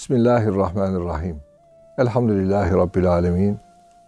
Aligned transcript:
Bismillahirrahmanirrahim. 0.00 1.40
Elhamdülillahi 1.98 2.74
Rabbil 2.74 3.06
alemin. 3.10 3.58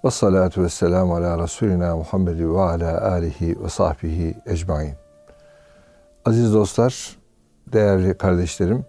Ve 0.04 0.10
salatu 0.10 0.62
ve 0.62 0.68
selamu 0.68 1.14
ala 1.16 1.42
Resulina 1.42 1.96
Muhammed 1.96 2.38
ve 2.38 2.60
ala 2.60 3.10
alihi 3.10 3.64
ve 3.64 3.68
sahbihi 3.68 4.34
ecmain. 4.46 4.94
Aziz 6.24 6.54
dostlar, 6.54 7.16
değerli 7.72 8.18
kardeşlerim, 8.18 8.84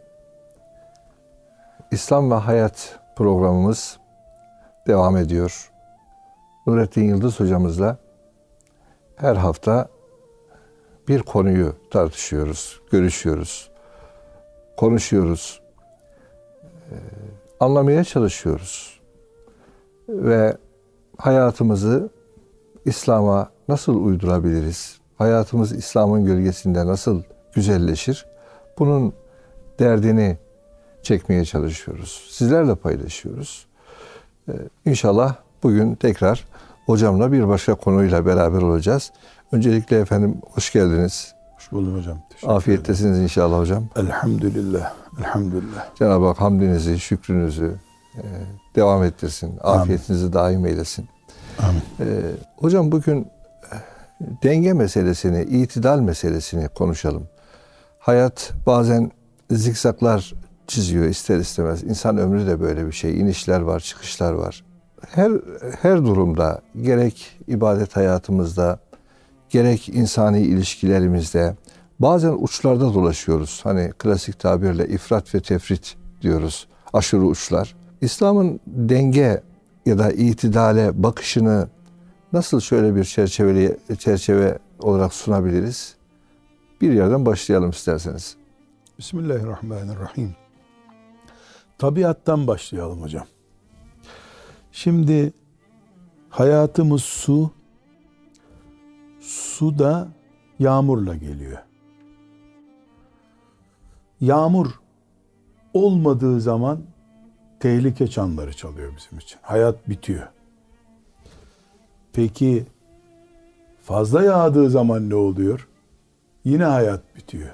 İslam 1.91 2.31
ve 2.31 2.35
Hayat 2.35 2.99
programımız 3.15 3.97
devam 4.87 5.17
ediyor. 5.17 5.71
Nurettin 6.67 7.03
Yıldız 7.03 7.39
hocamızla 7.39 7.97
her 9.15 9.35
hafta 9.35 9.87
bir 11.07 11.21
konuyu 11.21 11.75
tartışıyoruz, 11.91 12.81
görüşüyoruz, 12.91 13.71
konuşuyoruz, 14.77 15.62
anlamaya 17.59 18.03
çalışıyoruz. 18.03 18.99
Ve 20.09 20.57
hayatımızı 21.17 22.09
İslam'a 22.85 23.49
nasıl 23.67 24.05
uydurabiliriz? 24.05 24.97
Hayatımız 25.17 25.71
İslam'ın 25.71 26.25
gölgesinde 26.25 26.85
nasıl 26.85 27.23
güzelleşir? 27.53 28.25
Bunun 28.79 29.13
derdini 29.79 30.37
çekmeye 31.01 31.45
çalışıyoruz. 31.45 32.27
Sizlerle 32.31 32.75
paylaşıyoruz. 32.75 33.65
Ee, 34.49 34.51
inşallah 34.85 35.35
bugün 35.63 35.95
tekrar 35.95 36.47
hocamla 36.85 37.31
bir 37.31 37.47
başka 37.47 37.75
konuyla 37.75 38.25
beraber 38.25 38.61
olacağız. 38.61 39.11
Öncelikle 39.51 39.99
efendim 39.99 40.37
hoş 40.51 40.73
geldiniz. 40.73 41.32
Hoş 41.63 41.71
buldum 41.71 41.97
hocam. 41.97 42.17
Afiyettesiniz 42.47 43.19
inşallah 43.19 43.59
hocam. 43.59 43.83
Elhamdülillah. 43.95 44.93
Elhamdülillah. 45.19 45.95
Cenab-ı 45.95 46.25
Hak 46.25 46.41
hamdinizi, 46.41 46.99
şükrünüzü 46.99 47.75
e, 48.15 48.23
devam 48.75 49.03
ettirsin. 49.03 49.53
Afiyetinizi 49.61 50.23
Amin. 50.23 50.33
daim 50.33 50.65
eylesin. 50.65 51.07
Amin. 51.59 51.81
E, 51.99 52.05
hocam 52.57 52.91
bugün 52.91 53.21
e, 53.21 53.27
denge 54.43 54.73
meselesini, 54.73 55.43
itidal 55.43 55.99
meselesini 55.99 56.67
konuşalım. 56.67 57.23
Hayat 57.99 58.53
bazen 58.65 59.11
zikzaklar 59.51 60.33
çiziyor 60.67 61.05
ister 61.05 61.37
istemez. 61.37 61.83
İnsan 61.83 62.17
ömrü 62.17 62.47
de 62.47 62.61
böyle 62.61 62.87
bir 62.87 62.91
şey. 62.91 63.19
İnişler 63.19 63.59
var, 63.61 63.79
çıkışlar 63.79 64.33
var. 64.33 64.63
Her 65.09 65.31
her 65.81 65.97
durumda 65.97 66.61
gerek 66.81 67.39
ibadet 67.47 67.95
hayatımızda, 67.95 68.79
gerek 69.53 69.89
insani 69.89 70.39
ilişkilerimizde 70.39 71.55
bazen 71.99 72.35
uçlarda 72.39 72.93
dolaşıyoruz. 72.93 73.59
Hani 73.63 73.91
klasik 73.97 74.39
tabirle 74.39 74.87
ifrat 74.87 75.35
ve 75.35 75.39
tefrit 75.39 75.95
diyoruz. 76.21 76.67
Aşırı 76.93 77.25
uçlar. 77.25 77.75
İslam'ın 78.01 78.59
denge 78.67 79.43
ya 79.85 79.99
da 79.99 80.11
itidale 80.11 81.03
bakışını 81.03 81.67
nasıl 82.33 82.59
şöyle 82.59 82.95
bir 82.95 83.03
çerçeve, 83.97 84.59
olarak 84.79 85.13
sunabiliriz? 85.13 85.95
Bir 86.81 86.93
yerden 86.93 87.25
başlayalım 87.25 87.69
isterseniz. 87.69 88.35
Bismillahirrahmanirrahim. 88.99 90.35
Tabiattan 91.77 92.47
başlayalım 92.47 93.01
hocam. 93.01 93.25
Şimdi 94.71 95.33
hayatımız 96.29 97.03
su, 97.03 97.51
su 99.23 99.79
da 99.79 100.07
yağmurla 100.59 101.15
geliyor. 101.15 101.57
Yağmur 104.21 104.67
olmadığı 105.73 106.41
zaman 106.41 106.79
tehlike 107.59 108.07
çanları 108.07 108.53
çalıyor 108.53 108.93
bizim 108.97 109.19
için. 109.19 109.39
Hayat 109.41 109.89
bitiyor. 109.89 110.27
Peki 112.13 112.65
fazla 113.83 114.23
yağdığı 114.23 114.69
zaman 114.69 115.09
ne 115.09 115.15
oluyor? 115.15 115.67
Yine 116.45 116.63
hayat 116.63 117.15
bitiyor. 117.15 117.49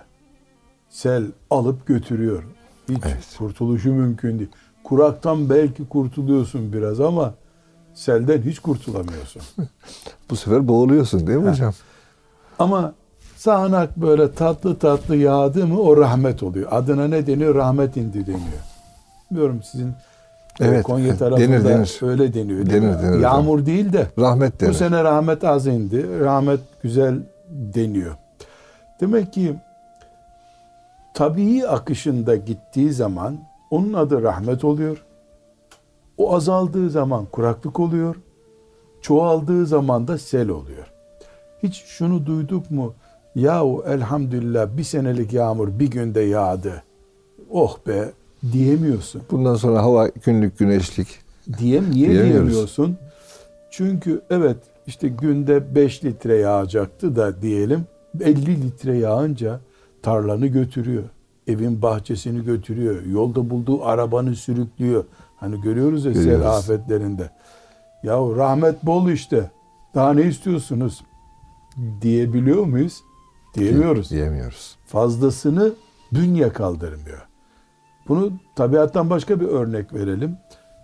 Sel 0.90 1.26
alıp 1.50 1.88
götürüyor. 1.88 2.44
Hiç 2.90 3.04
evet. 3.06 3.36
kurtuluşu 3.38 3.94
mümkün 3.94 4.40
değil. 4.40 4.52
Kuraktan 4.84 5.50
belki 5.50 5.88
kurtuluyorsun 5.90 6.74
biraz 6.74 7.00
ama 7.00 7.36
selden 7.94 8.42
hiç 8.42 8.60
kurtulamıyorsun. 8.60 9.42
Bu 10.30 10.36
sefer 10.36 10.68
boğuluyorsun 10.68 11.28
değil 11.28 11.40
mi 11.40 11.46
ha. 11.46 11.52
hocam? 11.52 11.74
Ama 12.60 12.94
sağanak 13.36 13.98
böyle 13.98 14.32
tatlı 14.34 14.80
tatlı 14.80 15.16
yağdı 15.16 15.68
mı 15.68 15.82
o 15.82 15.98
rahmet 15.98 16.44
oluyor. 16.44 16.68
Adına 16.72 17.08
ne 17.08 17.28
deniyor? 17.28 17.56
Rahmet 17.56 17.98
indi 17.98 18.28
deniyor. 18.28 18.64
Bilmiyorum 19.32 19.62
sizin 19.72 19.88
e, 20.60 20.66
evet, 20.66 20.84
Konya 20.84 21.18
tarafında 21.18 21.48
denir, 21.48 21.66
denir. 21.66 22.00
öyle 22.02 22.34
deniyor. 22.34 22.66
Değil 22.66 22.82
denir, 22.82 22.96
mi? 22.96 23.02
denir. 23.04 23.20
Yağmur 23.20 23.66
değil 23.66 23.94
de 23.94 24.08
rahmet 24.20 24.62
denir. 24.62 24.70
Bu 24.70 24.74
sene 24.74 25.04
rahmet 25.04 25.44
az 25.44 25.68
indi. 25.68 26.20
Rahmet 26.20 26.60
güzel 26.84 27.16
deniyor. 27.50 28.16
Demek 29.02 29.34
ki 29.34 29.56
tabii 31.14 31.68
akışında 31.68 32.36
gittiği 32.36 32.94
zaman 32.94 33.38
onun 33.72 33.94
adı 33.94 34.22
rahmet 34.24 34.64
oluyor. 34.64 35.06
O 36.20 36.36
azaldığı 36.36 36.90
zaman 36.90 37.26
kuraklık 37.26 37.80
oluyor. 37.80 38.16
Çoğaldığı 39.02 39.66
zaman 39.66 40.08
da 40.08 40.18
sel 40.18 40.50
oluyor. 40.50 40.92
Hiç 41.64 41.84
şunu 41.88 42.26
duyduk 42.26 42.72
mu? 42.72 42.94
Yahu 43.36 43.84
elhamdülillah 43.88 44.78
bir 44.78 44.84
senelik 44.84 45.34
yağmur 45.34 45.80
bir 45.80 45.92
günde 45.92 46.22
yağdı. 46.22 46.84
Oh 47.52 47.78
be 47.88 48.12
diyemiyorsun. 48.52 49.22
Bundan 49.32 49.56
sonra 49.56 49.84
hava 49.84 50.08
günlük 50.08 50.58
güneşlik. 50.58 51.08
Diyem, 51.58 51.92
niye 51.92 52.10
diyemiyorsun? 52.10 52.98
Çünkü 53.72 54.22
evet 54.30 54.58
işte 54.88 55.08
günde 55.08 55.76
5 55.76 56.06
litre 56.06 56.38
yağacaktı 56.38 57.16
da 57.16 57.42
diyelim 57.42 57.86
50 58.22 58.62
litre 58.62 58.98
yağınca 58.98 59.60
tarlanı 60.02 60.48
götürüyor. 60.48 61.04
Evin 61.48 61.82
bahçesini 61.82 62.46
götürüyor. 62.46 63.04
Yolda 63.06 63.50
bulduğu 63.50 63.86
arabanı 63.86 64.36
sürüklüyor. 64.36 65.04
Hani 65.40 65.62
görüyoruz 65.62 66.06
ya 66.06 66.14
sel 66.14 66.50
afetlerinde. 66.50 67.30
Yahu 68.04 68.36
rahmet 68.36 68.86
bol 68.86 69.10
işte. 69.10 69.52
Daha 69.96 70.14
ne 70.14 70.22
istiyorsunuz? 70.22 71.04
Diyebiliyor 72.02 72.66
muyuz? 72.66 73.04
Diyemiyoruz. 73.56 74.12
Diyemiyoruz. 74.12 74.78
Fazlasını 74.86 75.74
bünye 76.12 76.50
kaldırmıyor. 76.50 77.28
Bunu 78.08 78.32
tabiattan 78.56 79.10
başka 79.10 79.40
bir 79.40 79.46
örnek 79.46 79.94
verelim. 79.94 80.38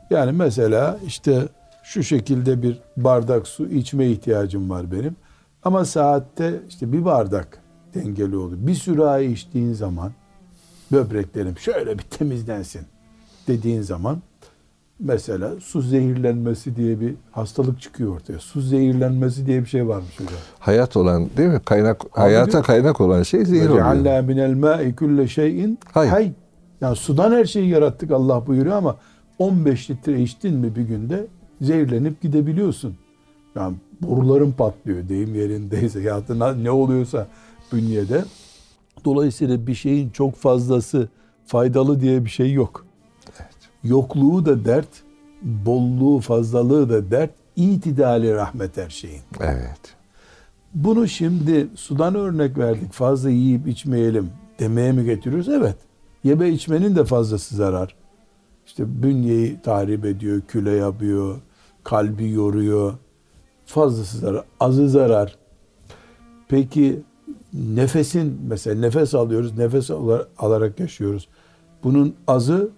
Yani 0.09 0.31
mesela 0.31 0.99
işte 1.05 1.47
şu 1.83 2.03
şekilde 2.03 2.61
bir 2.61 2.81
bardak 2.97 3.47
su 3.47 3.67
içme 3.67 4.07
ihtiyacım 4.07 4.69
var 4.69 4.91
benim. 4.91 5.15
Ama 5.63 5.85
saatte 5.85 6.61
işte 6.69 6.91
bir 6.93 7.05
bardak 7.05 7.61
dengeli 7.93 8.37
olur. 8.37 8.57
Bir 8.59 8.75
sürahi 8.75 9.25
içtiğin 9.25 9.73
zaman 9.73 10.11
böbreklerim 10.91 11.57
şöyle 11.57 11.97
bir 11.97 12.03
temizlensin 12.03 12.81
dediğin 13.47 13.81
zaman 13.81 14.21
mesela 14.99 15.51
su 15.59 15.81
zehirlenmesi 15.81 16.75
diye 16.75 16.99
bir 16.99 17.15
hastalık 17.31 17.81
çıkıyor 17.81 18.15
ortaya. 18.15 18.39
Su 18.39 18.61
zehirlenmesi 18.61 19.45
diye 19.45 19.61
bir 19.61 19.65
şey 19.65 19.87
varmış 19.87 20.19
hocam. 20.19 20.33
Hayat 20.59 20.97
olan 20.97 21.29
değil 21.37 21.49
mi? 21.49 21.61
Kaynak 21.65 22.01
Abi 22.05 22.09
hayata 22.11 22.51
diyor, 22.51 22.63
kaynak 22.63 23.01
olan 23.01 23.23
şey 23.23 23.45
zehir 23.45 23.69
oluyor. 23.69 23.85
Allah 23.85 24.21
minel 24.21 24.53
ma'i 24.53 24.95
kulle 24.95 25.27
şeyin 25.27 25.79
hay. 25.93 26.31
Yani 26.81 26.95
sudan 26.95 27.31
her 27.31 27.45
şeyi 27.45 27.69
yarattık 27.69 28.11
Allah 28.11 28.47
buyuruyor 28.47 28.75
ama 28.75 28.95
15 29.39 29.89
litre 29.89 30.21
içtin 30.21 30.55
mi 30.55 30.75
bir 30.75 30.81
günde 30.81 31.27
zehirlenip 31.61 32.21
gidebiliyorsun. 32.21 32.95
Yani 33.55 33.75
boruların 34.01 34.51
patlıyor 34.51 35.09
deyim 35.09 35.35
yerindeyse 35.35 35.99
ya 36.01 36.21
ne 36.61 36.71
oluyorsa 36.71 37.27
bünyede. 37.73 38.25
Dolayısıyla 39.05 39.67
bir 39.67 39.75
şeyin 39.75 40.09
çok 40.09 40.35
fazlası 40.35 41.09
faydalı 41.45 42.01
diye 42.01 42.25
bir 42.25 42.29
şey 42.29 42.53
yok. 42.53 42.84
Yokluğu 43.85 44.45
da 44.45 44.65
dert, 44.65 44.87
bolluğu, 45.41 46.19
fazlalığı 46.19 46.89
da 46.89 47.11
dert, 47.11 47.31
itidali 47.55 48.33
rahmet 48.33 48.77
her 48.77 48.89
şeyin. 48.89 49.21
Evet. 49.39 49.79
Bunu 50.73 51.07
şimdi 51.07 51.67
sudan 51.75 52.15
örnek 52.15 52.57
verdik. 52.57 52.93
Fazla 52.93 53.29
yiyip 53.29 53.67
içmeyelim 53.67 54.29
demeye 54.59 54.91
mi 54.91 55.05
getiriyoruz? 55.05 55.49
Evet. 55.49 55.75
Yeme 56.23 56.49
içmenin 56.49 56.95
de 56.95 57.05
fazlası 57.05 57.55
zarar. 57.55 57.95
İşte 58.65 59.03
bünyeyi 59.03 59.61
tahrip 59.61 60.05
ediyor, 60.05 60.41
küle 60.47 60.71
yapıyor, 60.71 61.35
kalbi 61.83 62.29
yoruyor. 62.29 62.93
Fazlası 63.65 64.17
zarar, 64.17 64.43
azı 64.59 64.89
zarar. 64.89 65.37
Peki 66.47 67.01
nefesin 67.53 68.39
mesela 68.47 68.79
nefes 68.79 69.15
alıyoruz, 69.15 69.57
nefes 69.57 69.91
alarak 70.37 70.79
yaşıyoruz. 70.79 71.27
Bunun 71.83 72.15
azı 72.27 72.69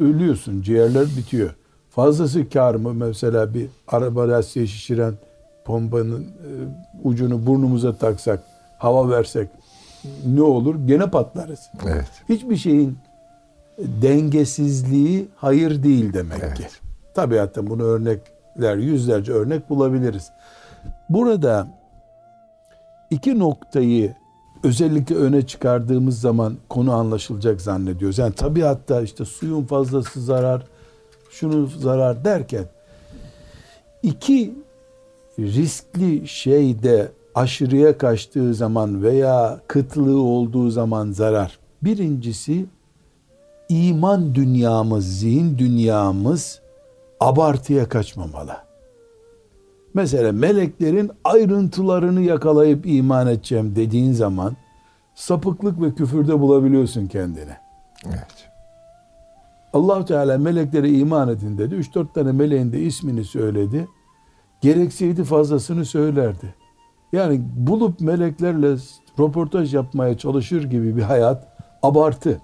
ölüyorsun, 0.00 0.62
ciğerler 0.62 1.06
bitiyor. 1.16 1.54
Fazlası 1.90 2.48
kar 2.48 2.74
mı? 2.74 2.94
Mesela 2.94 3.54
bir 3.54 3.66
araba 3.88 4.28
lastiği 4.28 4.68
şişiren 4.68 5.14
pompanın 5.64 6.22
e, 6.22 6.50
ucunu 7.04 7.46
burnumuza 7.46 7.96
taksak, 7.96 8.42
hava 8.78 9.10
versek 9.10 9.48
ne 10.26 10.42
olur? 10.42 10.74
Gene 10.86 11.10
patlarız. 11.10 11.60
Evet. 11.86 12.10
Hiçbir 12.28 12.56
şeyin 12.56 12.98
dengesizliği 13.78 15.28
hayır 15.36 15.82
değil 15.82 16.12
demek 16.12 16.38
Evet. 16.42 16.54
ki. 16.54 16.64
Tabiatta 17.14 17.66
bunu 17.66 17.82
örnekler, 17.82 18.76
yüzlerce 18.76 19.32
örnek 19.32 19.70
bulabiliriz. 19.70 20.30
Burada 21.08 21.68
iki 23.10 23.38
noktayı 23.38 24.14
özellikle 24.64 25.14
öne 25.14 25.46
çıkardığımız 25.46 26.20
zaman 26.20 26.56
konu 26.68 26.92
anlaşılacak 26.92 27.60
zannediyoruz. 27.60 28.18
Yani 28.18 28.34
tabiatta 28.34 29.02
işte 29.02 29.24
suyun 29.24 29.64
fazlası 29.64 30.20
zarar, 30.20 30.66
şunu 31.30 31.66
zarar 31.66 32.24
derken 32.24 32.64
iki 34.02 34.54
riskli 35.38 36.28
şeyde 36.28 37.12
aşırıya 37.34 37.98
kaçtığı 37.98 38.54
zaman 38.54 39.02
veya 39.02 39.60
kıtlığı 39.68 40.20
olduğu 40.20 40.70
zaman 40.70 41.10
zarar. 41.10 41.58
Birincisi 41.82 42.66
iman 43.68 44.34
dünyamız, 44.34 45.18
zihin 45.18 45.58
dünyamız 45.58 46.60
abartıya 47.20 47.88
kaçmamalı. 47.88 48.63
Mesela 49.94 50.32
meleklerin 50.32 51.10
ayrıntılarını 51.24 52.20
yakalayıp 52.20 52.86
iman 52.86 53.26
edeceğim 53.26 53.76
dediğin 53.76 54.12
zaman 54.12 54.56
sapıklık 55.14 55.82
ve 55.82 55.94
küfürde 55.94 56.40
bulabiliyorsun 56.40 57.06
kendini. 57.06 57.56
Evet. 58.06 58.50
allah 59.72 60.04
Teala 60.04 60.38
meleklere 60.38 60.90
iman 60.90 61.28
edin 61.28 61.58
dedi. 61.58 61.74
3-4 61.74 62.12
tane 62.12 62.32
meleğin 62.32 62.72
de 62.72 62.80
ismini 62.80 63.24
söyledi. 63.24 63.88
Gerekseydi 64.60 65.24
fazlasını 65.24 65.84
söylerdi. 65.84 66.54
Yani 67.12 67.42
bulup 67.56 68.00
meleklerle 68.00 68.76
röportaj 69.18 69.74
yapmaya 69.74 70.18
çalışır 70.18 70.64
gibi 70.64 70.96
bir 70.96 71.02
hayat 71.02 71.48
abartı. 71.82 72.40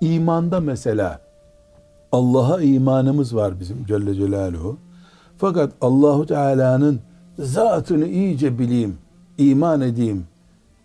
İmanda 0.00 0.60
mesela 0.60 1.20
Allah'a 2.12 2.62
imanımız 2.62 3.36
var 3.36 3.60
bizim 3.60 3.86
Celle 3.86 4.14
Celaluhu. 4.14 4.78
Fakat 5.42 5.72
Allahu 5.80 6.26
Teala'nın 6.26 7.00
zatını 7.38 8.08
iyice 8.08 8.58
bileyim, 8.58 8.96
iman 9.38 9.80
edeyim 9.80 10.24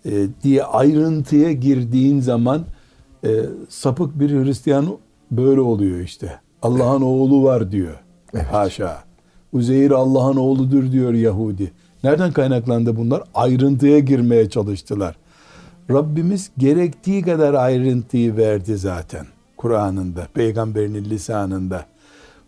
e, 0.05 0.27
diye 0.43 0.63
ayrıntıya 0.63 1.51
girdiğin 1.51 2.19
zaman 2.19 2.65
e, 3.23 3.29
sapık 3.69 4.19
bir 4.19 4.29
Hristiyan 4.29 4.85
böyle 5.31 5.61
oluyor 5.61 5.99
işte. 5.99 6.39
Allah'ın 6.61 7.01
oğlu 7.01 7.43
var 7.43 7.71
diyor. 7.71 7.93
Evet. 8.33 8.45
Haşa. 8.45 9.03
Uzeyr 9.53 9.91
Allah'ın 9.91 10.37
oğludur 10.37 10.91
diyor 10.91 11.13
Yahudi. 11.13 11.71
Nereden 12.03 12.31
kaynaklandı 12.31 12.97
bunlar? 12.97 13.23
Ayrıntıya 13.33 13.99
girmeye 13.99 14.49
çalıştılar. 14.49 15.15
Rabbimiz 15.91 16.51
gerektiği 16.57 17.21
kadar 17.21 17.53
ayrıntıyı 17.53 18.37
verdi 18.37 18.77
zaten. 18.77 19.25
Kur'an'ında, 19.57 20.27
peygamberinin 20.33 21.05
lisanında. 21.05 21.85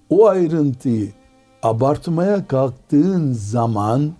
O 0.09 0.27
ayrıntıyı 0.27 1.18
abartmaya 1.63 2.47
kalktığın 2.47 3.33
zaman 3.33 4.13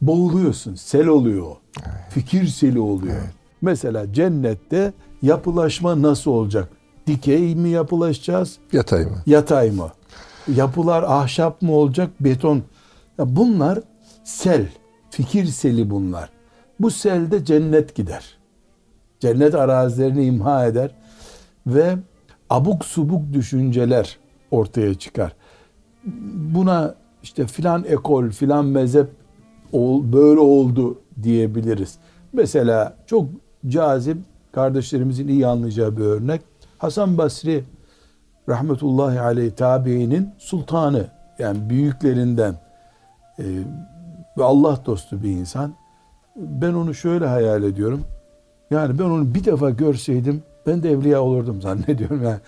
boğuluyorsun. 0.00 0.74
Sel 0.74 1.06
oluyor. 1.06 1.46
o. 1.46 1.58
Fikir 2.10 2.46
seli 2.46 2.80
oluyor. 2.80 3.20
Mesela 3.62 4.12
cennette 4.12 4.92
yapılaşma 5.22 6.02
nasıl 6.02 6.30
olacak? 6.30 6.68
Dikey 7.06 7.54
mi 7.54 7.68
yapılaşacağız? 7.70 8.58
Yatay 8.72 9.04
mı? 9.04 9.22
Yatay 9.26 9.70
mı? 9.70 9.90
Yapılar 10.54 11.02
ahşap 11.02 11.62
mı 11.62 11.72
olacak? 11.72 12.10
Beton. 12.20 12.62
Ya 13.18 13.36
bunlar 13.36 13.78
sel. 14.24 14.68
Fikir 15.10 15.44
seli 15.46 15.90
bunlar. 15.90 16.30
Bu 16.80 16.90
selde 16.90 17.44
cennet 17.44 17.94
gider. 17.94 18.38
Cennet 19.20 19.54
arazilerini 19.54 20.24
imha 20.24 20.66
eder 20.66 20.90
ve 21.66 21.96
abuk 22.50 22.84
subuk 22.84 23.32
düşünceler 23.32 24.18
ortaya 24.50 24.94
çıkar. 24.94 25.32
Buna 26.54 26.94
işte 27.22 27.46
filan 27.46 27.84
ekol, 27.84 28.30
filan 28.30 28.64
mezhep 28.64 29.08
böyle 30.12 30.40
oldu 30.40 30.98
diyebiliriz. 31.22 31.98
Mesela 32.32 32.96
çok 33.06 33.28
cazip 33.66 34.18
kardeşlerimizin 34.52 35.28
iyi 35.28 35.46
anlayacağı 35.46 35.96
bir 35.96 36.02
örnek. 36.02 36.40
Hasan 36.78 37.18
Basri 37.18 37.64
rahmetullahi 38.48 39.20
aleyh 39.20 39.50
tabiinin 39.50 40.30
sultanı 40.38 41.06
yani 41.38 41.70
büyüklerinden 41.70 42.54
e, 43.38 43.44
ve 44.38 44.44
Allah 44.44 44.78
dostu 44.86 45.22
bir 45.22 45.30
insan. 45.30 45.74
Ben 46.36 46.72
onu 46.72 46.94
şöyle 46.94 47.26
hayal 47.26 47.62
ediyorum. 47.62 48.04
Yani 48.70 48.98
ben 48.98 49.04
onu 49.04 49.34
bir 49.34 49.44
defa 49.44 49.70
görseydim 49.70 50.42
ben 50.66 50.82
de 50.82 50.90
evliya 50.90 51.22
olurdum 51.22 51.62
zannediyorum. 51.62 52.22
Yani 52.22 52.38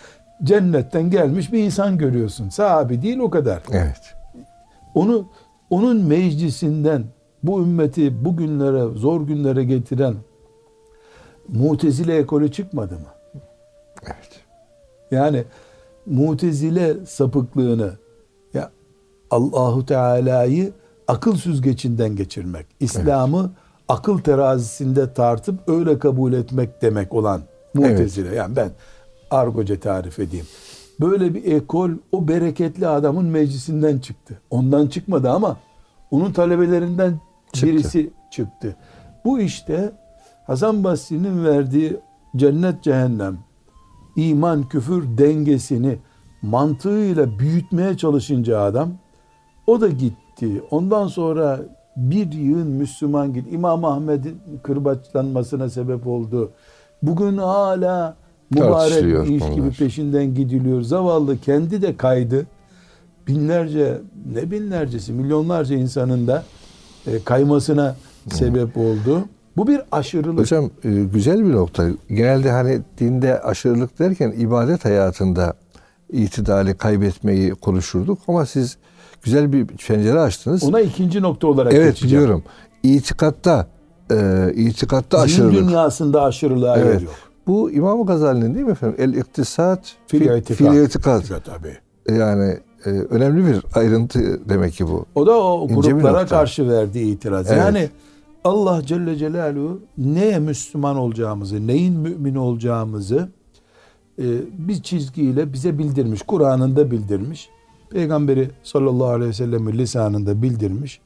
cennetten 0.45 1.11
gelmiş 1.11 1.53
bir 1.53 1.59
insan 1.59 1.99
görüyorsun. 1.99 2.49
Sahabi 2.49 3.03
değil 3.03 3.19
o 3.19 3.31
kadar. 3.31 3.63
Evet. 3.73 4.15
Onu 4.95 5.29
onun 5.71 6.05
meclisinden 6.05 7.05
bu 7.43 7.63
ümmeti 7.63 8.25
bugünlere 8.25 8.99
zor 8.99 9.27
günlere 9.27 9.65
getiren 9.65 10.15
Mutezile 11.49 12.17
ekolü 12.17 12.53
çıkmadı 12.53 12.95
mı? 12.95 13.41
Evet. 14.07 14.41
Yani 15.11 15.45
Mutezile 16.07 17.07
sapıklığını 17.07 17.93
ya 18.55 18.71
Allahu 19.31 19.87
Teala'yı 19.87 20.73
akıl 21.09 21.37
süzgecinden 21.37 22.17
geçirmek, 22.17 22.67
İslam'ı 22.81 23.53
akıl 23.89 24.19
terazisinde 24.19 25.13
tartıp 25.13 25.69
öyle 25.69 25.99
kabul 25.99 26.33
etmek 26.33 26.83
demek 26.83 27.15
olan 27.15 27.43
Mutezile. 27.75 28.35
Yani 28.35 28.57
ben 28.57 28.71
argoca 29.33 29.81
tarif 29.81 30.19
edeyim. 30.19 30.47
Böyle 31.01 31.35
bir 31.35 31.53
ekol 31.53 31.91
o 32.13 32.29
bereketli 32.29 32.89
adamın 32.89 33.25
meclisinden 33.25 33.99
çıktı. 33.99 34.41
Ondan 34.51 34.87
çıkmadı 34.87 35.31
ama 35.31 35.57
onun 36.11 36.33
talebelerinden 36.33 37.21
Çıktı. 37.53 37.67
birisi 37.67 38.11
çıktı. 38.31 38.77
Bu 39.25 39.41
işte 39.41 39.93
Hasan 40.47 40.85
Basri'nin 40.85 41.45
verdiği 41.45 41.97
cennet 42.37 42.83
cehennem 42.83 43.39
iman 44.17 44.69
küfür 44.69 45.19
dengesini 45.19 45.99
mantığıyla 46.43 47.39
büyütmeye 47.39 47.97
çalışınca 47.97 48.61
adam 48.61 48.91
o 49.67 49.81
da 49.81 49.89
gitti. 49.89 50.63
Ondan 50.71 51.07
sonra 51.07 51.61
bir 51.97 52.33
yığın 52.33 52.67
Müslüman 52.67 53.35
gitti. 53.35 53.51
İmam 53.51 53.85
Ahmed'in 53.85 54.39
kırbaçlanmasına 54.63 55.69
sebep 55.69 56.07
oldu. 56.07 56.51
Bugün 57.03 57.37
hala 57.39 58.17
Mübarek 58.61 59.31
iş 59.31 59.41
konular. 59.41 59.55
gibi 59.57 59.71
peşinden 59.71 60.35
gidiliyor. 60.35 60.83
Zavallı 60.83 61.39
kendi 61.41 61.83
de 61.83 61.97
kaydı. 61.97 62.47
Binlerce 63.29 64.01
ne 64.35 64.51
binlercesi 64.51 65.13
milyonlarca 65.13 65.77
insanın 65.77 66.27
da 66.27 66.45
e, 67.07 67.11
kaymasına 67.25 67.97
sebep 68.31 68.77
oldu. 68.77 69.25
Bu 69.57 69.67
bir 69.67 69.81
aşırılık. 69.93 70.39
Hocam 70.41 70.65
e, 70.85 70.89
güzel 71.15 71.45
bir 71.45 71.53
nokta. 71.53 71.85
Genelde 72.09 72.51
hani 72.51 72.81
dinde 72.99 73.41
aşırılık 73.43 73.99
derken 73.99 74.33
ibadet 74.39 74.85
hayatında 74.85 75.55
itidali 76.13 76.75
kaybetmeyi 76.75 77.51
konuşurduk 77.51 78.19
ama 78.29 78.47
siz 78.47 78.77
güzel 79.23 79.53
bir 79.53 79.67
pencere 79.67 80.21
açtınız. 80.21 80.65
Ona 80.65 80.81
ikinci 80.81 81.23
nokta 81.23 81.47
olarak 81.47 81.75
evet 81.75 81.87
geçeceğim. 81.95 82.23
biliyorum. 82.25 82.43
İtikatta 82.83 83.67
e, 84.11 84.53
itikatta 84.55 85.19
Zihin 85.19 85.25
aşırılık. 85.47 85.69
dünyasında 85.69 86.23
aşırılığa 86.23 86.77
yer 86.79 86.85
Evet. 86.87 87.03
yok. 87.03 87.13
Bu 87.47 87.71
İmam 87.71 88.07
Gazali'nin 88.07 88.55
değil 88.55 88.67
mi 88.67 88.73
efendim? 88.73 88.97
El 88.99 89.15
iktisat 89.15 89.97
Fil 90.07 90.21
itikad. 90.21 91.23
tabii. 91.45 91.77
Yani 92.19 92.59
e, 92.85 92.91
önemli 92.91 93.47
bir 93.47 93.65
ayrıntı 93.75 94.49
demek 94.49 94.73
ki 94.73 94.89
bu. 94.89 95.07
O 95.15 95.27
da 95.27 95.45
o 95.45 95.69
İnce 95.69 95.91
gruplara 95.91 96.27
karşı 96.27 96.69
verdiği 96.69 97.15
itiraz. 97.15 97.51
Evet. 97.51 97.59
Yani 97.59 97.91
Allah 98.45 98.83
Celle 98.87 99.17
Celaluhu 99.17 99.81
neye 99.99 100.39
Müslüman 100.39 100.97
olacağımızı, 100.97 101.67
neyin 101.67 101.99
mümin 101.99 102.35
olacağımızı 102.35 103.29
e, 104.19 104.25
bir 104.59 104.83
çizgiyle 104.83 105.53
bize 105.53 105.79
bildirmiş. 105.79 106.23
Kur'an'ında 106.23 106.91
bildirmiş. 106.91 107.49
Peygamberi 107.91 108.51
sallallahu 108.63 109.09
aleyhi 109.09 109.29
ve 109.29 109.35
sellem'in 109.35 109.79
lisanında 109.79 110.43
bildirmiş. 110.43 111.01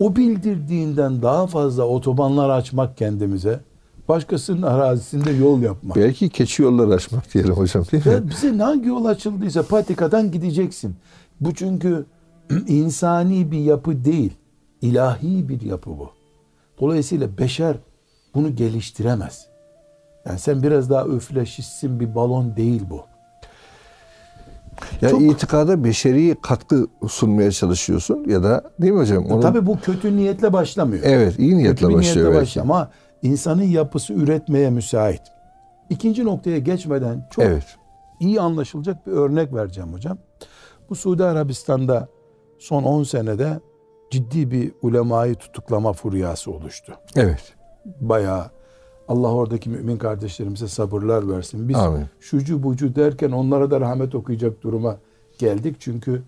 O 0.00 0.16
bildirdiğinden 0.16 1.22
daha 1.22 1.46
fazla 1.46 1.84
otobanlar 1.84 2.50
açmak 2.50 2.96
kendimize, 2.96 3.60
başkasının 4.08 4.62
arazisinde 4.62 5.30
yol 5.32 5.62
yapmak. 5.62 5.96
Belki 5.96 6.28
keçi 6.28 6.62
yolları 6.62 6.94
açmak 6.94 7.34
diyelim 7.34 7.54
hocam 7.54 7.84
değil 7.92 8.06
mi? 8.06 8.12
Ya 8.12 8.28
bize 8.28 8.56
hangi 8.58 8.88
yol 8.88 9.04
açıldıysa 9.04 9.62
patikadan 9.62 10.30
gideceksin. 10.30 10.96
Bu 11.40 11.54
çünkü 11.54 12.06
insani 12.66 13.50
bir 13.50 13.58
yapı 13.60 14.04
değil. 14.04 14.32
ilahi 14.82 15.48
bir 15.48 15.60
yapı 15.60 15.90
bu. 15.90 16.10
Dolayısıyla 16.80 17.38
beşer 17.38 17.76
bunu 18.34 18.56
geliştiremez. 18.56 19.46
Yani 20.26 20.38
sen 20.38 20.62
biraz 20.62 20.90
daha 20.90 21.06
üfleşişsin 21.06 22.00
bir 22.00 22.14
balon 22.14 22.56
değil 22.56 22.82
bu. 22.90 23.00
Ya 25.00 25.08
Çok- 25.10 25.22
itikada 25.22 25.84
beşeri 25.84 26.36
katkı 26.42 26.86
sunmaya 27.08 27.52
çalışıyorsun 27.52 28.24
ya 28.28 28.42
da 28.42 28.70
değil 28.80 28.92
mi 28.92 28.98
hocam? 29.00 29.26
Onu- 29.26 29.40
Tabii 29.40 29.66
bu 29.66 29.78
kötü 29.80 30.16
niyetle 30.16 30.52
başlamıyor. 30.52 31.02
Evet 31.06 31.38
iyi 31.38 31.56
niyetle 31.58 31.74
Kötü 31.86 31.94
başlıyor 31.94 32.16
niyetle 32.16 32.30
belki. 32.30 32.42
başlıyor 32.42 32.64
ama 32.66 32.90
insanın 33.22 33.62
yapısı 33.62 34.12
üretmeye 34.12 34.70
müsait. 34.70 35.22
İkinci 35.90 36.24
noktaya 36.24 36.58
geçmeden 36.58 37.28
çok 37.30 37.44
Evet. 37.44 37.76
iyi 38.20 38.40
anlaşılacak 38.40 39.06
bir 39.06 39.12
örnek 39.12 39.54
vereceğim 39.54 39.92
hocam. 39.92 40.18
Bu 40.90 40.94
Suudi 40.94 41.24
Arabistan'da 41.24 42.08
son 42.58 42.82
10 42.82 43.02
senede 43.02 43.60
ciddi 44.10 44.50
bir 44.50 44.72
ulemayı 44.82 45.34
tutuklama 45.34 45.92
furyası 45.92 46.52
oluştu. 46.52 46.94
Evet. 47.16 47.54
Bayağı 48.00 48.50
Allah 49.08 49.32
oradaki 49.32 49.70
mümin 49.70 49.96
kardeşlerimize 49.96 50.68
sabırlar 50.68 51.30
versin. 51.30 51.68
Biz 51.68 51.76
Amin. 51.76 52.04
şucu 52.20 52.62
bucu 52.62 52.94
derken 52.94 53.30
onlara 53.30 53.70
da 53.70 53.80
rahmet 53.80 54.14
okuyacak 54.14 54.62
duruma 54.62 54.96
geldik. 55.38 55.76
Çünkü 55.78 56.22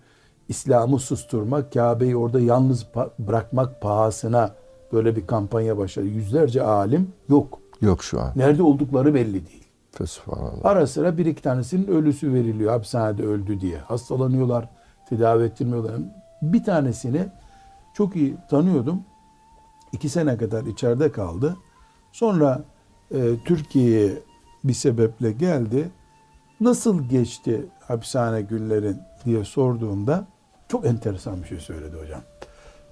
İslam'ı 0.47 0.99
susturmak, 0.99 1.73
Kabe'yi 1.73 2.17
orada 2.17 2.39
yalnız 2.39 2.87
bırakmak 3.19 3.81
pahasına 3.81 4.55
böyle 4.93 5.15
bir 5.15 5.27
kampanya 5.27 5.77
başladı. 5.77 6.05
Yüzlerce 6.05 6.63
alim 6.63 7.11
yok. 7.29 7.59
Yok 7.81 8.03
şu 8.03 8.21
an. 8.21 8.31
Nerede 8.35 8.63
oldukları 8.63 9.13
belli 9.13 9.33
değil. 9.33 9.63
Fesubhanallah. 9.91 10.65
Ara 10.65 10.87
sıra 10.87 11.17
bir 11.17 11.25
iki 11.25 11.41
tanesinin 11.41 11.87
ölüsü 11.87 12.33
veriliyor. 12.33 12.71
Hapishanede 12.71 13.23
öldü 13.23 13.61
diye. 13.61 13.77
Hastalanıyorlar, 13.77 14.69
tedavi 15.09 15.43
ettirmiyorlar. 15.43 15.91
Bir 16.41 16.63
tanesini 16.63 17.27
çok 17.93 18.15
iyi 18.15 18.35
tanıyordum. 18.49 19.01
İki 19.91 20.09
sene 20.09 20.37
kadar 20.37 20.63
içeride 20.63 21.11
kaldı. 21.11 21.57
Sonra 22.11 22.61
e, 23.11 23.17
Türkiye'ye 23.45 24.11
bir 24.63 24.73
sebeple 24.73 25.31
geldi. 25.31 25.89
Nasıl 26.61 27.03
geçti 27.09 27.65
hapishane 27.87 28.41
günlerin 28.41 28.97
diye 29.25 29.43
sorduğumda 29.43 30.27
çok 30.67 30.85
enteresan 30.85 31.43
bir 31.43 31.47
şey 31.47 31.59
söyledi 31.59 31.97
hocam. 32.03 32.21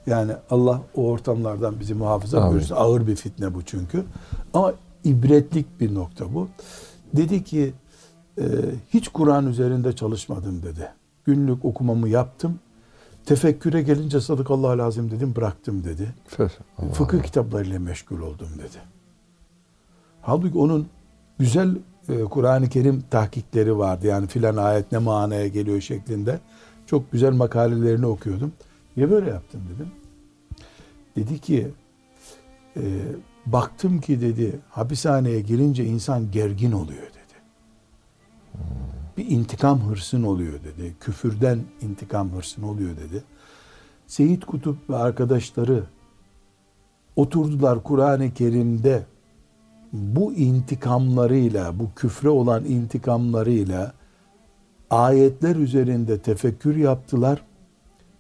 Yani 0.07 0.31
Allah 0.49 0.81
o 0.95 1.07
ortamlardan 1.07 1.79
bizi 1.79 1.93
muhafaza 1.93 2.41
Amin. 2.41 2.51
buyursun. 2.51 2.75
Ağır 2.75 3.07
bir 3.07 3.15
fitne 3.15 3.53
bu 3.53 3.61
çünkü. 3.61 4.03
Ama 4.53 4.73
ibretlik 5.03 5.79
bir 5.79 5.95
nokta 5.95 6.33
bu. 6.33 6.47
Dedi 7.13 7.43
ki 7.43 7.73
e, 8.37 8.43
hiç 8.93 9.07
Kur'an 9.07 9.47
üzerinde 9.47 9.95
çalışmadım 9.95 10.63
dedi. 10.63 10.91
Günlük 11.25 11.65
okumamı 11.65 12.09
yaptım. 12.09 12.59
Tefekküre 13.25 13.81
gelince 13.81 14.21
sadakallahu 14.21 14.77
lazım 14.77 15.11
dedim 15.11 15.35
bıraktım 15.35 15.83
dedi. 15.83 16.13
Fesubhanallah. 16.27 16.93
Fıkıh 16.93 17.23
kitaplarıyla 17.23 17.79
meşgul 17.79 18.21
oldum 18.21 18.49
dedi. 18.57 18.77
Halbuki 20.21 20.57
onun 20.57 20.87
güzel 21.39 21.77
e, 22.09 22.23
Kur'an-ı 22.23 22.69
Kerim 22.69 23.03
tahkikleri 23.09 23.77
vardı. 23.77 24.07
Yani 24.07 24.27
filan 24.27 24.57
ayet 24.57 24.91
ne 24.91 24.97
manaya 24.97 25.47
geliyor 25.47 25.81
şeklinde. 25.81 26.39
Çok 26.85 27.11
güzel 27.11 27.33
makalelerini 27.33 28.05
okuyordum. 28.05 28.51
Niye 28.97 29.11
böyle 29.11 29.29
yaptın 29.29 29.61
dedim. 29.75 29.91
Dedi 31.15 31.39
ki 31.39 31.67
e, 32.77 32.81
baktım 33.45 34.01
ki 34.01 34.21
dedi 34.21 34.59
hapishaneye 34.69 35.41
girince 35.41 35.85
insan 35.85 36.31
gergin 36.31 36.71
oluyor 36.71 37.01
dedi. 37.01 37.17
Bir 39.17 39.29
intikam 39.29 39.81
hırsın 39.81 40.23
oluyor 40.23 40.53
dedi. 40.53 40.95
Küfürden 40.99 41.59
intikam 41.81 42.31
hırsın 42.31 42.63
oluyor 42.63 42.97
dedi. 42.97 43.23
Seyit 44.07 44.45
Kutup 44.45 44.89
ve 44.89 44.95
arkadaşları 44.95 45.83
oturdular 47.15 47.83
Kur'an-ı 47.83 48.33
Kerim'de 48.33 49.05
bu 49.93 50.33
intikamlarıyla, 50.33 51.79
bu 51.79 51.89
küfre 51.95 52.29
olan 52.29 52.65
intikamlarıyla 52.65 53.93
ayetler 54.89 55.55
üzerinde 55.55 56.19
tefekkür 56.19 56.75
yaptılar. 56.75 57.46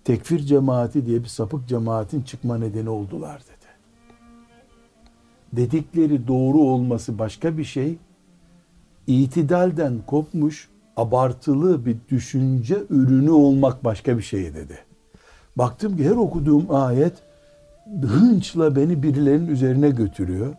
Tekfir 0.07 0.39
cemaati 0.39 1.05
diye 1.05 1.23
bir 1.23 1.27
sapık 1.27 1.67
cemaatin 1.67 2.21
çıkma 2.21 2.57
nedeni 2.57 2.89
oldular 2.89 3.41
dedi. 3.41 3.67
Dedikleri 5.53 6.27
doğru 6.27 6.57
olması 6.57 7.19
başka 7.19 7.57
bir 7.57 7.63
şey. 7.63 7.97
İtidalden 9.07 9.93
kopmuş, 10.07 10.69
abartılı 10.97 11.85
bir 11.85 11.97
düşünce 12.09 12.77
ürünü 12.89 13.29
olmak 13.29 13.83
başka 13.83 14.17
bir 14.17 14.23
şey 14.23 14.53
dedi. 14.53 14.77
Baktım 15.55 15.97
ki 15.97 16.05
her 16.05 16.15
okuduğum 16.15 16.75
ayet 16.75 17.13
hınçla 18.01 18.75
beni 18.75 19.03
birilerinin 19.03 19.47
üzerine 19.47 19.89
götürüyor. 19.89 20.55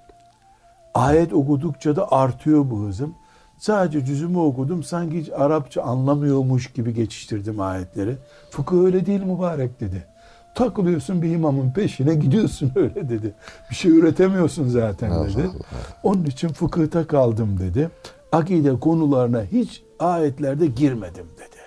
Ayet 0.94 1.32
okudukça 1.32 1.96
da 1.96 2.12
artıyor 2.12 2.70
bu 2.70 2.80
hızım. 2.80 3.14
Sadece 3.58 4.04
cüzümü 4.04 4.38
okudum 4.38 4.82
sanki 4.82 5.20
hiç 5.20 5.30
Arapça 5.36 5.82
anlamıyormuş 5.82 6.72
gibi 6.72 6.94
geçiştirdim 6.94 7.60
ayetleri. 7.60 8.16
Fıkıh 8.50 8.84
öyle 8.84 9.06
değil 9.06 9.22
mübarek 9.22 9.80
dedi. 9.80 10.04
Takılıyorsun 10.54 11.22
bir 11.22 11.30
imamın 11.30 11.70
peşine 11.72 12.14
gidiyorsun 12.14 12.72
öyle 12.76 13.08
dedi. 13.08 13.34
Bir 13.70 13.74
şey 13.74 13.90
üretemiyorsun 13.90 14.68
zaten 14.68 15.10
dedi. 15.24 15.50
Onun 16.02 16.24
için 16.24 16.48
fıkıhta 16.48 17.06
kaldım 17.06 17.58
dedi. 17.60 17.90
Akide 18.32 18.80
konularına 18.80 19.42
hiç 19.52 19.82
ayetlerde 19.98 20.66
girmedim 20.66 21.26
dedi. 21.38 21.58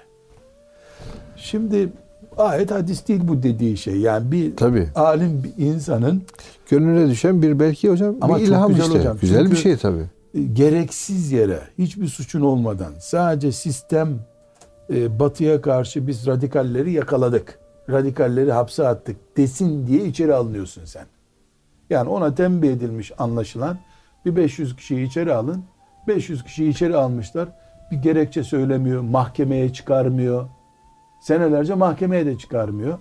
Şimdi 1.35 1.89
ayet 2.37 2.71
hadis 2.71 3.07
değil 3.07 3.21
bu 3.23 3.43
dediği 3.43 3.77
şey. 3.77 3.97
Yani 3.97 4.31
bir 4.31 4.55
Tabii. 4.55 4.87
alim 4.95 5.43
bir 5.43 5.63
insanın 5.65 6.23
Gönlüne 6.69 7.09
düşen 7.09 7.41
bir 7.41 7.59
belki 7.59 7.89
hocam 7.89 8.15
Ama 8.21 8.37
bir 8.37 8.43
ilham 8.43 8.69
güzel 8.69 8.83
işte. 8.85 8.99
hocam. 8.99 9.17
Güzel 9.21 9.39
Çünkü- 9.39 9.51
bir 9.51 9.57
şey 9.57 9.77
tabii. 9.77 10.05
Gereksiz 10.33 11.31
yere 11.31 11.59
hiçbir 11.77 12.07
suçun 12.07 12.41
olmadan 12.41 12.93
sadece 12.99 13.51
sistem 13.51 14.19
e, 14.89 15.19
batıya 15.19 15.61
karşı 15.61 16.07
biz 16.07 16.27
radikalleri 16.27 16.91
yakaladık. 16.91 17.59
Radikalleri 17.89 18.51
hapse 18.51 18.87
attık 18.87 19.37
desin 19.37 19.87
diye 19.87 20.05
içeri 20.05 20.33
alınıyorsun 20.33 20.85
sen. 20.85 21.05
Yani 21.89 22.09
ona 22.09 22.35
tembih 22.35 22.69
edilmiş 22.69 23.11
anlaşılan 23.17 23.77
bir 24.25 24.35
500 24.35 24.75
kişiyi 24.75 25.07
içeri 25.07 25.33
alın. 25.33 25.63
500 26.07 26.43
kişiyi 26.43 26.69
içeri 26.69 26.95
almışlar. 26.95 27.49
Bir 27.91 27.97
gerekçe 27.97 28.43
söylemiyor, 28.43 29.01
mahkemeye 29.01 29.73
çıkarmıyor. 29.73 30.49
Senelerce 31.21 31.73
mahkemeye 31.73 32.25
de 32.25 32.37
çıkarmıyor. 32.37 32.97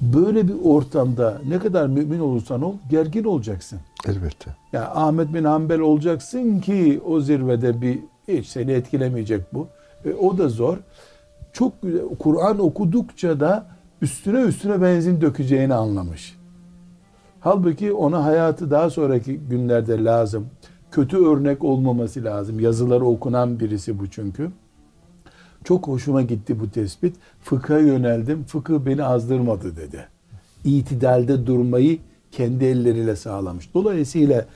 Böyle 0.00 0.48
bir 0.48 0.54
ortamda 0.64 1.40
ne 1.48 1.58
kadar 1.58 1.86
mümin 1.86 2.18
olursan 2.20 2.62
ol 2.62 2.74
gergin 2.90 3.24
olacaksın. 3.24 3.80
Elbette. 4.06 4.50
Yani 4.72 4.86
Ahmet 4.86 5.34
bin 5.34 5.44
Hanbel 5.44 5.80
olacaksın 5.80 6.60
ki 6.60 7.00
o 7.06 7.20
zirvede 7.20 7.80
bir 7.80 7.98
hiç 8.28 8.46
seni 8.46 8.72
etkilemeyecek 8.72 9.54
bu. 9.54 9.68
E, 10.04 10.12
o 10.12 10.38
da 10.38 10.48
zor. 10.48 10.76
Çok 11.52 11.82
güzel. 11.82 12.02
Kur'an 12.18 12.58
okudukça 12.58 13.40
da 13.40 13.66
üstüne 14.02 14.40
üstüne 14.40 14.82
benzin 14.82 15.20
dökeceğini 15.20 15.74
anlamış. 15.74 16.36
Halbuki 17.40 17.92
ona 17.92 18.24
hayatı 18.24 18.70
daha 18.70 18.90
sonraki 18.90 19.36
günlerde 19.36 20.04
lazım. 20.04 20.46
Kötü 20.90 21.16
örnek 21.16 21.64
olmaması 21.64 22.24
lazım. 22.24 22.60
Yazıları 22.60 23.04
okunan 23.04 23.60
birisi 23.60 23.98
bu 23.98 24.10
çünkü. 24.10 24.50
Çok 25.64 25.88
hoşuma 25.88 26.22
gitti 26.22 26.60
bu 26.60 26.70
tespit. 26.70 27.16
Fıkha 27.42 27.78
yöneldim. 27.78 28.44
Fıkıh 28.44 28.78
beni 28.86 29.04
azdırmadı 29.04 29.76
dedi. 29.76 30.08
İtidalde 30.64 31.46
durmayı 31.46 31.98
kendi 32.32 32.64
elleriyle 32.64 33.16
sağlamış. 33.16 33.74
Dolayısıyla 33.74 34.46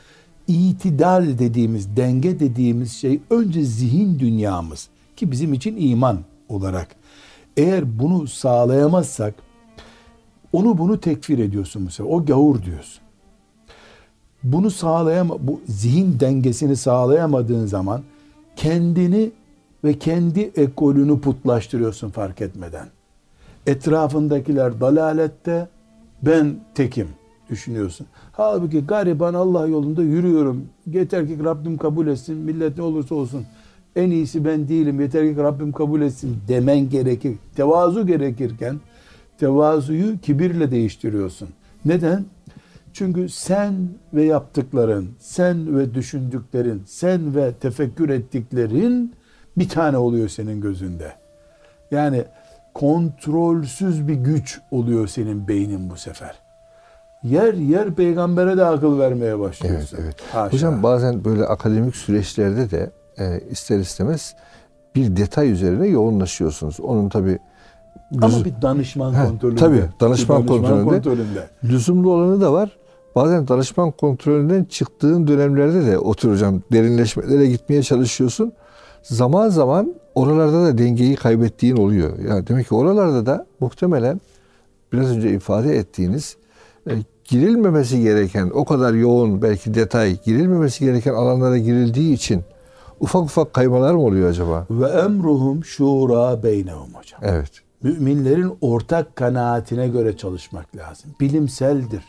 itidal 0.49 1.39
dediğimiz, 1.39 1.97
denge 1.97 2.41
dediğimiz 2.41 2.93
şey 2.93 3.21
önce 3.31 3.63
zihin 3.63 4.19
dünyamız 4.19 4.89
ki 5.17 5.31
bizim 5.31 5.53
için 5.53 5.77
iman 5.79 6.19
olarak. 6.49 6.89
Eğer 7.57 7.99
bunu 7.99 8.27
sağlayamazsak 8.27 9.35
onu 10.53 10.79
bunu 10.79 11.01
tekfir 11.01 11.39
ediyorsun 11.39 11.89
bu. 11.99 12.05
O 12.05 12.25
gavur 12.25 12.63
diyorsun. 12.63 13.03
Bunu 14.43 14.71
sağlayama 14.71 15.35
bu 15.41 15.61
zihin 15.69 16.21
dengesini 16.21 16.77
sağlayamadığın 16.77 17.67
zaman 17.67 18.03
kendini 18.57 19.31
ve 19.85 19.99
kendi 19.99 20.41
ekolünü 20.41 21.21
putlaştırıyorsun 21.21 22.11
fark 22.11 22.41
etmeden. 22.41 22.87
Etrafındakiler 23.67 24.81
dalalette 24.81 25.69
ben 26.23 26.57
tekim 26.75 27.09
düşünüyorsun. 27.51 28.07
Halbuki 28.33 28.87
gariban 28.87 29.35
Allah 29.35 29.67
yolunda 29.67 30.03
yürüyorum. 30.03 30.65
Yeter 30.87 31.27
ki 31.27 31.45
Rabbim 31.45 31.79
kabul 31.79 32.07
etsin. 32.07 32.37
Millet 32.37 32.77
ne 32.77 32.83
olursa 32.83 33.15
olsun. 33.15 33.47
En 33.97 34.11
iyisi 34.11 34.45
ben 34.45 34.69
değilim. 34.69 35.01
Yeter 35.01 35.35
ki 35.35 35.43
Rabbim 35.43 35.73
kabul 35.73 36.01
etsin 36.01 36.37
demen 36.49 36.89
gerekir. 36.89 37.37
Tevazu 37.57 38.07
gerekirken 38.07 38.81
tevazuyu 39.39 40.21
kibirle 40.21 40.71
değiştiriyorsun. 40.71 41.49
Neden? 41.85 42.25
Çünkü 42.93 43.29
sen 43.29 43.75
ve 44.15 44.25
yaptıkların, 44.25 45.09
sen 45.19 45.79
ve 45.79 45.95
düşündüklerin, 45.95 46.83
sen 46.87 47.35
ve 47.35 47.53
tefekkür 47.53 48.09
ettiklerin 48.09 49.13
bir 49.59 49.69
tane 49.69 49.97
oluyor 49.99 50.29
senin 50.29 50.61
gözünde. 50.61 51.13
Yani 51.91 52.25
kontrolsüz 52.75 54.09
bir 54.09 54.15
güç 54.15 54.61
oluyor 54.71 55.07
senin 55.07 55.49
beynin 55.49 55.91
bu 55.91 55.97
sefer. 55.97 56.35
Yer 57.23 57.55
yer 57.55 57.95
peygambere 57.95 58.57
de 58.57 58.65
akıl 58.65 58.99
vermeye 58.99 59.27
Evet, 59.31 59.39
başlıyorsun. 59.41 59.99
evet. 60.03 60.17
Haşa. 60.33 60.53
Hocam 60.53 60.83
bazen 60.83 61.25
böyle 61.25 61.45
akademik 61.45 61.97
süreçlerde 61.97 62.71
de 62.71 62.91
e, 63.19 63.41
ister 63.51 63.79
istemez 63.79 64.35
bir 64.95 65.17
detay 65.17 65.51
üzerine 65.51 65.87
yoğunlaşıyorsunuz. 65.87 66.81
Onun 66.81 67.09
tabi 67.09 67.39
Ama 68.23 68.45
bir 68.45 68.63
danışman 68.63 69.15
He, 69.15 69.27
kontrolünde. 69.29 69.61
tabii, 69.61 69.83
danışman 70.01 70.43
Bir 70.43 70.49
kontrolünde. 70.49 70.85
kontrolünde. 70.85 71.47
lüzumlu 71.65 72.13
olanı 72.13 72.41
da 72.41 72.53
var. 72.53 72.77
Bazen 73.15 73.49
danışman 73.49 73.91
kontrolünden 73.91 74.65
çıktığın 74.65 75.27
dönemlerde 75.27 75.87
de 75.87 75.99
otur 75.99 76.33
hocam 76.33 76.63
derinleşmelere 76.73 77.47
gitmeye 77.47 77.83
çalışıyorsun. 77.83 78.53
Zaman 79.03 79.49
zaman 79.49 79.95
oralarda 80.15 80.65
da 80.65 80.79
dengeyi 80.79 81.17
kaybettiğin 81.17 81.77
oluyor. 81.77 82.19
Yani 82.19 82.47
demek 82.47 82.69
ki 82.69 82.75
oralarda 82.75 83.27
da 83.27 83.47
muhtemelen 83.61 84.21
biraz 84.93 85.11
önce 85.11 85.31
ifade 85.31 85.77
ettiğiniz 85.77 86.37
e, 86.91 86.93
girilmemesi 87.25 88.03
gereken 88.03 88.51
o 88.55 88.65
kadar 88.65 88.95
yoğun 88.95 89.43
belki 89.43 89.75
detay 89.75 90.23
girilmemesi 90.23 90.85
gereken 90.85 91.15
alanlara 91.15 91.59
girildiği 91.59 92.15
için 92.15 92.43
ufak 93.01 93.23
ufak 93.23 93.55
kaymalar 93.55 93.95
mı 93.95 94.03
oluyor 94.03 94.31
acaba? 94.31 94.67
Ve 94.71 94.89
emruhum 94.89 95.65
şura 95.65 96.43
beynehum 96.43 96.95
hocam. 96.95 97.21
Evet. 97.23 97.51
Müminlerin 97.83 98.59
ortak 98.61 99.17
kanaatine 99.17 99.89
göre 99.89 100.17
çalışmak 100.17 100.77
lazım. 100.77 101.11
Bilimseldir, 101.21 102.05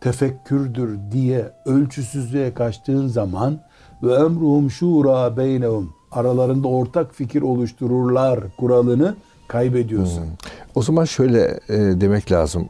tefekkürdür 0.00 0.98
diye 1.12 1.52
ölçüsüzlüğe 1.66 2.54
kaçtığın 2.54 3.06
zaman 3.06 3.60
ve 4.02 4.14
emruhum 4.14 4.70
şura 4.70 5.36
beynehum 5.36 5.99
aralarında 6.12 6.68
ortak 6.68 7.14
fikir 7.14 7.42
oluştururlar 7.42 8.40
kuralını 8.56 9.14
kaybediyorsun. 9.48 10.22
Hmm. 10.22 10.30
O 10.74 10.82
zaman 10.82 11.04
şöyle 11.04 11.60
e, 11.68 11.76
demek 12.00 12.32
lazım. 12.32 12.68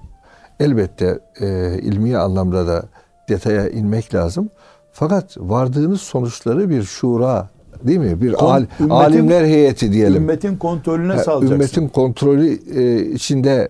Elbette 0.60 1.18
e, 1.40 1.78
ilmi 1.82 2.16
anlamda 2.16 2.66
da 2.66 2.84
detaya 3.28 3.68
inmek 3.68 4.14
lazım. 4.14 4.50
Fakat 4.92 5.36
vardığınız 5.38 6.00
sonuçları 6.00 6.70
bir 6.70 6.82
şura 6.82 7.48
değil 7.82 7.98
mi? 7.98 8.20
Bir 8.20 8.32
Kon, 8.32 8.46
al, 8.46 8.62
ümmetin, 8.62 8.88
alimler 8.88 9.44
heyeti 9.44 9.92
diyelim. 9.92 10.16
Ümmetin 10.22 10.56
kontrolüne 10.56 11.12
ha, 11.12 11.18
salacaksın. 11.18 11.54
Ümmetin 11.54 11.88
kontrolü 11.88 12.58
e, 12.80 13.06
içinde 13.12 13.68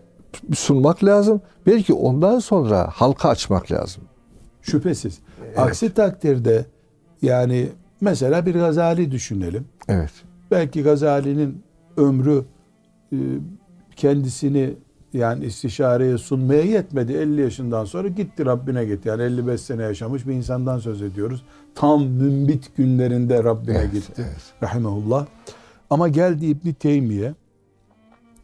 sunmak 0.54 1.04
lazım. 1.04 1.40
Belki 1.66 1.94
ondan 1.94 2.38
sonra 2.38 2.90
halka 2.92 3.28
açmak 3.28 3.72
lazım. 3.72 4.02
Şüphesiz. 4.62 5.18
Evet. 5.46 5.58
Aksi 5.58 5.94
takdirde 5.94 6.64
yani 7.22 7.68
mesela 8.00 8.46
bir 8.46 8.54
Gazali 8.54 9.10
düşünelim. 9.10 9.64
Evet. 9.88 10.12
Belki 10.50 10.82
Gazali'nin 10.82 11.62
ömrü 11.96 12.44
e, 13.12 13.16
kendisini 13.96 14.74
yani 15.12 15.44
istişareye 15.44 16.18
sunmaya 16.18 16.62
yetmedi. 16.62 17.12
50 17.12 17.40
yaşından 17.40 17.84
sonra 17.84 18.08
gitti 18.08 18.46
Rabbine 18.46 18.84
gitti. 18.84 19.08
Yani 19.08 19.22
55 19.22 19.60
sene 19.60 19.82
yaşamış 19.82 20.26
bir 20.26 20.32
insandan 20.32 20.78
söz 20.78 21.02
ediyoruz. 21.02 21.44
Tam 21.74 22.04
mümbit 22.04 22.76
günlerinde 22.76 23.44
Rabbine 23.44 23.78
evet, 23.78 23.92
gitti. 23.92 24.12
Evet. 24.16 24.52
Rahimehullah. 24.62 25.26
Ama 25.90 26.08
geldi 26.08 26.46
İbni 26.46 26.74
Teymiye, 26.74 27.34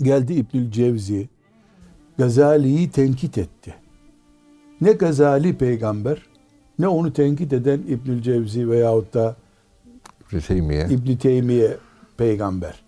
geldi 0.03 0.35
İbnül 0.35 0.71
Cevzi, 0.71 1.29
Gazali'yi 2.19 2.91
tenkit 2.91 3.39
etti. 3.39 3.75
Ne 4.81 4.93
Gazali 4.93 5.59
peygamber, 5.59 6.23
ne 6.79 6.89
onu 6.89 7.13
tenkit 7.13 7.53
eden 7.53 7.79
İbnül 7.89 8.23
Cevzi 8.23 8.71
veyahut 8.71 9.15
da 9.15 9.37
İbn 10.33 10.39
Teymiye. 10.39 10.87
İbn 10.91 11.17
Teymiye 11.17 11.77
peygamber. 12.17 12.85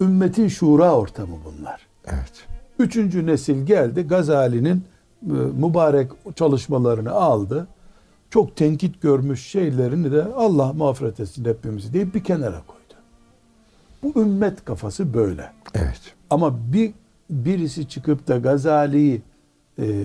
Ümmetin 0.00 0.48
şura 0.48 0.96
ortamı 0.96 1.36
bunlar. 1.44 1.86
Evet. 2.06 2.46
Üçüncü 2.78 3.26
nesil 3.26 3.66
geldi. 3.66 4.02
Gazali'nin 4.02 4.76
e, 4.76 5.32
mübarek 5.32 6.10
çalışmalarını 6.36 7.10
aldı. 7.10 7.66
Çok 8.30 8.56
tenkit 8.56 9.02
görmüş 9.02 9.46
şeylerini 9.46 10.12
de 10.12 10.24
Allah 10.24 10.72
mağfiret 10.72 11.20
etsin 11.20 11.44
hepimizi 11.44 11.92
deyip 11.92 12.14
bir 12.14 12.24
kenara 12.24 12.62
koydu. 12.66 12.80
Bu 14.02 14.20
ümmet 14.20 14.64
kafası 14.64 15.14
böyle. 15.14 15.52
Evet. 15.74 16.00
Ama 16.30 16.72
bir 16.72 16.92
birisi 17.30 17.88
çıkıp 17.88 18.28
da 18.28 18.38
Gazali'yi 18.38 19.22
e, 19.78 20.04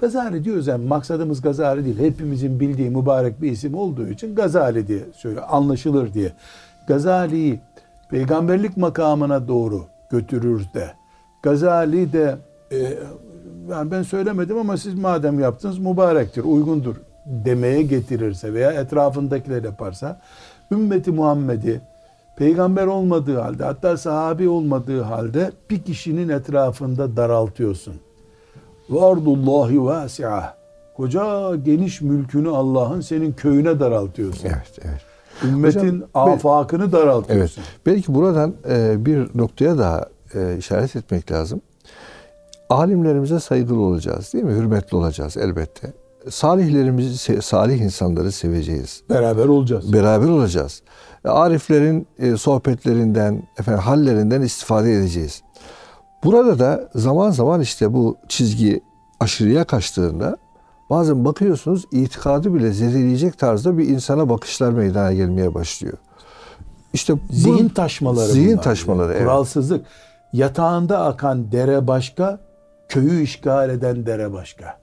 Gazali 0.00 0.44
diyoruz 0.44 0.66
yani 0.66 0.86
maksadımız 0.86 1.40
Gazali 1.40 1.84
değil. 1.84 1.98
Hepimizin 1.98 2.60
bildiği 2.60 2.90
mübarek 2.90 3.42
bir 3.42 3.52
isim 3.52 3.74
olduğu 3.74 4.08
için 4.08 4.34
Gazali 4.34 4.88
diye 4.88 5.02
söyle 5.16 5.40
anlaşılır 5.40 6.14
diye. 6.14 6.32
Gazali'yi 6.86 7.60
peygamberlik 8.10 8.76
makamına 8.76 9.48
doğru 9.48 9.84
götürür 10.10 10.64
de 10.74 10.90
Gazali 11.42 12.12
de 12.12 12.36
e, 12.72 12.76
yani 13.70 13.90
ben 13.90 14.02
söylemedim 14.02 14.58
ama 14.58 14.76
siz 14.76 14.94
madem 14.94 15.40
yaptınız 15.40 15.78
mübarektir, 15.78 16.44
uygundur 16.44 16.96
demeye 17.26 17.82
getirirse 17.82 18.54
veya 18.54 18.72
etrafındakiler 18.72 19.64
yaparsa 19.64 20.20
ümmeti 20.72 21.10
Muhammed'i 21.10 21.80
peygamber 22.36 22.86
olmadığı 22.86 23.38
halde 23.40 23.64
hatta 23.64 23.96
sahabi 23.96 24.48
olmadığı 24.48 25.02
halde 25.02 25.52
bir 25.70 25.82
kişinin 25.82 26.28
etrafında 26.28 27.16
daraltıyorsun. 27.16 27.94
Vardullahi 28.90 29.84
vasi'ah. 29.84 30.54
Koca 30.96 31.56
geniş 31.56 32.00
mülkünü 32.00 32.48
Allah'ın 32.48 33.00
senin 33.00 33.32
köyüne 33.32 33.80
daraltıyorsun. 33.80 34.48
Evet, 34.48 34.78
evet. 34.82 35.00
Ümmetin 35.44 36.04
Hocam, 36.12 36.32
afakını 36.32 36.92
daraltıyorsun. 36.92 37.62
Evet. 37.62 37.70
Belki 37.86 38.14
buradan 38.14 38.54
e, 38.68 39.06
bir 39.06 39.28
noktaya 39.34 39.78
daha 39.78 40.08
e, 40.34 40.56
işaret 40.58 40.96
etmek 40.96 41.32
lazım. 41.32 41.60
Alimlerimize 42.68 43.40
saygılı 43.40 43.80
olacağız 43.80 44.32
değil 44.32 44.44
mi? 44.44 44.52
Hürmetli 44.52 44.96
olacağız 44.96 45.36
elbette. 45.36 45.92
Salihlerimizi, 46.28 47.42
salih 47.42 47.80
insanları 47.80 48.32
seveceğiz. 48.32 49.02
Beraber 49.10 49.46
olacağız. 49.46 49.92
Beraber 49.92 50.28
olacağız. 50.28 50.82
Ariflerin 51.24 52.06
e, 52.18 52.36
sohbetlerinden, 52.36 53.42
efendim 53.58 53.82
hallerinden 53.82 54.40
istifade 54.40 54.92
edeceğiz. 54.92 55.42
Burada 56.24 56.58
da 56.58 56.88
zaman 56.94 57.30
zaman 57.30 57.60
işte 57.60 57.92
bu 57.92 58.16
çizgi 58.28 58.80
aşırıya 59.20 59.64
kaçtığında 59.64 60.36
bazen 60.90 61.24
bakıyorsunuz 61.24 61.84
itikadı 61.92 62.54
bile 62.54 62.72
zedeleyecek 62.72 63.38
tarzda 63.38 63.78
bir 63.78 63.88
insana 63.88 64.28
bakışlar 64.28 64.72
meydana 64.72 65.12
gelmeye 65.12 65.54
başlıyor. 65.54 65.98
İşte 66.92 67.14
bu, 67.14 67.18
zihin 67.30 67.68
taşmaları 67.68 68.32
zihin 68.32 68.52
bunlar. 68.52 68.62
taşmaları 68.62 69.12
evet. 69.12 69.22
kuralsızlık 69.22 69.86
yatağında 70.32 71.04
akan 71.04 71.52
dere 71.52 71.86
başka 71.86 72.40
köyü 72.88 73.22
işgal 73.22 73.70
eden 73.70 74.06
dere 74.06 74.32
başka 74.32 74.80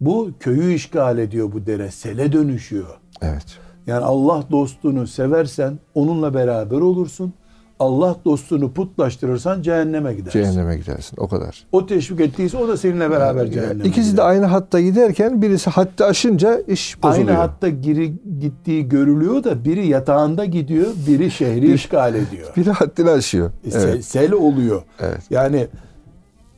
bu 0.00 0.30
köyü 0.40 0.74
işgal 0.74 1.18
ediyor 1.18 1.52
bu 1.52 1.66
dere 1.66 1.90
sele 1.90 2.32
dönüşüyor 2.32 3.00
evet 3.22 3.58
yani 3.86 4.04
Allah 4.04 4.44
dostunu 4.50 5.06
seversen 5.06 5.78
onunla 5.94 6.34
beraber 6.34 6.76
olursun 6.76 7.34
Allah 7.82 8.16
dostunu 8.24 8.72
putlaştırırsan 8.72 9.62
cehenneme 9.62 10.14
gidersin. 10.14 10.40
Cehenneme 10.42 10.76
gidersin 10.76 11.16
o 11.20 11.28
kadar. 11.28 11.64
O 11.72 11.86
teşvik 11.86 12.20
ettiyse 12.20 12.56
o 12.56 12.68
da 12.68 12.76
seninle 12.76 13.10
beraber 13.10 13.44
yani, 13.44 13.52
cehenneme 13.52 13.88
İkisi 13.88 14.10
gider. 14.10 14.16
de 14.16 14.22
aynı 14.22 14.46
hatta 14.46 14.80
giderken 14.80 15.42
birisi 15.42 15.70
hatta 15.70 16.06
aşınca 16.06 16.60
iş 16.60 17.02
bozuluyor. 17.02 17.28
Aynı 17.28 17.38
hatta 17.38 17.68
giri 17.68 18.12
gittiği 18.40 18.88
görülüyor 18.88 19.44
da 19.44 19.64
biri 19.64 19.86
yatağında 19.86 20.44
gidiyor, 20.44 20.86
biri 21.06 21.30
şehri 21.30 21.62
bir, 21.62 21.74
işgal 21.74 22.14
ediyor. 22.14 22.52
Biri 22.56 22.70
haddini 22.70 23.10
aşıyor. 23.10 23.50
E, 23.50 23.70
evet. 23.72 24.04
Sel 24.04 24.32
oluyor. 24.32 24.82
Evet. 25.00 25.22
Yani 25.30 25.68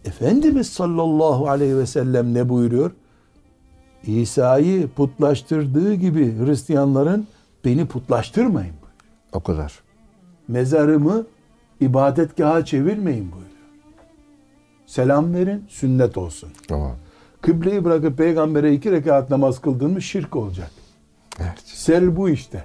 Efendimiz 0.05 0.67
sallallahu 0.67 1.49
aleyhi 1.49 1.79
ve 1.79 1.87
sellem 1.87 2.35
ne 2.35 2.49
buyuruyor? 2.49 2.91
İsa'yı 4.07 4.89
putlaştırdığı 4.89 5.95
gibi 5.95 6.39
Hristiyanların 6.39 7.27
beni 7.65 7.87
putlaştırmayın. 7.87 8.75
O 9.33 9.41
kadar 9.41 9.85
mezarımı 10.49 11.27
ibadetgaha 11.81 12.65
çevirmeyin 12.65 13.33
buyuruyor. 13.33 13.55
Selam 14.87 15.35
verin, 15.35 15.65
sünnet 15.69 16.17
olsun. 16.19 16.49
Tamam. 16.69 16.93
Kıbleyi 17.41 17.85
bırakıp 17.85 18.19
peygambere 18.19 18.73
iki 18.73 18.93
rekat 18.93 19.31
namaz 19.31 19.61
kıldın 19.61 19.91
mı 19.91 20.03
şirk 20.03 20.37
olacak. 20.37 20.71
Evet. 21.41 21.63
Sel 21.65 22.17
bu 22.17 22.29
işte. 22.29 22.65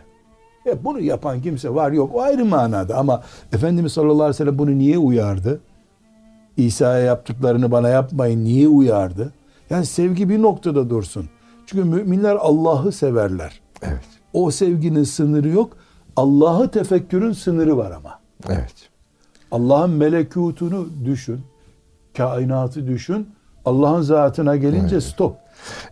E 0.66 0.84
bunu 0.84 1.00
yapan 1.00 1.42
kimse 1.42 1.76
var 1.76 1.92
yok 1.92 2.16
o 2.16 2.22
ayrı 2.22 2.46
manada 2.46 2.98
ama 2.98 3.24
Efendimiz 3.54 3.94
sallallahu 3.94 4.16
aleyhi 4.16 4.30
ve 4.30 4.34
sellem 4.34 4.60
bunu 4.60 4.78
niye 4.78 4.98
uyardı? 4.98 5.62
İsa'ya 6.58 7.00
yaptıklarını 7.00 7.72
bana 7.72 7.90
yapmayın 7.90 8.44
niye 8.44 8.68
uyardı? 8.68 9.34
Yani 9.70 9.86
sevgi 9.86 10.30
bir 10.30 10.42
noktada 10.42 10.90
dursun. 10.90 11.30
Çünkü 11.66 11.84
müminler 11.84 12.36
Allah'ı 12.36 12.92
severler. 12.92 13.62
Evet. 13.82 14.06
O 14.34 14.52
sevginin 14.52 15.04
sınırı 15.04 15.50
yok. 15.50 15.78
Allah'ı 16.20 16.72
tefekkürün 16.72 17.32
sınırı 17.32 17.78
var 17.78 17.92
ama. 17.92 18.20
Evet. 18.50 18.90
Allah'ın 19.52 19.90
melekutunu 19.90 20.88
düşün. 21.06 21.42
Kainatı 22.18 22.88
düşün. 22.88 23.30
Allah'ın 23.66 24.02
zatına 24.02 24.56
gelince 24.56 24.96
evet. 24.96 25.04
stop. 25.04 25.36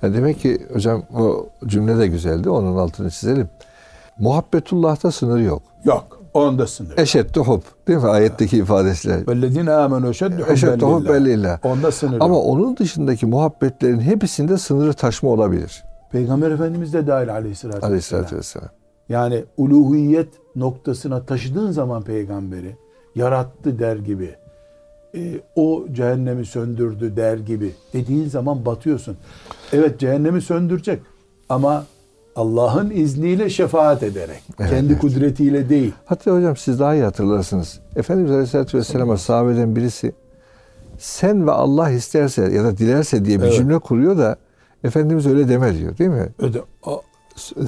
Yani 0.01 0.13
demek 0.17 0.39
ki 0.39 0.67
hocam 0.73 1.03
o 1.17 1.49
cümle 1.65 1.97
de 1.97 2.07
güzeldi. 2.07 2.49
Onun 2.49 2.77
altını 2.77 3.09
çizelim. 3.09 3.49
Muhabbetullah'ta 4.19 5.11
sınır 5.11 5.39
yok. 5.39 5.61
Yok. 5.83 6.21
Onda 6.33 6.67
sınır. 6.67 6.97
Eşeddu 6.97 7.43
hub. 7.43 7.61
Değil 7.87 7.99
mi? 7.99 8.07
Ayetteki 8.07 8.57
ifadesiyle. 8.57 9.27
Vellezine 9.27 9.71
amenu 9.71 10.09
eşeddu 10.09 10.87
hubben 10.87 11.25
lillah. 11.25 11.65
Onda 11.65 11.91
sınır 11.91 12.19
Ama 12.19 12.35
yok. 12.35 12.45
onun 12.45 12.77
dışındaki 12.77 13.25
muhabbetlerin 13.25 13.99
hepsinde 13.99 14.57
sınırı 14.57 14.93
taşma 14.93 15.29
olabilir. 15.29 15.83
Peygamber 16.11 16.51
Efendimiz 16.51 16.93
de 16.93 17.07
dahil 17.07 17.33
aleyhissalatü, 17.33 17.85
aleyhissalatü 17.85 18.37
vesselam. 18.37 18.69
Yani 19.09 19.43
uluhiyet 19.57 20.29
noktasına 20.55 21.23
taşıdığın 21.23 21.71
zaman 21.71 22.03
peygamberi 22.03 22.75
yarattı 23.15 23.79
der 23.79 23.95
gibi 23.95 24.35
e, 25.15 25.41
o 25.55 25.85
cehennemi 25.91 26.45
söndürdü 26.45 27.15
der 27.15 27.37
gibi 27.37 27.71
dediğin 27.93 28.29
zaman 28.29 28.65
batıyorsun. 28.65 29.17
Evet 29.73 29.99
cehennemi 29.99 30.41
söndürecek 30.41 30.99
ama 31.49 31.85
Allah'ın 32.35 32.89
izniyle 32.89 33.49
şefaat 33.49 34.03
ederek. 34.03 34.43
Evet, 34.59 34.69
kendi 34.69 34.91
evet. 34.91 35.01
kudretiyle 35.01 35.69
değil. 35.69 35.93
Hatta 36.05 36.31
hocam 36.31 36.57
siz 36.57 36.79
daha 36.79 36.95
iyi 36.95 37.03
hatırlarsınız. 37.03 37.79
Efendimiz 37.95 38.31
Aleyhisselatü 38.31 38.77
Vesselam'a 38.77 39.17
sahabeden 39.17 39.75
birisi 39.75 40.13
sen 40.97 41.47
ve 41.47 41.51
Allah 41.51 41.89
isterse 41.89 42.41
ya 42.41 42.63
da 42.63 42.77
dilerse 42.77 43.25
diye 43.25 43.39
bir 43.39 43.43
evet. 43.43 43.55
cümle 43.55 43.79
kuruyor 43.79 44.17
da 44.17 44.37
Efendimiz 44.83 45.27
öyle 45.27 45.49
deme 45.49 45.77
diyor 45.77 45.97
değil 45.97 46.09
mi? 46.09 46.29
Öyle. 46.39 46.61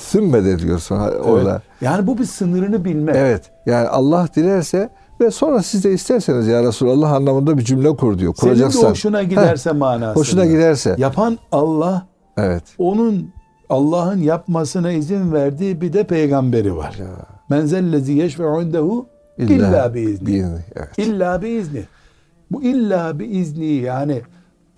Sümmede 0.02 0.60
diyorsun 0.60 0.96
orada. 0.96 1.52
Evet. 1.52 1.62
Yani 1.82 2.08
bu 2.08 2.18
bir 2.18 2.26
sınırını 2.26 2.86
bilmek. 2.86 3.16
Evet. 3.16 3.52
Yani 3.66 3.88
Allah 3.88 4.28
dilerse 4.36 4.90
ve 5.22 5.32
sonra 5.32 5.64
siz 5.64 5.84
de 5.84 5.94
isterseniz 5.94 6.48
ya 6.48 6.64
Resulallah 6.64 7.12
anlamında 7.12 7.58
bir 7.58 7.64
cümle 7.64 7.96
kur 7.96 8.18
diyor. 8.20 8.34
Kuracaksan. 8.34 8.70
Senin 8.70 8.84
de 8.84 8.90
hoşuna 8.90 9.24
giderse 9.24 9.72
manası. 9.72 10.20
Hoşuna 10.20 10.46
giderse. 10.46 10.96
Yapan 10.98 11.38
Allah. 11.52 12.08
Evet. 12.38 12.64
Onun 12.78 13.32
Allah'ın 13.70 14.18
yapmasına 14.18 14.92
izin 14.92 15.34
verdiği 15.34 15.82
bir 15.82 15.94
de 15.94 16.04
peygamberi 16.04 16.76
var. 16.76 16.96
Ya. 17.00 17.08
Menzellezi 17.50 18.14
yeşfe'u 18.14 18.62
indehu 18.62 19.06
illa 19.38 19.94
biizni. 19.94 20.46
Evet. 20.76 20.98
İlla 20.98 21.42
biizni. 21.42 21.84
Bu 22.52 22.64
illa 22.64 23.20
biizni 23.20 23.66
yani 23.66 24.22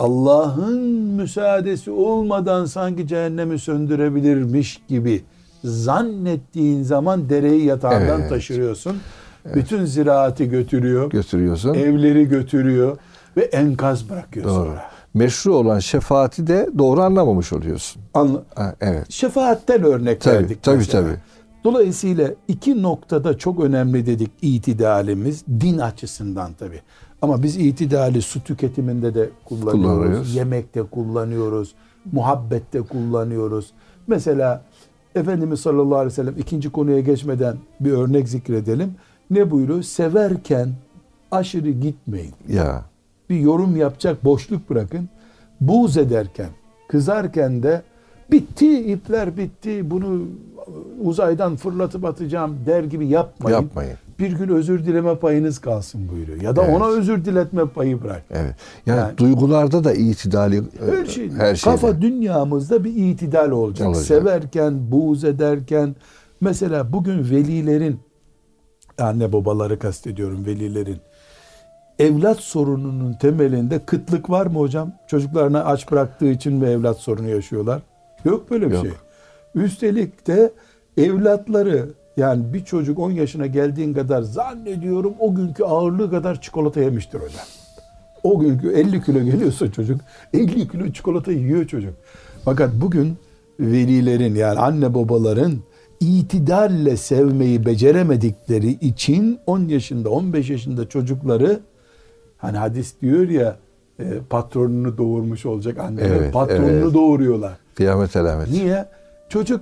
Allah'ın 0.01 0.81
müsaadesi 0.91 1.91
olmadan 1.91 2.65
sanki 2.65 3.07
cehennemi 3.07 3.59
söndürebilirmiş 3.59 4.81
gibi 4.87 5.23
zannettiğin 5.63 6.83
zaman 6.83 7.29
dereyi 7.29 7.65
yatağından 7.65 8.19
evet. 8.19 8.29
taşırıyorsun. 8.29 8.97
Evet. 9.45 9.55
Bütün 9.55 9.85
ziraati 9.85 10.49
götürüyor. 10.49 11.09
Götürüyorsun. 11.09 11.73
Evleri 11.73 12.27
götürüyor 12.27 12.97
ve 13.37 13.41
enkaz 13.41 14.09
bırakıyor 14.09 14.45
Doğru. 14.45 14.53
sonra. 14.53 14.81
Meşru 15.13 15.55
olan 15.55 15.79
şefaati 15.79 16.47
de 16.47 16.69
doğru 16.77 17.01
anlamamış 17.01 17.53
oluyorsun. 17.53 18.01
Anla 18.13 18.43
ha, 18.55 18.75
evet. 18.81 19.11
Şefaatten 19.11 19.83
örnek 19.83 20.21
tabii, 20.21 20.35
verdik. 20.35 20.63
Tabii 20.63 20.77
mesela. 20.77 21.03
tabii. 21.03 21.17
Dolayısıyla 21.63 22.29
iki 22.47 22.81
noktada 22.81 23.37
çok 23.37 23.63
önemli 23.63 24.05
dedik 24.05 24.31
itidalimiz 24.41 25.43
din 25.47 25.77
açısından 25.77 26.53
tabii. 26.59 26.81
Ama 27.21 27.43
biz 27.43 27.57
itidali 27.57 28.21
su 28.21 28.43
tüketiminde 28.43 29.15
de 29.15 29.29
kullanıyoruz. 29.45 29.81
kullanıyoruz. 29.81 30.35
Yemekte 30.35 30.83
kullanıyoruz. 30.83 31.75
Muhabbette 32.11 32.81
kullanıyoruz. 32.81 33.71
Mesela 34.07 34.63
Efendimiz 35.15 35.59
sallallahu 35.59 35.95
aleyhi 35.95 36.11
ve 36.11 36.15
sellem 36.15 36.35
ikinci 36.37 36.69
konuya 36.69 36.99
geçmeden 36.99 37.57
bir 37.79 37.91
örnek 37.91 38.29
zikredelim. 38.29 38.95
Ne 39.29 39.51
buyuruyor? 39.51 39.83
Severken 39.83 40.69
aşırı 41.31 41.69
gitmeyin. 41.69 42.33
Ya. 42.49 42.85
Bir 43.29 43.39
yorum 43.39 43.75
yapacak 43.75 44.25
boşluk 44.25 44.69
bırakın. 44.69 45.09
Buğz 45.61 45.97
ederken, 45.97 46.49
kızarken 46.87 47.63
de 47.63 47.81
bitti 48.31 48.91
ipler 48.91 49.37
bitti 49.37 49.91
bunu 49.91 50.21
uzaydan 51.03 51.55
fırlatıp 51.55 52.05
atacağım 52.05 52.57
der 52.65 52.83
gibi 52.83 53.07
yapmayın. 53.07 53.57
Yapmayın. 53.57 53.97
Bir 54.21 54.31
gün 54.31 54.49
özür 54.49 54.85
dileme 54.85 55.15
payınız 55.15 55.59
kalsın 55.59 56.09
buyuruyor. 56.09 56.41
Ya 56.41 56.55
da 56.55 56.63
evet. 56.63 56.75
ona 56.75 56.87
özür 56.87 57.25
diletme 57.25 57.65
payı 57.65 58.03
bırak. 58.03 58.23
Evet. 58.31 58.55
Yani, 58.85 58.99
yani 58.99 59.17
duygularda 59.17 59.83
da 59.83 59.93
itidali 59.93 60.61
her, 60.79 61.05
şey, 61.05 61.31
her 61.31 61.55
şeyde. 61.55 61.75
Kafa 61.75 62.01
dünyamızda 62.01 62.83
bir 62.83 62.95
itidal 62.95 63.51
olacak. 63.51 63.87
olacak. 63.87 64.03
Severken, 64.03 64.91
buğz 64.91 65.23
ederken 65.23 65.95
mesela 66.41 66.93
bugün 66.93 67.29
velilerin 67.29 67.99
anne 68.97 69.33
babaları 69.33 69.79
kastediyorum 69.79 70.45
velilerin 70.45 70.97
evlat 71.99 72.39
sorununun 72.39 73.13
temelinde 73.13 73.85
kıtlık 73.85 74.29
var 74.29 74.45
mı 74.45 74.59
hocam? 74.59 74.91
Çocuklarına 75.07 75.65
aç 75.65 75.91
bıraktığı 75.91 76.27
için 76.27 76.53
mi 76.53 76.67
evlat 76.67 76.97
sorunu 76.97 77.29
yaşıyorlar? 77.29 77.81
Yok 78.25 78.51
böyle 78.51 78.67
bir 78.67 78.75
Yok. 78.75 78.85
şey. 78.85 78.93
Üstelik 79.63 80.27
de 80.27 80.51
evlatları 80.97 81.89
yani 82.17 82.53
bir 82.53 82.65
çocuk 82.65 82.99
10 82.99 83.11
yaşına 83.11 83.47
geldiğin 83.47 83.93
kadar 83.93 84.21
zannediyorum 84.21 85.13
o 85.19 85.35
günkü 85.35 85.63
ağırlığı 85.63 86.11
kadar 86.11 86.41
çikolata 86.41 86.81
yemiştir 86.81 87.19
hocam. 87.19 87.45
O 88.23 88.39
günkü 88.39 88.71
50 88.71 89.03
kilo 89.03 89.23
geliyorsa 89.23 89.71
çocuk 89.71 90.01
50 90.33 90.67
kilo 90.67 90.91
çikolata 90.91 91.31
yiyor 91.31 91.67
çocuk. 91.67 91.93
Fakat 92.45 92.73
bugün 92.73 93.17
velilerin 93.59 94.35
yani 94.35 94.59
anne 94.59 94.93
babaların 94.93 95.53
itidalle 95.99 96.97
sevmeyi 96.97 97.65
beceremedikleri 97.65 98.69
için 98.69 99.39
10 99.45 99.67
yaşında 99.67 100.09
15 100.09 100.49
yaşında 100.49 100.89
çocukları 100.89 101.59
hani 102.37 102.57
hadis 102.57 102.93
diyor 103.01 103.29
ya 103.29 103.55
e, 103.99 104.03
patronunu 104.29 104.97
doğurmuş 104.97 105.45
olacak 105.45 105.77
anneler 105.77 106.15
evet, 106.15 106.33
patronunu 106.33 106.71
evet. 106.71 106.93
doğuruyorlar. 106.93 107.53
Kıyamet 107.75 108.15
alameti. 108.15 108.53
Niye? 108.53 108.85
Çocuk 109.29 109.61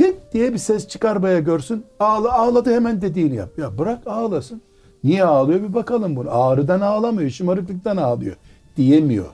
hit 0.00 0.16
diye 0.32 0.52
bir 0.52 0.58
ses 0.58 0.88
çıkarmaya 0.88 1.40
görsün. 1.40 1.84
Ağla, 2.00 2.32
ağladı 2.32 2.74
hemen 2.74 3.00
dediğini 3.00 3.36
yap. 3.36 3.58
Ya 3.58 3.78
bırak 3.78 4.06
ağlasın. 4.06 4.62
Niye 5.04 5.24
ağlıyor 5.24 5.62
bir 5.62 5.74
bakalım 5.74 6.16
bunu. 6.16 6.30
Ağrıdan 6.30 6.80
ağlamıyor, 6.80 7.30
şımarıklıktan 7.30 7.96
ağlıyor. 7.96 8.36
Diyemiyor. 8.76 9.26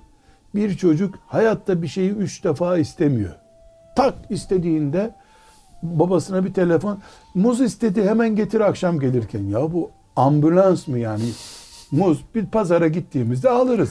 Bir 0.55 0.77
çocuk 0.77 1.15
hayatta 1.27 1.83
bir 1.83 1.89
şeyi 1.89 2.11
üç 2.11 2.45
defa 2.45 2.79
istemiyor. 2.79 3.35
Tak 3.97 4.15
istediğinde 4.31 5.15
babasına 5.83 6.45
bir 6.45 6.55
telefon. 6.55 6.99
Muz 7.35 7.61
istedi 7.61 8.09
hemen 8.09 8.37
getir 8.37 8.61
akşam 8.61 9.01
gelirken. 9.01 9.45
Ya 9.45 9.73
bu 9.73 9.91
ambulans 10.17 10.89
mı 10.89 10.99
yani? 10.99 11.25
Muz 11.91 12.25
bir 12.35 12.47
pazara 12.47 12.89
gittiğimizde 12.89 13.51
alırız. 13.51 13.91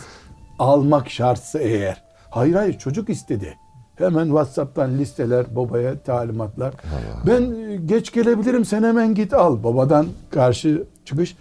Almak 0.59 1.09
şartsa 1.09 1.59
eğer. 1.59 2.03
Hayır 2.29 2.55
hayır 2.55 2.77
çocuk 2.77 3.09
istedi. 3.09 3.57
Hemen 3.99 4.25
WhatsApp'tan 4.25 4.97
listeler 4.97 5.45
babaya 5.55 5.99
talimatlar. 5.99 6.67
Allah. 6.67 7.27
Ben 7.27 7.41
e, 7.41 7.75
geç 7.75 8.11
gelebilirim 8.11 8.65
sen 8.65 8.83
hemen 8.83 9.15
git 9.15 9.33
al. 9.33 9.63
Babadan 9.63 10.05
karşı 10.31 10.83
çıkış. 11.05 11.35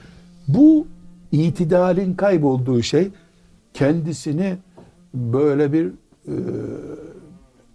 Bu 0.48 0.86
itidalin 1.32 2.14
kaybolduğu 2.14 2.82
şey 2.82 3.10
kendisini 3.74 4.56
böyle 5.14 5.72
bir 5.72 5.86
e, 6.26 6.34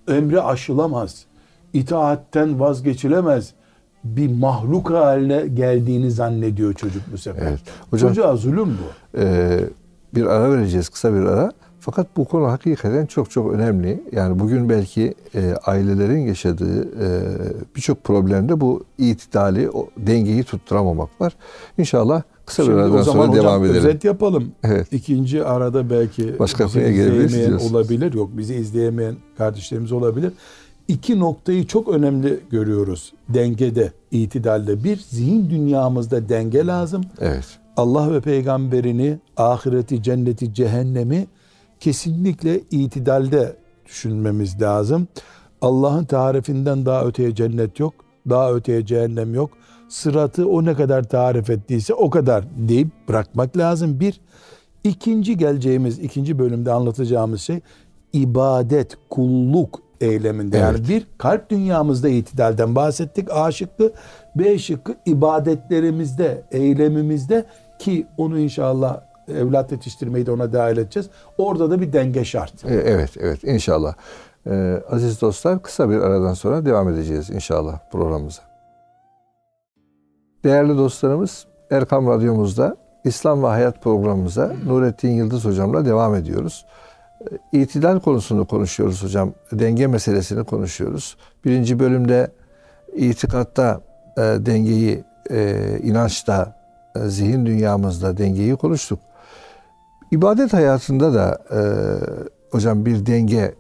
emre 0.08 0.42
aşılamaz. 0.42 1.26
itaatten 1.74 2.60
vazgeçilemez 2.60 3.54
bir 4.04 4.32
mahluk 4.32 4.90
haline 4.90 5.48
geldiğini 5.48 6.12
zannediyor 6.12 6.74
çocuk 6.74 7.04
bu 7.12 7.18
sefer. 7.18 7.48
Evet. 7.48 7.60
Hocam, 7.90 8.10
Çocuğa 8.10 8.36
zulüm 8.36 8.70
bu. 8.70 9.20
E, 9.20 9.60
bir 10.16 10.26
ara 10.26 10.52
vereceğiz, 10.52 10.90
kısa 10.90 11.14
bir 11.14 11.20
ara. 11.20 11.52
Fakat 11.86 12.18
bu 12.18 12.26
konu 12.26 12.48
hakikaten 12.48 13.06
çok 13.06 13.32
çok 13.32 13.54
önemli. 13.54 14.04
Yani 14.12 14.40
bugün 14.40 14.70
belki 14.70 15.14
e, 15.36 15.54
ailelerin 15.66 16.20
yaşadığı 16.20 16.82
e, 16.82 17.08
birçok 17.76 18.04
problemde 18.04 18.62
bu 18.62 18.84
itidali, 18.98 19.70
o 19.70 19.90
dengeyi 19.98 20.44
tutturamamak 20.44 21.22
var. 21.22 21.36
İnşallah 21.78 22.22
kısa 22.46 22.64
Şimdi 22.64 22.78
bir 22.78 22.82
aradan 22.82 23.02
sonra 23.02 23.28
hocam, 23.28 23.36
devam 23.36 23.66
edelim. 23.66 23.78
özet 23.78 24.04
yapalım. 24.04 24.52
Evet. 24.64 24.94
İkinci 24.94 25.44
arada 25.46 25.90
belki 25.90 26.40
başka 26.40 26.68
konuya 26.68 26.92
gelebiliriz 26.92 27.72
olabilir. 27.72 28.14
Yok 28.14 28.30
bizi 28.34 28.56
izleyemeyen 28.56 29.16
kardeşlerimiz 29.38 29.92
olabilir. 29.92 30.32
İki 30.88 31.20
noktayı 31.20 31.68
çok 31.68 31.88
önemli 31.90 32.40
görüyoruz 32.50 33.14
dengede, 33.30 33.92
itidalde. 34.12 34.84
Bir, 34.84 34.98
zihin 34.98 35.50
dünyamızda 35.50 36.30
denge 36.30 36.66
lazım. 36.66 37.04
Evet. 37.22 37.46
Allah 37.78 38.14
ve 38.14 38.22
peygamberini, 38.22 39.20
ahireti, 39.38 40.04
cenneti, 40.04 40.54
cehennemi 40.54 41.28
kesinlikle 41.84 42.60
itidalde 42.72 43.56
düşünmemiz 43.86 44.62
lazım. 44.62 45.08
Allah'ın 45.62 46.06
tarifinden 46.06 46.86
daha 46.86 47.06
öteye 47.06 47.36
cennet 47.36 47.80
yok, 47.80 47.94
daha 48.30 48.54
öteye 48.54 48.86
cehennem 48.86 49.34
yok. 49.34 49.50
Sıratı 49.90 50.50
o 50.50 50.66
ne 50.66 50.74
kadar 50.74 51.04
tarif 51.04 51.50
ettiyse 51.50 51.94
o 51.94 52.10
kadar 52.10 52.46
deyip 52.58 52.88
bırakmak 53.08 53.58
lazım. 53.58 54.00
Bir, 54.00 54.22
ikinci 54.84 55.38
geleceğimiz, 55.38 56.00
ikinci 56.00 56.40
bölümde 56.40 56.72
anlatacağımız 56.72 57.42
şey 57.42 57.60
ibadet, 58.14 58.98
kulluk 59.10 59.80
eyleminde. 60.02 60.58
Evet. 60.58 60.68
Yani 60.68 60.88
bir 60.88 61.08
kalp 61.18 61.50
dünyamızda 61.50 62.10
itidalden 62.10 62.76
bahsettik. 62.76 63.28
A 63.32 63.52
şıkkı, 63.52 63.94
B 64.36 64.60
şıkkı 64.60 64.96
ibadetlerimizde, 65.06 66.44
eylemimizde 66.52 67.46
ki 67.80 68.08
onu 68.18 68.40
inşallah 68.40 69.13
evlat 69.28 69.72
yetiştirmeyi 69.72 70.26
de 70.26 70.32
ona 70.32 70.54
dahil 70.54 70.78
edeceğiz. 70.78 71.10
Orada 71.38 71.72
da 71.72 71.82
bir 71.82 71.94
denge 71.94 72.26
şart. 72.26 72.66
E, 72.66 72.74
evet, 72.74 73.12
evet 73.20 73.44
inşallah. 73.44 73.96
Ee, 74.48 74.82
aziz 74.90 75.22
dostlar 75.22 75.62
kısa 75.62 75.90
bir 75.90 75.98
aradan 75.98 76.34
sonra 76.34 76.66
devam 76.66 76.90
edeceğiz 76.90 77.30
inşallah 77.30 77.80
programımıza. 77.92 78.42
Değerli 80.44 80.78
dostlarımız 80.78 81.46
Erkam 81.72 82.08
Radyomuzda 82.08 82.78
İslam 83.04 83.44
ve 83.44 83.48
Hayat 83.48 83.84
programımıza 83.84 84.54
Nurettin 84.66 85.10
Yıldız 85.10 85.46
hocamla 85.46 85.86
devam 85.86 86.16
ediyoruz. 86.16 86.66
Ee, 87.22 87.60
itidal 87.62 88.00
konusunu 88.00 88.48
konuşuyoruz 88.48 89.04
hocam. 89.04 89.34
Denge 89.52 89.88
meselesini 89.88 90.44
konuşuyoruz. 90.44 91.18
Birinci 91.46 91.80
bölümde 91.80 92.32
itikatta 92.96 93.82
e, 94.18 94.22
dengeyi, 94.22 95.04
e, 95.32 95.60
inançta, 95.84 96.56
e, 96.96 97.00
zihin 97.00 97.46
dünyamızda 97.46 98.18
dengeyi 98.18 98.56
konuştuk. 98.56 99.00
İbadet 100.14 100.54
hayatında 100.54 101.14
da 101.14 101.38
e, 101.52 101.60
hocam 102.52 102.86
bir 102.86 103.06
denge 103.06 103.56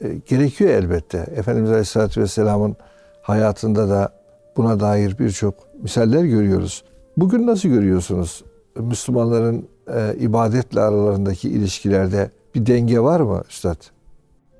e, 0.00 0.14
gerekiyor 0.28 0.70
elbette. 0.70 1.18
Efendimiz 1.18 1.70
Aleyhisselatü 1.70 2.20
Vesselam'ın 2.20 2.76
hayatında 3.22 3.88
da 3.88 4.12
buna 4.56 4.80
dair 4.80 5.18
birçok 5.18 5.54
misaller 5.82 6.24
görüyoruz. 6.24 6.84
Bugün 7.16 7.46
nasıl 7.46 7.68
görüyorsunuz? 7.68 8.44
Müslümanların 8.76 9.68
e, 9.94 10.16
ibadetle 10.18 10.80
aralarındaki 10.80 11.48
ilişkilerde 11.48 12.30
bir 12.54 12.66
denge 12.66 13.00
var 13.00 13.20
mı 13.20 13.42
Üstad? 13.48 13.78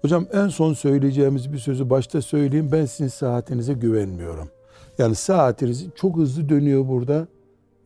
Hocam 0.02 0.26
en 0.32 0.48
son 0.48 0.74
söyleyeceğimiz 0.74 1.52
bir 1.52 1.58
sözü 1.58 1.90
başta 1.90 2.22
söyleyeyim. 2.22 2.68
Ben 2.72 2.86
sizin 2.86 3.08
saatinize 3.08 3.72
güvenmiyorum. 3.72 4.48
Yani 4.98 5.14
saatiniz 5.14 5.86
çok 5.94 6.16
hızlı 6.16 6.48
dönüyor 6.48 6.88
burada. 6.88 7.26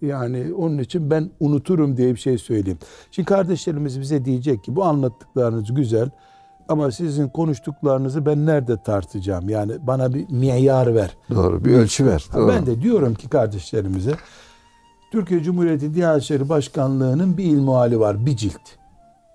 Yani 0.02 0.54
onun 0.54 0.78
için 0.78 1.10
ben 1.10 1.30
unuturum 1.40 1.96
diye 1.96 2.14
bir 2.14 2.20
şey 2.20 2.38
söyleyeyim. 2.38 2.78
Şimdi 3.10 3.26
kardeşlerimiz 3.26 4.00
bize 4.00 4.24
diyecek 4.24 4.64
ki 4.64 4.76
bu 4.76 4.84
anlattıklarınız 4.84 5.74
güzel 5.74 6.10
ama 6.68 6.90
sizin 6.90 7.28
konuştuklarınızı 7.28 8.26
ben 8.26 8.46
nerede 8.46 8.82
tartacağım? 8.82 9.48
Yani 9.48 9.72
bana 9.86 10.14
bir 10.14 10.30
miyar 10.30 10.94
ver. 10.94 11.16
Doğru 11.30 11.64
bir 11.64 11.74
ölçü 11.74 12.06
ver. 12.06 12.24
Doğru. 12.34 12.48
Ben 12.48 12.66
de 12.66 12.82
diyorum 12.82 13.14
ki 13.14 13.28
kardeşlerimize 13.28 14.14
Türkiye 15.12 15.42
Cumhuriyeti 15.42 15.94
Diyanet 15.94 16.22
İşleri 16.22 16.48
Başkanlığı'nın 16.48 17.36
bir 17.36 17.44
ilmuhali 17.44 18.00
var. 18.00 18.26
Bir 18.26 18.36
cilt. 18.36 18.62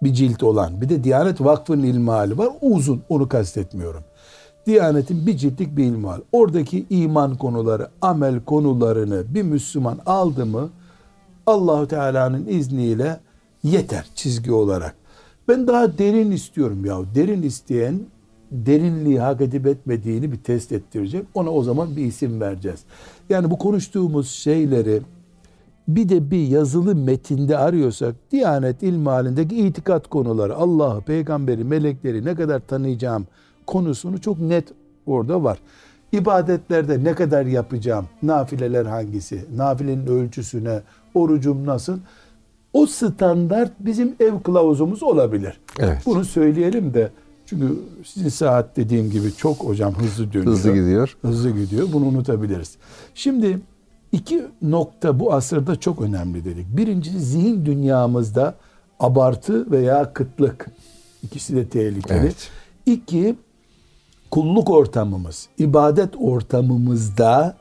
Bir 0.03 0.13
cilt 0.13 0.43
olan. 0.43 0.81
Bir 0.81 0.89
de 0.89 1.03
Diyanet 1.03 1.41
Vakfı'nın 1.41 1.83
ilmuhali 1.83 2.37
var. 2.37 2.49
O 2.61 2.67
uzun. 2.67 3.03
Onu 3.09 3.29
kastetmiyorum. 3.29 4.03
Diyanet'in 4.65 5.27
bir 5.27 5.37
ciltlik 5.37 5.77
bir 5.77 5.83
ilmi 5.83 6.03
var. 6.03 6.21
Oradaki 6.31 6.85
iman 6.89 7.37
konuları, 7.37 7.87
amel 8.01 8.39
konularını 8.39 9.23
bir 9.33 9.43
Müslüman 9.43 9.99
aldı 10.05 10.45
mı 10.45 10.69
Allahu 11.47 11.87
Teala'nın 11.87 12.47
izniyle 12.47 13.19
yeter 13.63 14.05
çizgi 14.15 14.51
olarak. 14.51 14.95
Ben 15.47 15.67
daha 15.67 15.97
derin 15.97 16.31
istiyorum 16.31 16.85
ya. 16.85 16.97
Derin 17.15 17.41
isteyen 17.41 17.99
derinliği 18.51 19.19
hak 19.19 19.41
edip 19.41 19.67
etmediğini 19.67 20.31
bir 20.31 20.37
test 20.37 20.71
ettirecek. 20.71 21.25
Ona 21.33 21.49
o 21.49 21.63
zaman 21.63 21.95
bir 21.95 22.05
isim 22.05 22.41
vereceğiz. 22.41 22.79
Yani 23.29 23.51
bu 23.51 23.57
konuştuğumuz 23.57 24.31
şeyleri 24.31 25.01
bir 25.87 26.09
de 26.09 26.31
bir 26.31 26.47
yazılı 26.47 26.95
metinde 26.95 27.57
arıyorsak 27.57 28.15
Diyanet 28.31 28.83
ilmihalindeki 28.83 29.55
itikat 29.55 30.07
konuları, 30.07 30.55
Allah'ı, 30.55 31.01
peygamberi, 31.01 31.63
melekleri 31.63 32.25
ne 32.25 32.35
kadar 32.35 32.59
tanıyacağım 32.59 33.27
konusunu 33.65 34.21
çok 34.21 34.39
net 34.39 34.67
orada 35.05 35.43
var. 35.43 35.57
İbadetlerde 36.11 37.03
ne 37.03 37.15
kadar 37.15 37.45
yapacağım, 37.45 38.05
nafileler 38.23 38.85
hangisi, 38.85 39.45
nafilenin 39.55 40.07
ölçüsüne, 40.07 40.81
orucum 41.13 41.65
nasıl? 41.65 41.97
O 42.73 42.85
standart 42.85 43.71
bizim 43.79 44.15
ev 44.19 44.39
kılavuzumuz 44.39 45.03
olabilir. 45.03 45.59
Evet. 45.79 46.01
Bunu 46.05 46.25
söyleyelim 46.25 46.93
de 46.93 47.11
çünkü 47.45 47.79
sizin 48.05 48.29
saat 48.29 48.77
dediğim 48.77 49.09
gibi 49.09 49.33
çok 49.33 49.57
hocam 49.57 49.93
hızlı 49.93 50.33
dönüyor. 50.33 50.51
Hızlı 50.51 50.73
gidiyor. 50.73 51.17
Hızlı 51.21 51.49
gidiyor. 51.51 51.87
Bunu 51.93 52.05
unutabiliriz. 52.05 52.77
Şimdi 53.15 53.59
iki 54.11 54.45
nokta 54.61 55.19
bu 55.19 55.33
asırda 55.33 55.75
çok 55.75 56.01
önemli 56.01 56.45
dedik. 56.45 56.77
Birincisi 56.77 57.19
zihin 57.19 57.65
dünyamızda 57.65 58.55
abartı 58.99 59.71
veya 59.71 60.13
kıtlık. 60.13 60.67
İkisi 61.23 61.55
de 61.55 61.69
tehlikeli. 61.69 62.17
Evet. 62.17 62.49
İki, 62.85 63.35
kulluk 64.31 64.69
ortamımız, 64.69 65.49
ibadet 65.57 66.09
ortamımızda 66.19 67.55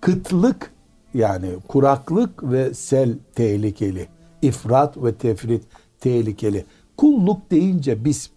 kıtlık 0.00 0.72
yani 1.14 1.48
kuraklık 1.68 2.42
ve 2.42 2.74
sel 2.74 3.14
tehlikeli. 3.34 4.08
İfrat 4.42 4.96
ve 4.96 5.14
tefrit 5.14 5.64
tehlikeli. 6.00 6.64
Kulluk 6.96 7.50
deyince 7.50 8.04
biz 8.04 8.30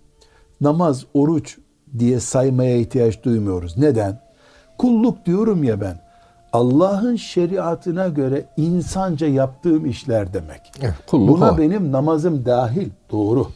namaz, 0.61 1.05
oruç 1.13 1.57
diye 1.99 2.19
saymaya 2.19 2.77
ihtiyaç 2.77 3.23
duymuyoruz. 3.23 3.77
Neden? 3.77 4.19
Kulluk 4.77 5.25
diyorum 5.25 5.63
ya 5.63 5.81
ben. 5.81 6.05
Allah'ın 6.53 7.15
şeriatına 7.15 8.07
göre 8.07 8.45
insanca 8.57 9.27
yaptığım 9.27 9.85
işler 9.85 10.33
demek. 10.33 10.61
Kulluk 11.07 11.29
Buna 11.29 11.51
o. 11.51 11.57
benim 11.57 11.91
namazım 11.91 12.45
dahil. 12.45 12.89
Doğru. 13.11 13.47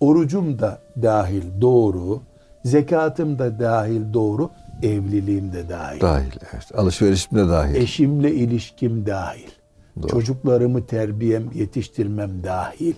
Orucum 0.00 0.58
da 0.58 0.78
dahil. 1.02 1.42
Doğru. 1.60 2.20
Zekatım 2.64 3.38
da 3.38 3.60
dahil. 3.60 4.12
Doğru. 4.12 4.50
Evliliğim 4.82 5.52
de 5.52 5.68
dahil. 5.68 6.00
Dahil 6.00 6.32
evet. 6.52 6.74
Alışverişim 6.74 7.38
de 7.38 7.48
dahil. 7.48 7.74
Eşimle 7.74 8.34
ilişkim 8.34 9.06
dahil. 9.06 9.48
Doğru. 10.02 10.08
Çocuklarımı 10.08 10.86
terbiyem, 10.86 11.44
yetiştirmem 11.54 12.30
dahil. 12.44 12.94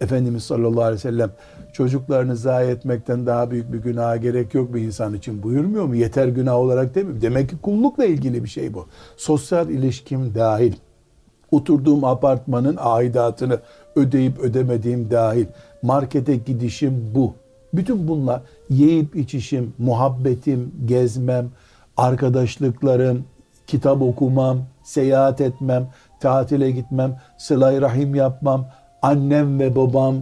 Efendimiz 0.00 0.44
sallallahu 0.44 0.82
aleyhi 0.82 0.96
ve 0.96 1.10
sellem 1.10 1.30
çocuklarını 1.72 2.36
zayi 2.36 2.70
etmekten 2.70 3.26
daha 3.26 3.50
büyük 3.50 3.72
bir 3.72 3.78
günaha 3.78 4.16
gerek 4.16 4.54
yok 4.54 4.74
bir 4.74 4.80
insan 4.80 5.14
için 5.14 5.42
buyurmuyor 5.42 5.84
mu? 5.84 5.96
Yeter 5.96 6.28
günah 6.28 6.54
olarak 6.54 6.94
demiyor. 6.94 7.20
Demek 7.20 7.50
ki 7.50 7.56
kullukla 7.62 8.04
ilgili 8.04 8.44
bir 8.44 8.48
şey 8.48 8.74
bu. 8.74 8.86
Sosyal 9.16 9.70
ilişkim 9.70 10.34
dahil. 10.34 10.72
Oturduğum 11.50 12.04
apartmanın 12.04 12.76
aidatını 12.80 13.60
ödeyip 13.96 14.38
ödemediğim 14.38 15.10
dahil. 15.10 15.46
Markete 15.82 16.36
gidişim 16.36 17.12
bu. 17.14 17.34
Bütün 17.74 18.08
bunlar 18.08 18.42
yiyip 18.70 19.16
içişim, 19.16 19.74
muhabbetim, 19.78 20.72
gezmem, 20.84 21.50
arkadaşlıklarım, 21.96 23.24
kitap 23.66 24.02
okumam, 24.02 24.58
seyahat 24.82 25.40
etmem, 25.40 25.88
tatile 26.20 26.70
gitmem, 26.70 27.20
sıla 27.38 27.80
rahim 27.80 28.14
yapmam, 28.14 28.66
annem 29.02 29.60
ve 29.60 29.76
babam, 29.76 30.16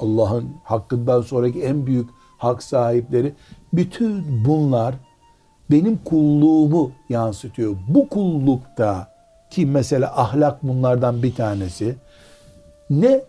Allah'ın 0.00 0.48
hakkından 0.64 1.20
sonraki 1.22 1.62
en 1.62 1.86
büyük 1.86 2.10
hak 2.38 2.62
sahipleri, 2.62 3.32
bütün 3.72 4.44
bunlar 4.44 4.94
benim 5.70 5.98
kulluğumu 6.04 6.90
yansıtıyor. 7.08 7.76
Bu 7.88 8.08
kullukta 8.08 9.08
ki 9.50 9.66
mesela 9.66 10.20
ahlak 10.20 10.62
bunlardan 10.62 11.22
bir 11.22 11.34
tanesi 11.34 11.96
ne 12.90 13.20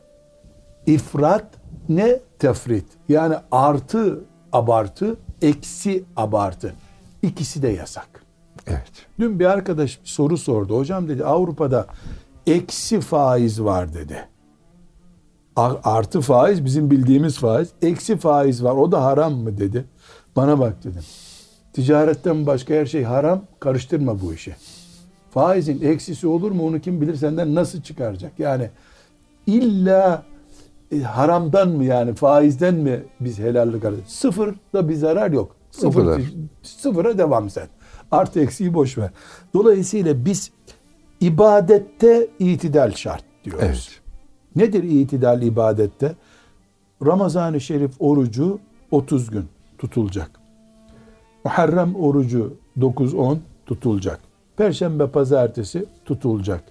ifrat 0.86 1.46
ne 1.90 2.20
tefrit. 2.40 2.86
Yani 3.10 3.36
artı 3.52 4.24
abartı, 4.54 5.18
eksi 5.42 6.04
abartı. 6.16 6.74
İkisi 7.22 7.62
de 7.62 7.68
yasak. 7.68 8.08
Evet. 8.68 8.92
Dün 9.20 9.40
bir 9.40 9.46
arkadaş 9.46 10.02
bir 10.02 10.08
soru 10.08 10.38
sordu. 10.38 10.78
Hocam 10.78 11.10
dedi 11.10 11.26
Avrupa'da 11.26 11.88
eksi 12.48 13.02
faiz 13.02 13.64
var 13.64 13.94
dedi. 13.94 14.28
Artı 15.84 16.22
faiz 16.22 16.66
bizim 16.66 16.92
bildiğimiz 16.92 17.38
faiz. 17.38 17.70
Eksi 17.82 18.18
faiz 18.18 18.64
var. 18.64 18.72
O 18.72 18.92
da 18.92 19.04
haram 19.04 19.34
mı 19.34 19.58
dedi. 19.58 19.86
Bana 20.36 20.60
bak 20.60 20.84
dedim. 20.84 21.04
Ticaretten 21.74 22.46
başka 22.46 22.74
her 22.74 22.86
şey 22.86 23.04
haram. 23.04 23.42
Karıştırma 23.60 24.22
bu 24.22 24.34
işi. 24.34 24.56
Faizin 25.32 25.82
eksisi 25.82 26.28
olur 26.28 26.52
mu 26.52 26.68
onu 26.68 26.80
kim 26.80 27.02
bilir 27.02 27.16
senden 27.16 27.56
nasıl 27.56 27.82
çıkaracak? 27.82 28.32
Yani 28.40 28.70
illa 29.48 30.24
e, 30.92 31.00
haramdan 31.00 31.70
mı 31.70 31.84
yani 31.84 32.14
faizden 32.16 32.76
mi 32.76 33.04
biz 33.20 33.40
helallik 33.40 33.86
arıyoruz? 33.86 34.10
Sıfırda 34.10 34.90
bir 34.90 34.96
zarar 34.96 35.32
yok. 35.32 35.56
Sıfır, 35.72 35.92
Sıfırlar. 35.92 36.22
sıfıra 36.64 37.18
devam 37.18 37.50
sen. 37.50 37.68
Artı 38.12 38.40
eksiği 38.40 38.74
boş 38.74 38.98
ver. 38.98 39.10
Dolayısıyla 39.54 40.26
biz 40.26 40.52
ibadette 41.20 42.28
itidal 42.40 42.92
şart 42.92 43.24
diyoruz. 43.44 43.64
Evet. 43.66 44.02
Nedir 44.56 44.84
itidal 44.84 45.42
ibadette? 45.42 46.16
Ramazan-ı 47.06 47.62
Şerif 47.62 47.92
orucu 48.00 48.60
30 48.92 49.30
gün 49.30 49.46
tutulacak. 49.78 50.32
Muharrem 51.44 51.96
orucu 51.96 52.54
9-10 52.80 53.38
tutulacak. 53.66 54.20
Perşembe 54.58 55.08
pazartesi 55.08 55.86
tutulacak. 56.06 56.64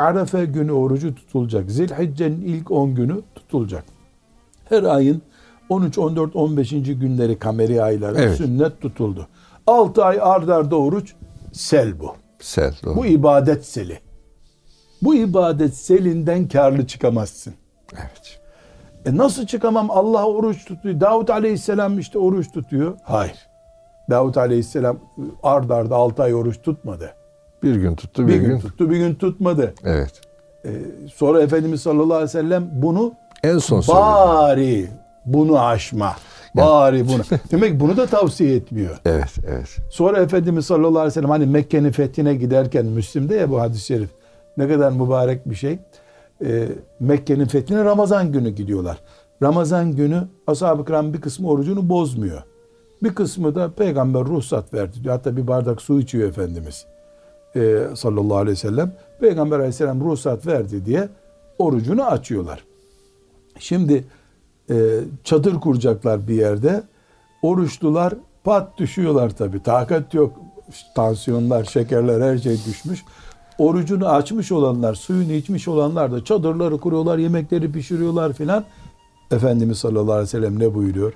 Arefe 0.00 0.44
günü 0.44 0.72
orucu 0.72 1.14
tutulacak. 1.14 1.70
Zilhicce'nin 1.70 2.40
ilk 2.40 2.70
10 2.70 2.94
günü 2.94 3.20
tutulacak. 3.34 3.84
Her 4.68 4.82
ayın 4.82 5.22
13, 5.68 5.98
14, 5.98 6.36
15. 6.36 6.70
günleri 6.70 7.38
kameri 7.38 7.82
ayları 7.82 8.16
Evet. 8.18 8.36
sünnet 8.36 8.80
tutuldu. 8.80 9.26
6 9.66 10.04
ay 10.04 10.18
ard 10.22 10.48
arda 10.48 10.76
oruç 10.76 11.14
sel 11.52 12.00
bu. 12.00 12.14
Sel. 12.40 12.74
Doğru. 12.84 12.96
Bu 12.96 13.06
ibadet 13.06 13.64
seli. 13.66 14.00
Bu 15.02 15.14
ibadet 15.14 15.74
selinden 15.76 16.48
karlı 16.48 16.86
çıkamazsın. 16.86 17.54
Evet. 17.94 18.40
E 19.06 19.16
nasıl 19.16 19.46
çıkamam? 19.46 19.90
Allah 19.90 20.26
oruç 20.26 20.64
tutuyor. 20.64 21.00
Davut 21.00 21.30
Aleyhisselam 21.30 21.98
işte 21.98 22.18
oruç 22.18 22.52
tutuyor. 22.52 22.98
Hayır. 23.02 23.36
Davut 24.10 24.36
Aleyhisselam 24.38 24.98
ard 25.42 25.70
arda 25.70 25.96
6 25.96 26.22
ay 26.22 26.34
oruç 26.34 26.62
tutmadı. 26.62 27.14
Bir 27.62 27.74
gün 27.74 27.94
tuttu, 27.94 28.22
bir, 28.28 28.32
Bir 28.32 28.38
gün 28.40 28.48
gün. 28.48 28.58
tuttu, 28.60 28.90
bir 28.90 28.96
gün 28.96 29.14
tutmadı. 29.14 29.74
Evet. 29.84 30.20
E, 30.64 30.70
sonra 31.14 31.42
Efendimiz 31.42 31.80
sallallahu 31.82 32.14
aleyhi 32.14 32.22
ve 32.24 32.28
sellem 32.28 32.68
bunu 32.72 33.12
En 33.42 33.58
son 33.58 33.80
söyledi. 33.80 34.02
bari 34.04 34.88
bunu 35.26 35.60
aşma. 35.60 36.16
Bari 36.56 37.08
bunu. 37.08 37.22
Demek 37.50 37.80
bunu 37.80 37.96
da 37.96 38.06
tavsiye 38.06 38.56
etmiyor. 38.56 39.00
Evet, 39.06 39.32
evet. 39.48 39.76
Sonra 39.90 40.18
Efendimiz 40.20 40.66
sallallahu 40.66 40.88
aleyhi 40.98 41.06
ve 41.06 41.10
sellem 41.10 41.30
hani 41.30 41.46
Mekke'nin 41.46 41.90
fethine 41.92 42.34
giderken 42.34 42.86
Müslim'de 42.86 43.34
ya 43.34 43.50
bu 43.50 43.60
hadis-i 43.60 43.84
şerif 43.86 44.10
ne 44.56 44.68
kadar 44.68 44.92
mübarek 44.92 45.50
bir 45.50 45.54
şey. 45.54 45.78
Ee, 46.44 46.68
Mekke'nin 47.00 47.46
fethine 47.46 47.84
Ramazan 47.84 48.32
günü 48.32 48.50
gidiyorlar. 48.50 48.98
Ramazan 49.42 49.92
günü 49.92 50.22
ashab-ı 50.46 50.84
kiram 50.84 51.14
bir 51.14 51.20
kısmı 51.20 51.48
orucunu 51.48 51.88
bozmuyor. 51.88 52.42
Bir 53.02 53.14
kısmı 53.14 53.54
da 53.54 53.70
peygamber 53.70 54.24
ruhsat 54.24 54.74
verdi 54.74 55.04
diyor. 55.04 55.14
Hatta 55.14 55.36
bir 55.36 55.46
bardak 55.46 55.82
su 55.82 56.00
içiyor 56.00 56.28
Efendimiz 56.28 56.86
ee, 57.56 57.86
sallallahu 57.94 58.36
aleyhi 58.36 58.52
ve 58.52 58.60
sellem. 58.60 58.92
Peygamber 59.20 59.56
aleyhisselam 59.56 60.00
ruhsat 60.00 60.46
verdi 60.46 60.86
diye 60.86 61.08
orucunu 61.58 62.04
açıyorlar. 62.04 62.64
Şimdi 63.58 64.04
e, 64.70 65.00
çadır 65.24 65.54
kuracaklar 65.54 66.28
bir 66.28 66.34
yerde. 66.34 66.82
Oruçlular 67.42 68.14
pat 68.44 68.78
düşüyorlar 68.78 69.30
tabi. 69.30 69.62
Takat 69.62 70.14
yok. 70.14 70.32
Tansiyonlar, 70.94 71.64
şekerler 71.64 72.20
her 72.20 72.38
şey 72.38 72.56
düşmüş. 72.66 73.04
Orucunu 73.58 74.08
açmış 74.08 74.52
olanlar, 74.52 74.94
suyunu 74.94 75.32
içmiş 75.32 75.68
olanlar 75.68 76.12
da 76.12 76.24
çadırları 76.24 76.78
kuruyorlar, 76.78 77.18
yemekleri 77.18 77.72
pişiriyorlar 77.72 78.32
filan. 78.32 78.64
Efendimiz 79.30 79.78
sallallahu 79.78 80.12
aleyhi 80.12 80.22
ve 80.22 80.26
sellem 80.26 80.58
ne 80.58 80.74
buyuruyor? 80.74 81.12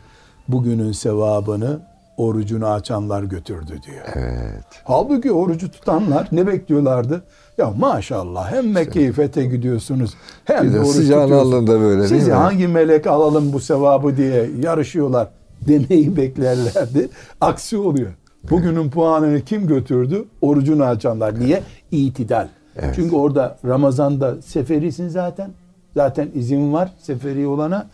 Bugünün 0.48 0.92
sevabını 0.92 1.80
orucunu 2.16 2.66
açanlar 2.68 3.22
götürdü 3.22 3.80
diyor. 3.86 4.04
Evet. 4.14 4.64
Halbuki 4.84 5.32
orucu 5.32 5.70
tutanlar 5.70 6.28
ne 6.32 6.46
bekliyorlardı? 6.46 7.24
Ya 7.58 7.70
maşallah 7.78 8.52
hem 8.52 8.72
Mekke'yi 8.72 9.12
fethe 9.12 9.44
gidiyorsunuz 9.44 10.14
hem 10.44 10.74
de 10.74 10.80
oruç 10.80 10.96
tutuyorsunuz. 10.96 11.32
alnında 11.52 11.80
böyle 11.80 11.98
değil 12.00 12.08
Sizi 12.20 12.30
mi? 12.30 12.36
hangi 12.36 12.68
melek 12.68 13.06
alalım 13.06 13.52
bu 13.52 13.60
sevabı 13.60 14.16
diye 14.16 14.50
yarışıyorlar 14.62 15.28
demeyi 15.68 16.16
beklerlerdi. 16.16 17.08
Aksi 17.40 17.76
oluyor. 17.76 18.10
Bugünün 18.50 18.90
puanını 18.90 19.40
kim 19.40 19.66
götürdü? 19.66 20.24
Orucunu 20.42 20.84
açanlar. 20.84 21.40
Niye? 21.40 21.62
İtidal. 21.90 22.48
Evet. 22.76 22.92
Çünkü 22.96 23.16
orada 23.16 23.58
Ramazan'da 23.64 24.42
seferisin 24.42 25.08
zaten. 25.08 25.50
Zaten 25.94 26.28
izin 26.34 26.72
var 26.72 26.92
seferi 26.98 27.46
olana. 27.46 27.86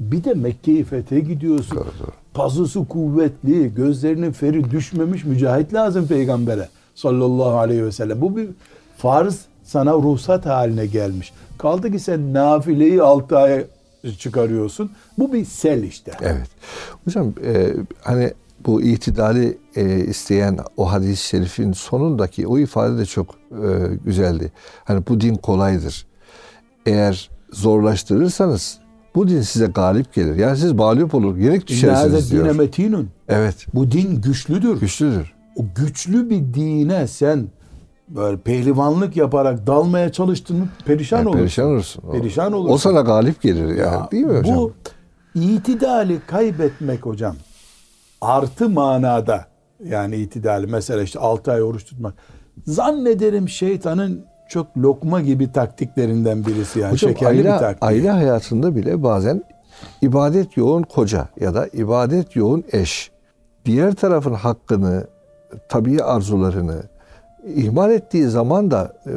Bir 0.00 0.24
de 0.24 0.34
Mekke'yi 0.34 0.84
fethe 0.84 1.20
gidiyorsun. 1.20 1.76
Doğru, 1.76 1.84
doğru. 1.84 2.10
Pazısı 2.34 2.88
kuvvetli, 2.88 3.74
gözlerinin 3.74 4.32
feri 4.32 4.70
düşmemiş 4.70 5.24
mücahit 5.24 5.74
lazım 5.74 6.06
peygambere 6.06 6.68
sallallahu 6.94 7.58
aleyhi 7.58 7.84
ve 7.84 7.92
sellem. 7.92 8.20
Bu 8.20 8.36
bir 8.36 8.48
farz 8.96 9.40
sana 9.64 9.92
ruhsat 9.92 10.46
haline 10.46 10.86
gelmiş. 10.86 11.32
Kaldı 11.58 11.92
ki 11.92 11.98
sen 11.98 12.34
nafileyi 12.34 13.02
altı 13.02 13.38
aya 13.38 13.64
çıkarıyorsun. 14.18 14.90
Bu 15.18 15.32
bir 15.32 15.44
sel 15.44 15.82
işte. 15.82 16.12
Evet. 16.20 16.48
Hocam 17.04 17.34
e, 17.44 17.72
hani 18.00 18.32
bu 18.66 18.82
itidali 18.82 19.58
e, 19.76 20.04
isteyen 20.04 20.58
o 20.76 20.92
hadis-i 20.92 21.26
şerifin 21.28 21.72
sonundaki 21.72 22.46
o 22.46 22.58
ifade 22.58 22.98
de 22.98 23.06
çok 23.06 23.34
e, 23.50 23.94
güzeldi. 24.04 24.52
Hani 24.84 25.06
bu 25.08 25.20
din 25.20 25.34
kolaydır. 25.34 26.06
Eğer 26.86 27.30
zorlaştırırsanız 27.52 28.79
bu 29.14 29.28
din 29.28 29.40
size 29.40 29.66
galip 29.66 30.14
gelir. 30.14 30.36
Yani 30.36 30.56
siz 30.56 30.72
mağlup 30.72 31.14
olur, 31.14 31.36
yenik 31.36 31.66
düşersiniz 31.66 32.30
diyor. 32.32 32.54
metinun. 32.56 33.08
Evet. 33.28 33.66
Bu 33.74 33.90
din 33.90 34.20
güçlüdür. 34.20 34.80
Güçlüdür. 34.80 35.32
O 35.56 35.62
güçlü 35.76 36.30
bir 36.30 36.54
dine 36.54 37.06
sen 37.06 37.48
böyle 38.08 38.36
pehlivanlık 38.36 39.16
yaparak 39.16 39.66
dalmaya 39.66 40.12
çalıştın 40.12 40.56
mı 40.58 40.68
perişan 40.84 41.18
Yani 41.18 41.28
olursun. 41.28 41.40
perişan 41.40 41.66
olursun. 41.66 42.02
Perişan 42.12 42.52
olursun. 42.52 42.74
O 42.74 42.78
sana 42.78 43.00
galip 43.00 43.42
gelir 43.42 43.66
yani. 43.66 43.78
Ya 43.78 44.08
değil 44.12 44.24
mi 44.24 44.38
hocam? 44.38 44.56
Bu 44.56 44.72
itidali 45.34 46.18
kaybetmek 46.26 47.06
hocam 47.06 47.36
artı 48.20 48.68
manada 48.68 49.46
yani 49.84 50.16
itidali 50.16 50.66
mesela 50.66 51.02
işte 51.02 51.18
6 51.18 51.52
ay 51.52 51.62
oruç 51.62 51.84
tutmak 51.84 52.14
zannederim 52.66 53.48
şeytanın 53.48 54.24
çok 54.50 54.78
lokma 54.78 55.20
gibi 55.20 55.52
taktiklerinden 55.52 56.46
birisi 56.46 56.78
yani 56.80 56.92
Hocam 56.92 57.10
şekerli 57.10 57.28
aile, 57.28 57.44
bir 57.44 57.58
taktik. 57.58 57.82
aile 57.82 58.10
hayatında 58.10 58.76
bile 58.76 59.02
bazen 59.02 59.44
ibadet 60.02 60.56
yoğun 60.56 60.82
koca 60.82 61.28
ya 61.40 61.54
da 61.54 61.66
ibadet 61.66 62.36
yoğun 62.36 62.64
eş 62.72 63.10
diğer 63.64 63.94
tarafın 63.94 64.34
hakkını, 64.34 65.06
tabii 65.68 66.02
arzularını 66.02 66.82
ihmal 67.54 67.90
ettiği 67.90 68.28
zaman 68.28 68.70
da 68.70 68.92
e, 69.06 69.12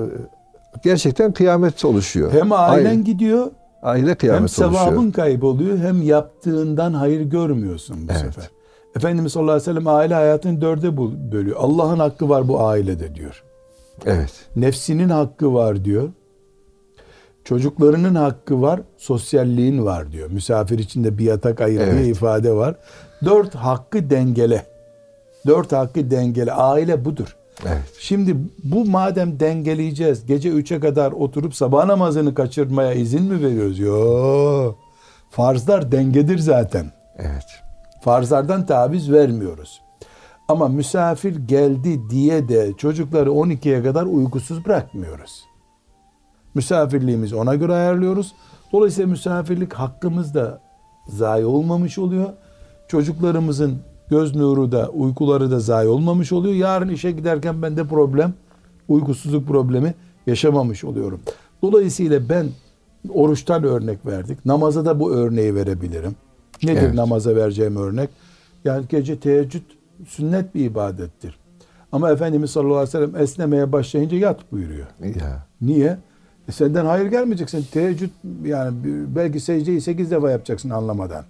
gerçekten 0.84 1.32
kıyamet 1.32 1.86
oluşuyor. 1.86 2.32
Hem 2.34 2.52
ailen 2.52 2.90
Aile, 2.90 3.02
gidiyor 3.02 3.48
aile 3.84 4.10
hem 4.10 4.16
kıyamet 4.16 4.52
sevabın 4.52 4.96
oluşuyor. 4.96 5.14
kayboluyor 5.14 5.78
hem 5.78 6.02
yaptığından 6.02 6.94
hayır 6.94 7.22
görmüyorsun 7.22 8.08
bu 8.08 8.12
Evet. 8.12 8.22
sefer. 8.22 8.50
Efendimiz 8.96 9.32
sallallahu 9.34 9.52
aleyhi 9.52 9.70
ve 9.70 9.74
sellem 9.74 9.88
aile 9.88 10.14
hayatını 10.14 10.62
dörde 10.62 10.98
bölüyor. 11.32 11.58
Allah'ın 11.60 12.00
hakkı 12.00 12.30
var 12.30 12.48
bu 12.48 12.62
ailede 12.62 13.16
diyor. 13.16 13.44
Evet. 14.06 14.32
Nefsinin 14.56 15.10
hakkı 15.10 15.54
var 15.54 15.86
diyor. 15.86 16.10
Çocuklarının 17.44 18.16
hakkı 18.16 18.62
var, 18.62 18.82
sosyalliğin 18.98 19.86
var 19.86 20.12
diyor. 20.12 20.32
Misafir 20.32 20.80
içinde 20.80 21.18
bir 21.18 21.24
yatak 21.26 21.62
ayır 21.62 21.80
diye 21.80 21.90
Evet. 21.90 22.08
ifade 22.08 22.54
var. 22.54 22.76
Dört 23.26 23.56
hakkı 23.56 24.10
dengele. 24.10 24.66
Dört 25.48 25.72
hakkı 25.72 26.12
dengele. 26.12 26.52
Aile 26.52 27.06
budur. 27.06 27.36
Evet. 27.66 27.84
Şimdi 28.00 28.36
bu 28.64 28.86
madem 28.86 29.40
dengeleyeceğiz, 29.40 30.26
gece 30.26 30.50
üçe 30.50 30.80
kadar 30.80 31.12
oturup 31.12 31.56
sabah 31.56 31.86
namazını 31.86 32.36
kaçırmaya 32.36 32.94
izin 32.94 33.24
mi 33.24 33.44
veriyoruz? 33.44 33.80
Yok. 33.80 34.78
Farzlar 35.30 35.92
dengedir 35.92 36.38
zaten. 36.38 36.92
Evet. 37.18 37.46
Farzlardan 38.04 38.66
taviz 38.66 39.12
vermiyoruz. 39.12 39.82
Ama 40.48 40.68
misafir 40.68 41.36
geldi 41.36 42.10
diye 42.10 42.50
de 42.50 42.74
çocukları 42.78 43.30
12'ye 43.30 43.84
kadar 43.84 44.06
uykusuz 44.06 44.66
bırakmıyoruz. 44.66 45.44
Misafirliğimizi 46.56 47.36
ona 47.36 47.56
göre 47.56 47.74
ayarlıyoruz. 47.74 48.34
Dolayısıyla 48.74 49.10
misafirlik 49.10 49.74
hakkımız 49.74 50.34
da 50.34 50.62
zayi 51.08 51.46
olmamış 51.46 51.98
oluyor. 51.98 52.30
Çocuklarımızın 52.88 53.80
göz 54.10 54.36
nuru 54.36 54.72
da 54.72 54.90
uykuları 54.90 55.52
da 55.52 55.60
zayi 55.60 55.90
olmamış 55.90 56.32
oluyor. 56.32 56.56
Yarın 56.56 56.90
işe 56.90 57.12
giderken 57.12 57.62
bende 57.62 57.88
problem, 57.88 58.34
uykusuzluk 58.88 59.48
problemi 59.48 59.94
yaşamamış 60.28 60.84
oluyorum. 60.84 61.22
Dolayısıyla 61.62 62.30
ben 62.30 62.48
oruçtan 63.10 63.64
örnek 63.64 64.06
verdik. 64.06 64.46
Namaza 64.46 64.86
da 64.86 65.00
bu 65.00 65.12
örneği 65.12 65.56
verebilirim. 65.56 66.16
Nedir 66.64 66.82
Evet. 66.82 66.94
namaza 66.94 67.36
vereceğim 67.36 67.76
örnek? 67.76 68.10
Yani 68.66 68.86
gece 68.90 69.20
teheccüd 69.20 69.64
sünnet 70.08 70.56
bir 70.56 70.66
ibadettir. 70.66 71.40
Ama 71.92 72.12
Efendimiz 72.12 72.52
sallallahu 72.52 72.74
aleyhi 72.74 72.88
ve 72.88 72.92
sellem 72.92 73.16
esnemeye 73.16 73.72
başlayınca 73.72 74.18
yat 74.18 74.52
buyuruyor. 74.52 74.88
Ya. 75.04 75.46
Niye? 75.62 75.98
E 76.48 76.52
senden 76.52 76.86
hayır 76.86 77.06
gelmeyecek. 77.06 77.50
Sen 77.50 77.64
teheccüd 77.72 78.10
yani 78.46 78.74
belki 79.16 79.40
secdeyi 79.40 79.82
sekiz 79.82 80.12
defa 80.12 80.32
yapacaksın 80.32 80.70
anlamadan. 80.70 81.26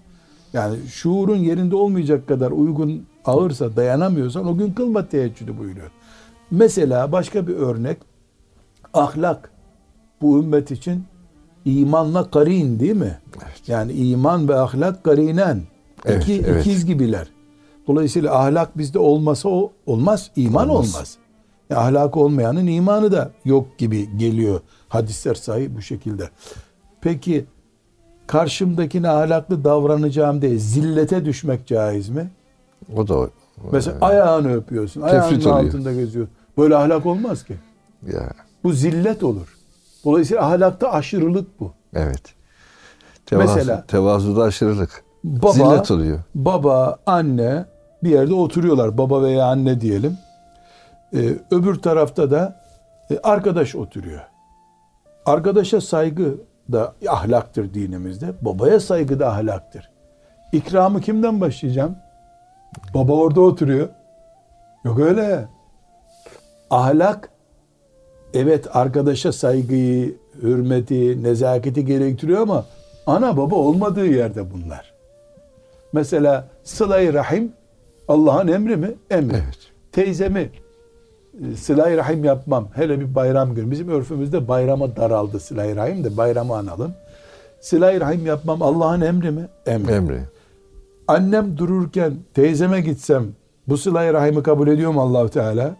Yani 0.53 0.77
şuurun 0.87 1.35
yerinde 1.35 1.75
olmayacak 1.75 2.27
kadar 2.27 2.51
uygun 2.51 3.05
ağırsa 3.25 3.75
dayanamıyorsan 3.75 4.47
o 4.47 4.57
gün 4.57 4.73
kılma 4.73 5.07
teheccüdü 5.07 5.57
buyuruyor. 5.57 5.91
Mesela 6.51 7.11
başka 7.11 7.47
bir 7.47 7.55
örnek 7.55 7.97
ahlak 8.93 9.51
bu 10.21 10.39
ümmet 10.39 10.71
için 10.71 11.03
imanla 11.65 12.31
karin 12.31 12.79
değil 12.79 12.95
mi? 12.95 13.17
Yani 13.67 13.91
iman 13.91 14.49
ve 14.49 14.55
ahlak 14.55 15.03
karinen. 15.03 15.61
Evet, 16.05 16.23
İki, 16.23 16.43
evet. 16.47 16.65
ikiz 16.65 16.85
gibiler. 16.85 17.27
Dolayısıyla 17.87 18.39
ahlak 18.39 18.77
bizde 18.77 18.99
olmasa 18.99 19.49
o 19.49 19.71
olmaz. 19.85 20.31
iman 20.35 20.69
Olmaz. 20.69 20.95
olmaz. 20.95 21.17
E, 21.69 21.75
ahlakı 21.75 22.19
olmayanın 22.19 22.67
imanı 22.67 23.11
da 23.11 23.31
yok 23.45 23.77
gibi 23.77 24.17
geliyor. 24.17 24.61
Hadisler 24.89 25.35
sahih 25.35 25.69
bu 25.77 25.81
şekilde. 25.81 26.29
Peki 27.01 27.45
karşımdakine 28.27 29.09
ahlaklı 29.09 29.63
davranacağım 29.63 30.41
diye 30.41 30.57
zillete 30.57 31.25
düşmek 31.25 31.67
caiz 31.67 32.09
mi? 32.09 32.31
O 32.95 33.07
da 33.07 33.17
o. 33.17 33.29
Mesela 33.71 33.97
ayağını 34.01 34.53
öpüyorsun. 34.55 35.01
Ayağının 35.01 35.39
oluyor. 35.41 35.59
altında 35.65 35.93
geziyorsun. 35.93 36.33
Böyle 36.57 36.75
ahlak 36.75 37.05
olmaz 37.05 37.43
ki. 37.43 37.55
Ya. 38.13 38.29
Bu 38.63 38.73
zillet 38.73 39.23
olur. 39.23 39.57
Dolayısıyla 40.05 40.43
ahlakta 40.45 40.91
aşırılık 40.91 41.59
bu. 41.59 41.71
Evet. 41.93 42.21
Tevazu, 43.25 43.55
Mesela- 43.55 43.85
tevazuda 43.87 44.43
aşırılık. 44.43 45.03
Baba, 45.23 45.51
Zillet 45.51 45.91
oluyor. 45.91 46.19
baba, 46.35 46.97
anne 47.05 47.65
bir 48.03 48.09
yerde 48.09 48.33
oturuyorlar. 48.33 48.97
Baba 48.97 49.23
veya 49.23 49.45
anne 49.45 49.81
diyelim. 49.81 50.17
Ee, 51.13 51.29
öbür 51.51 51.75
tarafta 51.75 52.31
da 52.31 52.59
e, 53.11 53.19
arkadaş 53.23 53.75
oturuyor. 53.75 54.21
Arkadaşa 55.25 55.81
saygı 55.81 56.37
da 56.71 56.93
ahlaktır 57.07 57.73
dinimizde. 57.73 58.33
Babaya 58.41 58.79
saygı 58.79 59.19
da 59.19 59.27
ahlaktır. 59.29 59.89
İkramı 60.51 61.01
kimden 61.01 61.41
başlayacağım? 61.41 61.95
Baba 62.93 63.13
orada 63.13 63.41
oturuyor. 63.41 63.89
Yok 64.83 64.99
öyle. 64.99 65.47
Ahlak 66.69 67.29
evet 68.33 68.75
arkadaşa 68.75 69.31
saygıyı, 69.31 70.17
hürmeti, 70.41 71.23
nezaketi 71.23 71.85
gerektiriyor 71.85 72.41
ama 72.41 72.65
ana 73.05 73.37
baba 73.37 73.55
olmadığı 73.55 74.07
yerde 74.07 74.51
bunlar. 74.51 74.93
Mesela 75.93 76.47
sıla-i 76.63 77.13
rahim 77.13 77.53
Allah'ın 78.07 78.47
emri 78.47 78.77
mi? 78.77 78.91
Emri. 79.09 79.33
Evet. 79.35 79.57
Teyzemi 79.91 80.49
e, 81.41 81.55
sıla-i 81.55 81.97
rahim 81.97 82.23
yapmam. 82.23 82.67
Hele 82.75 82.99
bir 82.99 83.15
bayram 83.15 83.55
günü. 83.55 83.71
Bizim 83.71 83.89
örfümüzde 83.89 84.47
bayrama 84.47 84.95
daraldı 84.95 85.39
sıla-i 85.39 85.75
rahim 85.75 86.03
de 86.03 86.17
bayramı 86.17 86.55
analım. 86.55 86.93
Sıla-i 87.61 87.99
rahim 87.99 88.25
yapmam 88.25 88.61
Allah'ın 88.61 89.01
emri 89.01 89.31
mi? 89.31 89.47
Emri. 89.65 89.91
Emri. 89.91 90.19
Annem 91.07 91.57
dururken 91.57 92.13
teyzeme 92.33 92.81
gitsem 92.81 93.27
bu 93.67 93.77
sıla-i 93.77 94.13
rahimi 94.13 94.43
kabul 94.43 94.67
ediyor 94.67 94.91
mu 94.91 95.01
Allahu 95.01 95.29
Teala? 95.29 95.75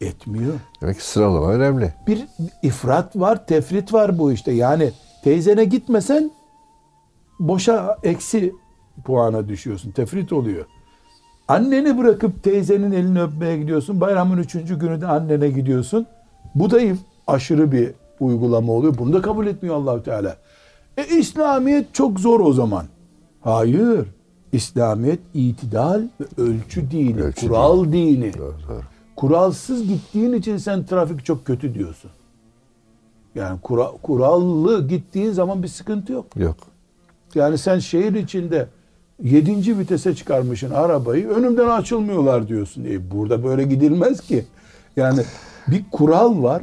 Etmiyor. 0.00 0.52
Demek 0.80 0.96
ki 0.96 1.06
sıralama 1.06 1.52
önemli. 1.52 1.94
Bir 2.06 2.26
ifrat 2.62 3.16
var, 3.16 3.46
tefrit 3.46 3.92
var 3.92 4.18
bu 4.18 4.32
işte. 4.32 4.52
Yani 4.52 4.92
teyzene 5.24 5.64
gitmesen 5.64 6.30
boşa 7.40 7.96
eksi 8.02 8.52
puana 9.04 9.48
düşüyorsun. 9.48 9.90
Tefrit 9.90 10.32
oluyor. 10.32 10.66
Anneni 11.48 11.98
bırakıp 11.98 12.42
teyzenin 12.42 12.92
elini 12.92 13.22
öpmeye 13.22 13.58
gidiyorsun. 13.58 14.00
Bayramın 14.00 14.38
üçüncü 14.38 14.78
günü 14.78 15.00
de 15.00 15.06
annene 15.06 15.48
gidiyorsun. 15.48 16.06
Bu 16.54 16.70
da 16.70 16.80
aşırı 17.26 17.72
bir 17.72 17.90
uygulama 18.20 18.72
oluyor. 18.72 18.98
Bunu 18.98 19.12
da 19.12 19.22
kabul 19.22 19.46
etmiyor 19.46 19.76
Allahu 19.76 20.02
Teala. 20.02 20.36
E 20.96 21.06
İslamiyet 21.06 21.94
çok 21.94 22.20
zor 22.20 22.40
o 22.40 22.52
zaman. 22.52 22.84
Hayır. 23.40 24.06
İslamiyet 24.52 25.20
itidal 25.34 26.02
ve 26.20 26.42
ölçü 26.42 26.90
dini, 26.90 27.22
Ölçü 27.22 27.48
kural 27.48 27.84
dini. 27.92 28.38
Doğru, 28.38 28.54
doğru. 28.68 28.82
Kuralsız 29.16 29.88
gittiğin 29.88 30.32
için 30.32 30.56
sen 30.56 30.84
trafik 30.86 31.24
çok 31.24 31.44
kötü 31.44 31.74
diyorsun. 31.74 32.10
Yani 33.34 33.60
kura, 33.60 33.90
kurallı 34.02 34.88
gittiğin 34.88 35.32
zaman 35.32 35.62
bir 35.62 35.68
sıkıntı 35.68 36.12
yok. 36.12 36.26
Yok. 36.36 36.56
Yani 37.34 37.58
sen 37.58 37.78
şehir 37.78 38.14
içinde 38.14 38.68
yedinci 39.22 39.78
vitese 39.78 40.14
çıkarmışsın 40.14 40.70
arabayı 40.70 41.28
önümden 41.28 41.68
açılmıyorlar 41.68 42.48
diyorsun. 42.48 42.84
E 42.90 43.10
burada 43.10 43.44
böyle 43.44 43.62
gidilmez 43.64 44.20
ki. 44.20 44.44
Yani 44.96 45.20
bir 45.68 45.84
kural 45.92 46.42
var. 46.42 46.62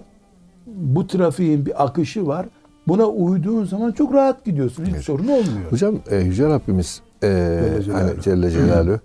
Bu 0.67 1.07
trafiğin 1.07 1.65
bir 1.65 1.83
akışı 1.83 2.27
var. 2.27 2.45
Buna 2.87 3.05
uyduğun 3.05 3.65
zaman 3.65 3.91
çok 3.91 4.13
rahat 4.13 4.45
gidiyorsun. 4.45 4.85
Hiç 4.85 4.95
sorun 5.05 5.23
olmuyor. 5.27 5.71
Hocam 5.71 5.95
e, 6.11 6.17
Yüce 6.17 6.45
Rabbimiz 6.49 7.01
e, 7.23 7.27
Celle 7.27 7.83
Celaluhu. 7.83 8.03
hani 8.03 8.21
Celle 8.21 8.51
Celaluhu 8.51 8.99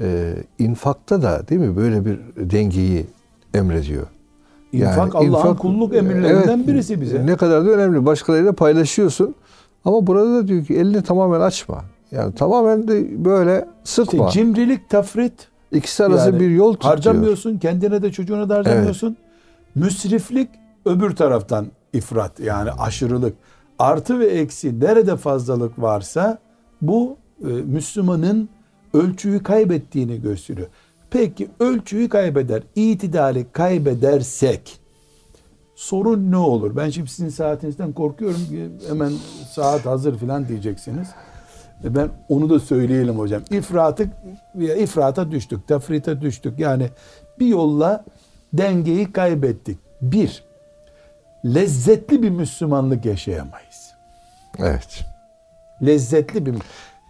e, 0.00 0.34
infakta 0.58 1.22
da 1.22 1.42
değil 1.48 1.60
mi 1.60 1.76
böyle 1.76 2.04
bir 2.04 2.18
dengeyi 2.36 3.06
emrediyor. 3.54 4.06
İnfak 4.72 5.14
Allah'ın 5.14 5.30
infak- 5.54 5.58
kulluk 5.58 5.94
emirlerinden 5.94 6.58
Evet, 6.58 6.68
birisi 6.68 7.00
bize. 7.00 7.26
Ne 7.26 7.36
kadar 7.36 7.66
da 7.66 7.70
önemli. 7.70 8.06
Başkalarıyla 8.06 8.52
paylaşıyorsun. 8.52 9.34
Ama 9.84 10.06
burada 10.06 10.34
da 10.34 10.48
diyor 10.48 10.64
ki 10.64 10.74
elini 10.74 11.02
tamamen 11.02 11.40
açma. 11.40 11.84
Yani 12.12 12.34
tamamen 12.34 12.88
de 12.88 13.24
böyle 13.24 13.68
sıkma. 13.84 14.28
İşte 14.28 14.40
cimrilik, 14.40 14.90
tafrit. 14.90 15.32
İkisi 15.72 16.04
arası 16.04 16.26
Yani 16.30 16.40
bir 16.40 16.50
yol 16.50 16.72
tut 16.72 16.82
diyor. 16.82 16.94
Harcamıyorsun, 16.94 17.58
kendine 17.58 18.02
de 18.02 18.12
çocuğuna 18.12 18.48
da 18.48 18.54
harcamıyorsun. 18.54 19.16
Müsriflik 19.74 20.48
öbür 20.86 21.16
taraftan 21.16 21.66
ifrat 21.92 22.40
yani 22.40 22.70
aşırılık. 22.70 23.34
Artı 23.78 24.18
ve 24.18 24.26
eksi 24.26 24.80
nerede 24.80 25.16
fazlalık 25.16 25.82
varsa 25.82 26.38
bu 26.82 27.16
e, 27.42 27.46
Müslümanın 27.46 28.48
ölçüyü 28.94 29.42
kaybettiğini 29.42 30.22
gösteriyor. 30.22 30.68
Peki 31.10 31.48
ölçüyü 31.60 32.08
kaybeder, 32.08 32.62
itidali 32.74 33.46
kaybedersek 33.52 34.80
sorun 35.74 36.30
ne 36.30 36.36
olur? 36.36 36.76
Ben 36.76 36.90
şimdi 36.90 37.10
sizin 37.10 37.28
saatinizden 37.28 37.92
korkuyorum. 37.92 38.40
Hemen 38.88 39.12
saat 39.52 39.86
hazır 39.86 40.18
falan 40.18 40.48
diyeceksiniz. 40.48 41.08
E 41.84 41.94
Ben 41.94 42.08
onu 42.28 42.50
da 42.50 42.60
söyleyelim 42.60 43.18
hocam. 43.18 43.42
İfratı 43.50 44.08
ifrata 44.58 45.30
düştük, 45.30 45.68
tefrite 45.68 46.20
düştük. 46.20 46.58
Yani 46.58 46.90
bir 47.38 47.46
yolla 47.46 48.04
dengeyi 48.52 49.12
kaybettik. 49.12 49.78
Bir, 50.02 50.44
lezzetli 51.44 52.22
bir 52.22 52.30
Müslümanlık 52.30 53.04
yaşayamayız. 53.04 53.92
Evet. 54.58 55.04
Lezzetli 55.82 56.46
bir 56.46 56.54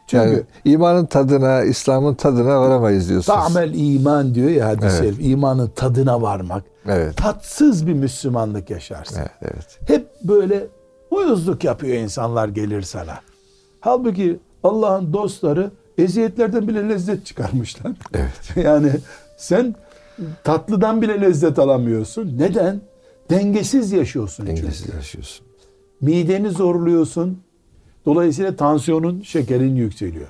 çünkü 0.07 0.25
Yani 0.25 0.43
imanın 0.65 1.07
tadına, 1.07 1.63
İslam'ın 1.63 2.15
tadına 2.15 2.61
varamayız 2.61 3.09
diyorsunuz. 3.09 3.39
ta'mel 3.39 3.75
iman 3.75 4.35
diyor 4.35 4.51
ya 4.51 4.69
hadis-i 4.69 5.05
Evet. 5.05 5.15
İmanın 5.21 5.69
tadına 5.69 6.23
varmak. 6.23 6.65
Evet. 6.89 7.17
Tatsız 7.17 7.87
bir 7.87 7.93
Müslümanlık 7.93 8.71
yaşarsın. 8.71 9.19
Evet, 9.19 9.31
evet. 9.43 9.79
Hep 9.87 10.09
böyle 10.25 10.67
uyuzluk 11.11 11.65
yapıyor 11.65 11.97
insanlar 11.97 12.49
gelir 12.49 12.83
sana. 12.83 13.15
Halbuki 13.81 14.41
Allah'ın 14.65 15.13
dostları 15.13 15.71
eziyetlerden 15.99 16.69
bile 16.69 16.89
lezzet 16.89 17.27
çıkarmışlar. 17.27 17.93
Evet. 18.15 18.57
yani 18.65 18.91
sen 19.37 19.75
tatlıdan 20.45 21.03
bile 21.03 21.21
lezzet 21.21 21.59
alamıyorsun. 21.59 22.39
Neden? 22.39 22.81
Dengesiz 23.31 23.93
yaşıyorsun 23.93 24.47
Dengesiz 24.47 24.83
çünkü. 24.85 24.97
yaşıyorsun. 24.97 25.47
Mideni 26.01 26.51
zorluyorsun. 26.51 27.39
Dolayısıyla 28.07 28.57
tansiyonun, 28.57 29.21
şekerin 29.21 29.77
yükseliyor. 29.77 30.29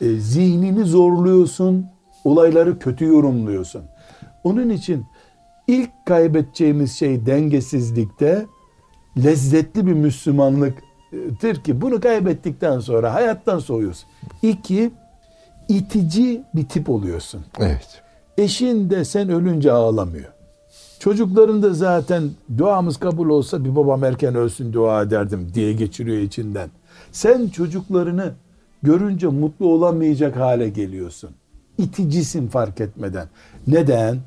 E, 0.00 0.12
zihnini 0.12 0.84
zorluyorsun. 0.84 1.86
Olayları 2.24 2.78
kötü 2.78 3.04
yorumluyorsun. 3.04 3.82
Onun 4.44 4.70
için 4.70 5.04
ilk 5.66 5.90
kaybedeceğimiz 6.06 6.92
şey 6.92 7.26
dengesizlikte 7.26 8.46
lezzetli 9.24 9.86
bir 9.86 9.92
Müslümanlıktır 11.12 11.64
ki 11.64 11.80
bunu 11.80 12.00
kaybettikten 12.00 12.80
sonra 12.80 13.14
hayattan 13.14 13.58
soğuyorsun. 13.58 14.08
İki, 14.42 14.90
itici 15.68 16.42
bir 16.54 16.68
tip 16.68 16.90
oluyorsun. 16.90 17.44
Evet. 17.58 18.02
Eşin 18.38 18.90
de 18.90 19.04
sen 19.04 19.28
ölünce 19.28 19.72
ağlamıyor. 19.72 20.32
Çocukların 20.98 21.62
da 21.62 21.74
zaten 21.74 22.30
duamız 22.58 22.96
kabul 22.96 23.28
olsa 23.28 23.64
bir 23.64 23.76
babam 23.76 24.04
erken 24.04 24.34
ölsün 24.34 24.72
dua 24.72 25.02
ederdim 25.02 25.48
diye 25.54 25.72
geçiriyor 25.72 26.18
içinden. 26.18 26.70
Sen 27.12 27.48
çocuklarını 27.48 28.32
görünce 28.82 29.26
mutlu 29.26 29.66
olamayacak 29.66 30.36
hale 30.36 30.68
geliyorsun. 30.68 31.30
İticisin 31.78 32.48
fark 32.48 32.80
etmeden. 32.80 33.28
Neden? 33.66 34.18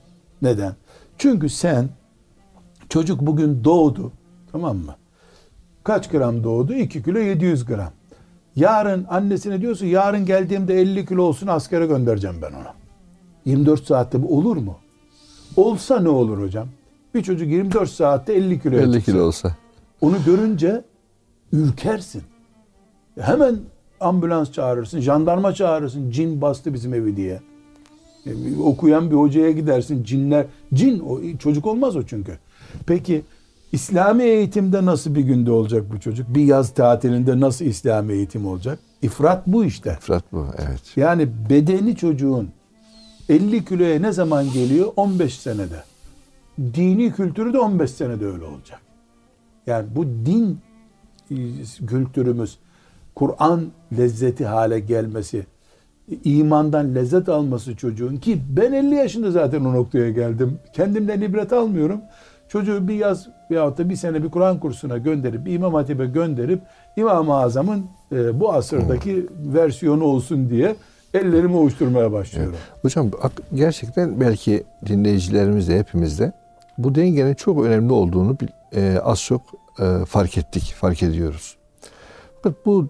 Neden? 0.42 0.76
Çünkü 1.18 1.50
sen 1.50 1.90
çocuk 2.90 3.22
bugün 3.22 3.64
doğdu. 3.64 4.12
Tamam 4.52 4.78
mı? 4.78 4.96
Kaç 5.90 6.10
gram 6.10 6.44
doğdu? 6.44 6.74
2 6.74 7.04
kilo 7.04 7.20
700 7.20 7.66
gram. 7.66 7.92
Yarın 8.56 9.06
annesine 9.10 9.62
diyorsun 9.62 9.86
yarın 9.86 10.26
geldiğimde 10.26 10.82
50 10.82 11.06
kilo 11.06 11.24
olsun 11.24 11.48
askere 11.48 11.86
göndereceğim 11.86 12.36
ben 12.42 12.52
ona. 12.52 12.74
24 13.46 13.86
saatte 13.86 14.24
bu 14.24 14.38
olur 14.38 14.58
mu? 14.58 14.78
Olsa 15.56 16.00
ne 16.00 16.10
olur 16.10 16.42
hocam? 16.42 16.68
Bir 17.16 17.24
çocuk 17.24 17.48
24 17.48 17.90
saatte 17.90 18.34
50 18.34 18.62
kilo 18.62 18.76
50 18.76 19.04
kilo 19.04 19.24
olsa. 19.24 19.56
Onu 20.02 20.16
görünce 20.26 20.84
ürkersin. 21.54 22.24
Hemen 23.20 23.60
ambulans 24.00 24.52
çağırırsın, 24.52 25.00
jandarma 25.00 25.54
çağırırsın. 25.54 26.12
Cin 26.12 26.42
bastı 26.42 26.74
bizim 26.74 26.94
evi 26.94 27.16
diye. 27.16 27.42
E, 28.26 28.32
Okuyan 28.64 29.12
bir 29.12 29.16
hocaya 29.16 29.52
gidersin. 29.52 30.04
Cinler, 30.04 30.46
cin 30.74 31.00
o 31.00 31.38
çocuk 31.38 31.66
olmaz 31.66 31.96
o 31.96 32.04
çünkü. 32.04 32.38
Peki 32.86 33.22
İslami 33.72 34.24
eğitimde 34.24 34.86
nasıl 34.86 35.16
bir 35.16 35.22
günde 35.22 35.52
olacak 35.52 35.84
bu 35.92 36.00
çocuk? 36.00 36.36
Bir 36.36 36.44
yaz 36.44 36.74
tatilinde 36.74 37.40
nasıl 37.40 37.66
İslami 37.66 38.14
eğitim 38.14 38.48
olacak? 38.48 38.80
İfrat 39.02 39.48
bu 39.48 39.66
işte. 39.66 39.98
Fırat 40.02 40.24
bu. 40.32 40.46
Evet. 40.58 40.82
Yani 40.96 41.28
bedeni 41.50 41.96
çocuğun 41.96 42.50
50 43.30 43.66
kiloya 43.66 44.00
ne 44.00 44.12
zaman 44.12 44.52
geliyor? 44.54 44.88
15 44.96 45.40
senede. 45.40 45.84
Dini 46.60 47.14
kültürü 47.14 47.54
de 47.54 47.60
15 47.60 47.92
senede 47.92 48.26
öyle 48.26 48.44
olacak. 48.44 48.80
Yani 49.68 49.88
bu 49.96 50.06
din 50.06 50.60
e, 51.32 51.36
kültürümüz, 51.88 52.58
Kur'an 53.16 53.68
lezzeti 53.98 54.46
hale 54.46 54.80
gelmesi, 54.80 55.46
imandan 56.24 56.96
lezzet 56.96 57.30
alması 57.30 57.76
çocuğun 57.76 58.18
ki 58.18 58.42
ben 58.50 58.74
50 58.74 58.96
yaşında 58.96 59.32
zaten 59.32 59.66
o 59.66 59.74
noktaya 59.74 60.10
geldim. 60.10 60.60
Kendimden 60.74 61.22
ibret 61.22 61.54
almıyorum. 61.54 62.02
Çocuğu 62.50 62.88
bir 62.88 62.94
yaz 62.96 63.28
veyahut 63.52 63.78
da 63.78 63.90
bir 63.90 63.96
sene 63.96 64.24
bir 64.24 64.30
Kur'an 64.30 64.60
kursuna 64.60 64.98
gönderip, 64.98 65.46
bir 65.46 65.54
İmam 65.54 65.74
Hatip'e 65.74 66.06
gönderip 66.06 66.62
İmam-ı 66.96 67.36
Azam'ın 67.36 67.86
e, 68.12 68.40
bu 68.40 68.54
asırdaki 68.54 69.28
versiyonu 69.54 70.04
olsun 70.04 70.50
diye 70.50 70.76
ellerimi 71.14 71.56
ovuşturmaya 71.56 72.12
başlıyorum. 72.12 72.56
Hocam 72.82 73.12
ak- 73.22 73.42
gerçekten 73.54 74.20
belki 74.20 74.64
dinleyicilerimiz 74.86 75.70
de 75.70 75.80
hepimiz 75.80 76.20
de 76.20 76.32
bu 76.78 76.96
dengenin 76.96 77.34
çok 77.34 77.66
önemli 77.66 77.94
olduğunu 77.94 78.38
e, 78.76 79.00
az 79.04 79.22
çok 79.24 79.42
e, 79.80 80.06
fark 80.06 80.38
ettik, 80.38 80.74
fark 80.78 81.04
ediyoruz. 81.04 81.58
Fakat 82.42 82.66
bu 82.66 82.88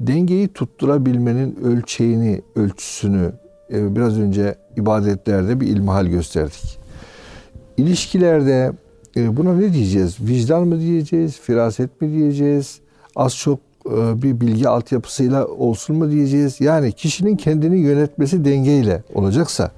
dengeyi 0.00 0.48
tutturabilmenin 0.48 1.56
ölçeğini, 1.64 2.42
ölçüsünü 2.56 3.32
e, 3.72 3.96
biraz 3.96 4.18
önce 4.18 4.54
ibadetlerde 4.76 5.60
bir 5.60 5.66
ilmihal 5.66 6.06
gösterdik. 6.06 6.78
İlişkilerde 7.76 8.72
buna 9.16 9.54
ne 9.54 9.72
diyeceğiz? 9.72 10.16
Vicdan 10.20 10.68
mı 10.68 10.80
diyeceğiz? 10.80 11.38
Firaset 11.40 12.00
mi 12.00 12.12
diyeceğiz? 12.12 12.80
Az 13.16 13.36
çok 13.36 13.60
e, 13.86 14.22
bir 14.22 14.40
bilgi 14.40 14.68
altyapısıyla 14.68 15.46
olsun 15.46 15.96
mu 15.96 16.10
diyeceğiz? 16.10 16.60
Yani 16.60 16.92
kişinin 16.92 17.36
kendini 17.36 17.78
yönetmesi 17.80 18.44
dengeyle 18.44 19.02
olacaksa 19.14 19.70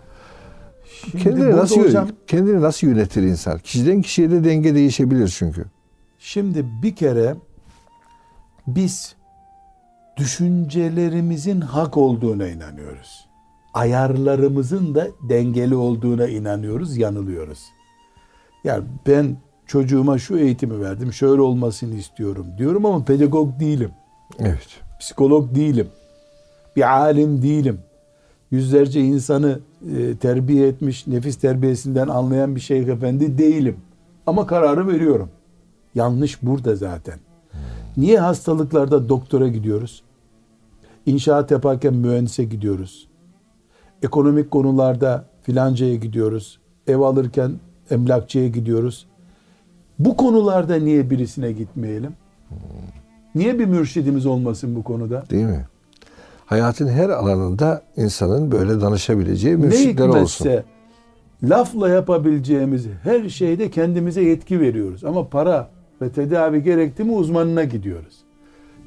Şimdi 1.01 1.25
kendini 1.25 1.57
nasıl 1.57 1.81
hocam, 1.85 2.09
kendini 2.27 2.61
nasıl 2.61 2.87
yönetir 2.87 3.23
insan? 3.23 3.59
Kişiden 3.59 4.03
kişiye 4.03 4.31
de 4.31 4.45
denge 4.45 4.75
değişebilir 4.75 5.35
çünkü. 5.39 5.65
şimdi 6.19 6.65
bir 6.83 6.97
kere 6.97 7.37
Biz 8.67 9.15
düşüncelerimizin 10.17 11.61
hak 11.61 11.97
olduğuna 11.97 12.49
inanıyoruz. 12.49 13.29
Ayarlarımızın 13.75 14.95
da 14.95 15.09
dengeli 15.29 15.75
olduğuna 15.75 16.27
inanıyoruz, 16.27 16.97
yanılıyoruz. 16.97 17.59
Yani 18.67 18.85
ben 19.07 19.37
çocuğuma 19.67 20.19
şu 20.19 20.37
eğitimi 20.37 20.81
verdim, 20.81 21.13
şöyle 21.13 21.41
olmasını 21.41 21.95
istiyorum 21.95 22.47
diyorum 22.59 22.87
ama 22.87 23.05
pedagog 23.05 23.61
değilim. 23.61 23.91
Evet. 24.39 24.69
Psikolog 25.01 25.55
değilim. 25.55 25.89
Bir 26.77 26.97
alim 26.97 27.43
değilim. 27.43 27.79
Yüzlerce 28.51 29.01
insanı 29.01 29.59
e, 29.97 30.17
terbiye 30.17 30.69
etmiş, 30.69 31.07
nefis 31.07 31.37
terbiyesinden 31.37 32.09
anlayan 32.09 32.57
bir 32.57 32.61
şeyh 32.61 32.89
efendi 32.89 33.39
değilim. 33.39 33.77
Ama 34.27 34.47
kararı 34.47 34.89
veriyorum. 34.89 35.31
Yanlış 35.95 36.43
burada 36.43 36.77
zaten. 36.77 37.19
Niye 37.97 38.19
hastalıklarda 38.21 39.09
doktora 39.09 39.49
gidiyoruz? 39.49 40.03
İnşaat 41.07 41.51
yaparken 41.51 41.95
mühendise 41.95 42.45
gidiyoruz. 42.45 43.09
Ekonomik 44.03 44.51
konularda 44.51 45.25
filancaya 45.43 45.95
gidiyoruz. 45.95 46.59
Ev 46.87 46.99
alırken 46.99 47.53
emlakçıya 47.91 48.49
gidiyoruz. 48.49 49.07
Bu 49.99 50.17
konularda 50.17 50.77
niye 50.77 51.11
birisine 51.11 51.53
gitmeyelim? 51.53 52.13
Niye 53.35 53.59
bir 53.59 53.65
mürşidimiz 53.67 54.27
olmasın 54.27 54.77
bu 54.77 54.85
konuda? 54.85 55.25
Değil 55.31 55.45
mi? 55.45 55.67
Hayatın 56.47 56.89
her 56.89 57.09
alanında 57.09 57.83
insanın 57.97 58.53
böyle 58.53 58.81
danışabileceği 58.81 59.55
Ne 59.61 59.67
mürşitler 59.67 60.09
olsun. 60.09 60.45
hikmetse 60.45 60.65
lafla 61.43 61.89
yapabileceğimiz 61.89 62.87
her 63.03 63.29
şeyde 63.29 63.71
kendimize 63.71 64.23
yetki 64.23 64.61
veriyoruz. 64.61 65.05
Ama 65.05 65.29
para 65.29 65.69
ve 66.03 66.11
tedavi 66.11 66.63
gerekti 66.63 67.05
mi 67.05 67.13
uzmanına 67.13 67.65
gidiyoruz. 67.65 68.15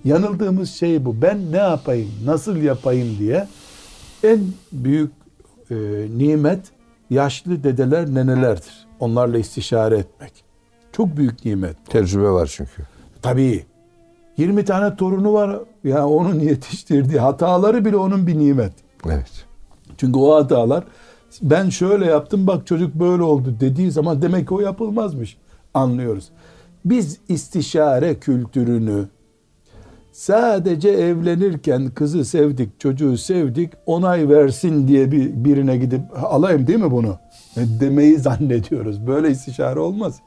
Yanıldığımız 0.05 0.69
şey 0.69 1.05
bu. 1.05 1.21
Ben 1.21 1.51
ne 1.51 1.57
yapayım, 1.57 2.09
nasıl 2.25 2.55
yapayım 2.57 3.07
diye 3.19 3.47
en 4.23 4.39
büyük 4.71 5.11
e, 5.71 5.75
nimet 6.17 6.59
yaşlı 7.09 7.63
dedeler, 7.63 8.13
nenelerdir. 8.13 8.87
Onlarla 8.99 9.37
istişare 9.37 9.97
etmek. 9.97 10.43
Çok 10.91 11.17
büyük 11.17 11.45
nimet. 11.45 11.75
Tecrübe 11.89 12.29
var 12.29 12.51
çünkü. 12.55 12.83
Tabii. 13.21 13.65
20 14.37 14.65
tane 14.65 14.95
torunu 14.95 15.33
var. 15.33 15.59
Ya 15.83 16.07
onun 16.07 16.39
yetiştirdiği 16.39 17.19
hataları 17.19 17.85
bile 17.85 17.97
onun 17.97 18.27
bir 18.27 18.39
nimet. 18.39 18.73
Evet. 19.05 19.45
Çünkü 19.97 20.19
o 20.19 20.35
hatalar 20.35 20.83
ben 21.41 21.69
şöyle 21.69 22.05
yaptım 22.05 22.47
bak 22.47 22.67
çocuk 22.67 22.95
böyle 22.95 23.23
oldu 23.23 23.55
dediği 23.59 23.91
zaman 23.91 24.21
demek 24.21 24.47
ki 24.47 24.53
o 24.53 24.59
yapılmazmış 24.59 25.37
anlıyoruz. 25.73 26.29
Biz 26.85 27.17
istişare 27.29 28.15
kültürünü 28.19 29.05
sadece 30.11 30.89
evlenirken 30.89 31.89
kızı 31.89 32.25
sevdik, 32.25 32.79
çocuğu 32.79 33.17
sevdik, 33.17 33.73
onay 33.85 34.29
versin 34.29 34.87
diye 34.87 35.11
bir 35.11 35.45
birine 35.45 35.77
gidip 35.77 36.01
alayım 36.23 36.67
değil 36.67 36.79
mi 36.79 36.91
bunu? 36.91 37.17
Demeyi 37.55 38.17
zannediyoruz. 38.17 39.07
Böyle 39.07 39.29
istişare 39.31 39.79
olmaz. 39.79 40.19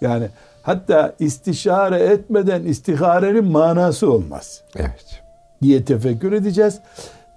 Yani 0.00 0.28
hatta 0.62 1.14
istişare 1.18 1.98
etmeden 1.98 2.64
istiharenin 2.64 3.44
manası 3.44 4.12
olmaz 4.12 4.62
Evet. 4.76 5.22
diye 5.62 5.84
tefekkür 5.84 6.32
edeceğiz. 6.32 6.80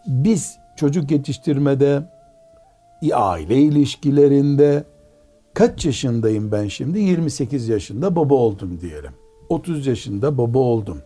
Biz 0.07 0.57
çocuk 0.75 1.11
yetiştirmede, 1.11 2.03
aile 3.13 3.57
ilişkilerinde 3.57 4.83
kaç 5.53 5.85
yaşındayım 5.85 6.51
ben 6.51 6.67
şimdi? 6.67 6.99
28 6.99 7.67
yaşında 7.69 8.15
baba 8.15 8.35
oldum 8.35 8.79
diyelim. 8.81 9.11
30 9.49 9.87
yaşında 9.87 10.37
baba 10.37 10.59
oldum. 10.59 11.01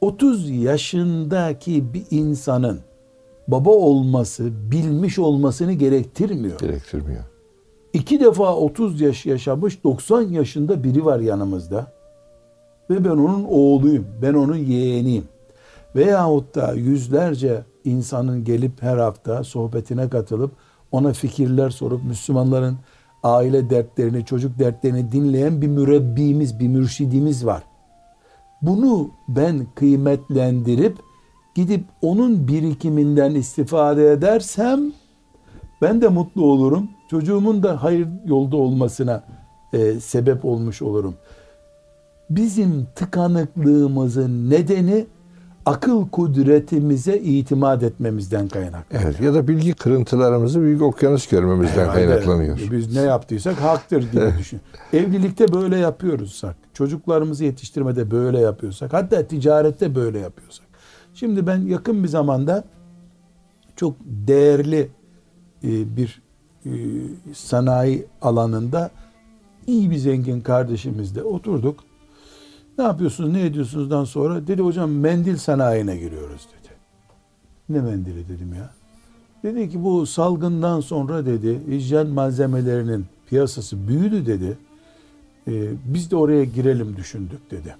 30 0.00 0.50
yaşındaki 0.50 1.94
bir 1.94 2.02
insanın 2.10 2.80
baba 3.48 3.70
olması, 3.70 4.70
bilmiş 4.70 5.18
olmasını 5.18 5.72
gerektirmiyor. 5.72 6.58
Gerektirmiyor. 6.58 7.24
İki 7.92 8.20
defa 8.20 8.56
30 8.56 9.00
yaş 9.00 9.26
yaşamış 9.26 9.84
90 9.84 10.22
yaşında 10.22 10.84
biri 10.84 11.04
var 11.04 11.20
yanımızda. 11.20 11.92
Ve 12.90 13.04
ben 13.04 13.10
onun 13.10 13.44
oğluyum. 13.44 14.06
Ben 14.22 14.34
onun 14.34 14.56
yeğeniyim. 14.56 15.24
Veyahut 15.96 16.54
da 16.54 16.72
yüzlerce 16.72 17.62
insanın 17.84 18.44
gelip 18.44 18.82
her 18.82 18.96
hafta 18.96 19.44
sohbetine 19.44 20.08
katılıp 20.08 20.50
ona 20.92 21.12
fikirler 21.12 21.70
sorup 21.70 22.04
Müslümanların 22.04 22.76
aile 23.22 23.70
dertlerini, 23.70 24.24
çocuk 24.24 24.58
dertlerini 24.58 25.12
dinleyen 25.12 25.62
bir 25.62 25.68
mürebbimiz, 25.68 26.58
bir 26.58 26.68
mürşidimiz 26.68 27.46
var. 27.46 27.62
Bunu 28.62 29.10
ben 29.28 29.66
kıymetlendirip 29.74 30.98
gidip 31.56 31.84
onun 32.02 32.48
birikiminden 32.48 33.34
istifade 33.34 34.12
edersem 34.12 34.92
ben 35.82 36.00
de 36.00 36.08
mutlu 36.08 36.44
olurum. 36.44 36.88
Çocuğumun 37.10 37.62
da 37.62 37.82
hayır 37.82 38.08
yolda 38.26 38.56
olmasına 38.56 39.24
e, 39.72 40.00
sebep 40.00 40.44
olmuş 40.44 40.82
olurum. 40.82 41.14
Bizim 42.30 42.86
tıkanıklığımızın 42.94 44.50
nedeni 44.50 45.06
akıl 45.66 46.08
kudretimize 46.08 47.18
itimat 47.18 47.82
etmemizden 47.82 48.48
kaynaklı. 48.48 48.98
Evet. 49.02 49.20
Ya 49.20 49.34
da 49.34 49.48
bilgi 49.48 49.74
kırıntılarımızı 49.74 50.62
büyük 50.62 50.82
okyanus 50.82 51.28
görmemizden 51.28 51.82
Herhalde 51.82 52.06
kaynaklanıyor. 52.06 52.58
Biz 52.72 52.96
ne 52.96 53.02
yaptıysak 53.02 53.60
haktır 53.60 54.12
gibi 54.12 54.34
düşün. 54.38 54.60
Evlilikte 54.92 55.52
böyle 55.52 55.78
yapıyoruzsak, 55.78 56.56
çocuklarımızı 56.74 57.44
yetiştirmede 57.44 58.10
böyle 58.10 58.40
yapıyorsak, 58.40 58.92
hatta 58.92 59.26
ticarette 59.26 59.94
böyle 59.94 60.18
yapıyorsak. 60.18 60.65
Şimdi 61.16 61.46
ben 61.46 61.60
yakın 61.60 62.02
bir 62.02 62.08
zamanda 62.08 62.64
çok 63.76 63.96
değerli 64.04 64.88
e, 65.64 65.96
bir 65.96 66.22
e, 66.66 66.70
sanayi 67.34 68.06
alanında 68.22 68.90
iyi 69.66 69.90
bir 69.90 69.96
zengin 69.96 70.40
kardeşimizle 70.40 71.22
oturduk. 71.22 71.84
Ne 72.78 72.84
yapıyorsunuz, 72.84 73.32
ne 73.32 73.46
ediyorsunuzdan 73.46 74.04
sonra 74.04 74.46
dedi 74.46 74.62
hocam 74.62 74.90
mendil 74.90 75.36
sanayine 75.36 75.96
giriyoruz 75.96 76.48
dedi. 76.60 76.72
Ne 77.68 77.80
mendili 77.80 78.28
dedim 78.28 78.54
ya. 78.54 78.70
Dedi 79.42 79.70
ki 79.70 79.84
bu 79.84 80.06
salgından 80.06 80.80
sonra 80.80 81.26
dedi 81.26 81.60
hijyen 81.68 82.06
malzemelerinin 82.06 83.06
piyasası 83.26 83.88
büyüdü 83.88 84.26
dedi. 84.26 84.58
Ee, 85.48 85.72
biz 85.84 86.10
de 86.10 86.16
oraya 86.16 86.44
girelim 86.44 86.96
düşündük 86.96 87.50
dedi. 87.50 87.76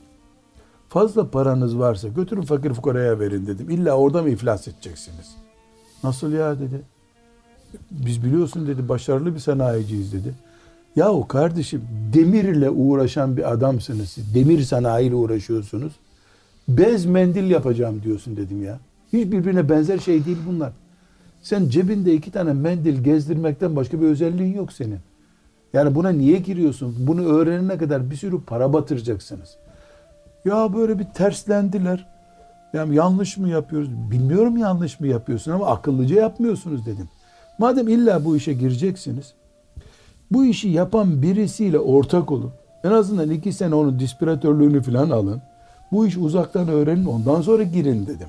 Fazla 0.97 1.31
paranız 1.31 1.79
varsa 1.79 2.09
götürün 2.09 2.43
fakir 2.43 2.73
fukaraya 2.73 3.21
verin 3.21 3.47
dedim. 3.47 3.71
İlla 3.71 3.97
orada 3.97 4.23
mı 4.23 4.31
iflas 4.31 4.69
edeceksiniz? 4.69 5.37
Nasıl 6.05 6.33
ya 6.33 6.61
dedi. 6.61 6.81
Biz 7.91 8.25
biliyorsun 8.25 8.67
dedi 8.67 8.89
başarılı 8.89 9.35
bir 9.35 9.41
sanayiciyiz 9.41 10.13
dedi. 10.13 10.35
Yahu 10.97 11.29
kardeşim 11.29 11.83
demirle 12.13 12.71
uğraşan 12.71 13.37
bir 13.37 13.53
adamsınız 13.53 14.09
siz. 14.09 14.35
Demir 14.35 14.63
sanayiyle 14.63 15.15
uğraşıyorsunuz. 15.15 15.93
Bez 16.69 17.07
mendil 17.07 17.51
yapacağım 17.51 18.03
diyorsun 18.03 18.37
dedim 18.37 18.65
ya. 18.65 18.79
Hiç 19.13 19.33
birbirine 19.33 19.69
benzer 19.69 19.99
şey 19.99 20.25
değil 20.25 20.39
bunlar. 20.49 20.73
Sen 21.43 21.69
cebinde 21.69 22.15
iki 22.15 22.31
tane 22.31 22.53
mendil 22.53 23.05
gezdirmekten 23.05 23.77
başka 23.77 24.01
bir 24.01 24.07
özelliğin 24.07 24.55
yok 24.55 24.73
senin. 24.73 25.01
Yani 25.73 25.95
buna 25.95 26.09
niye 26.09 26.39
giriyorsun? 26.39 26.95
Bunu 26.99 27.25
öğrenene 27.25 27.79
kadar 27.79 28.11
bir 28.11 28.17
sürü 28.17 28.41
para 28.41 28.73
batıracaksınız. 28.73 29.57
Ya 30.47 30.75
böyle 30.75 30.99
bir 30.99 31.05
terslendiler. 31.05 32.07
Yani 32.73 32.95
yanlış 32.95 33.37
mı 33.37 33.49
yapıyoruz? 33.49 33.89
Bilmiyorum 34.11 34.57
yanlış 34.57 35.01
mı 35.01 35.07
yapıyorsun 35.07 35.53
ama 35.53 35.67
akıllıca 35.67 36.21
yapmıyorsunuz 36.21 36.87
dedim. 36.87 37.09
Madem 37.59 37.89
illa 37.89 38.25
bu 38.25 38.37
işe 38.37 38.53
gireceksiniz, 38.53 39.35
bu 40.31 40.45
işi 40.45 40.69
yapan 40.69 41.23
birisiyle 41.23 41.79
ortak 41.79 42.33
olun. 42.33 42.53
En 42.85 42.91
azından 42.91 43.31
iki 43.31 43.53
sene 43.53 43.75
onun 43.75 43.99
dispiratörlüğünü 43.99 44.83
falan 44.83 45.11
alın. 45.11 45.43
Bu 45.93 46.07
iş 46.07 46.17
uzaktan 46.17 46.69
öğrenin 46.69 47.07
ondan 47.07 47.41
sonra 47.41 47.63
girin 47.63 48.07
dedim. 48.07 48.29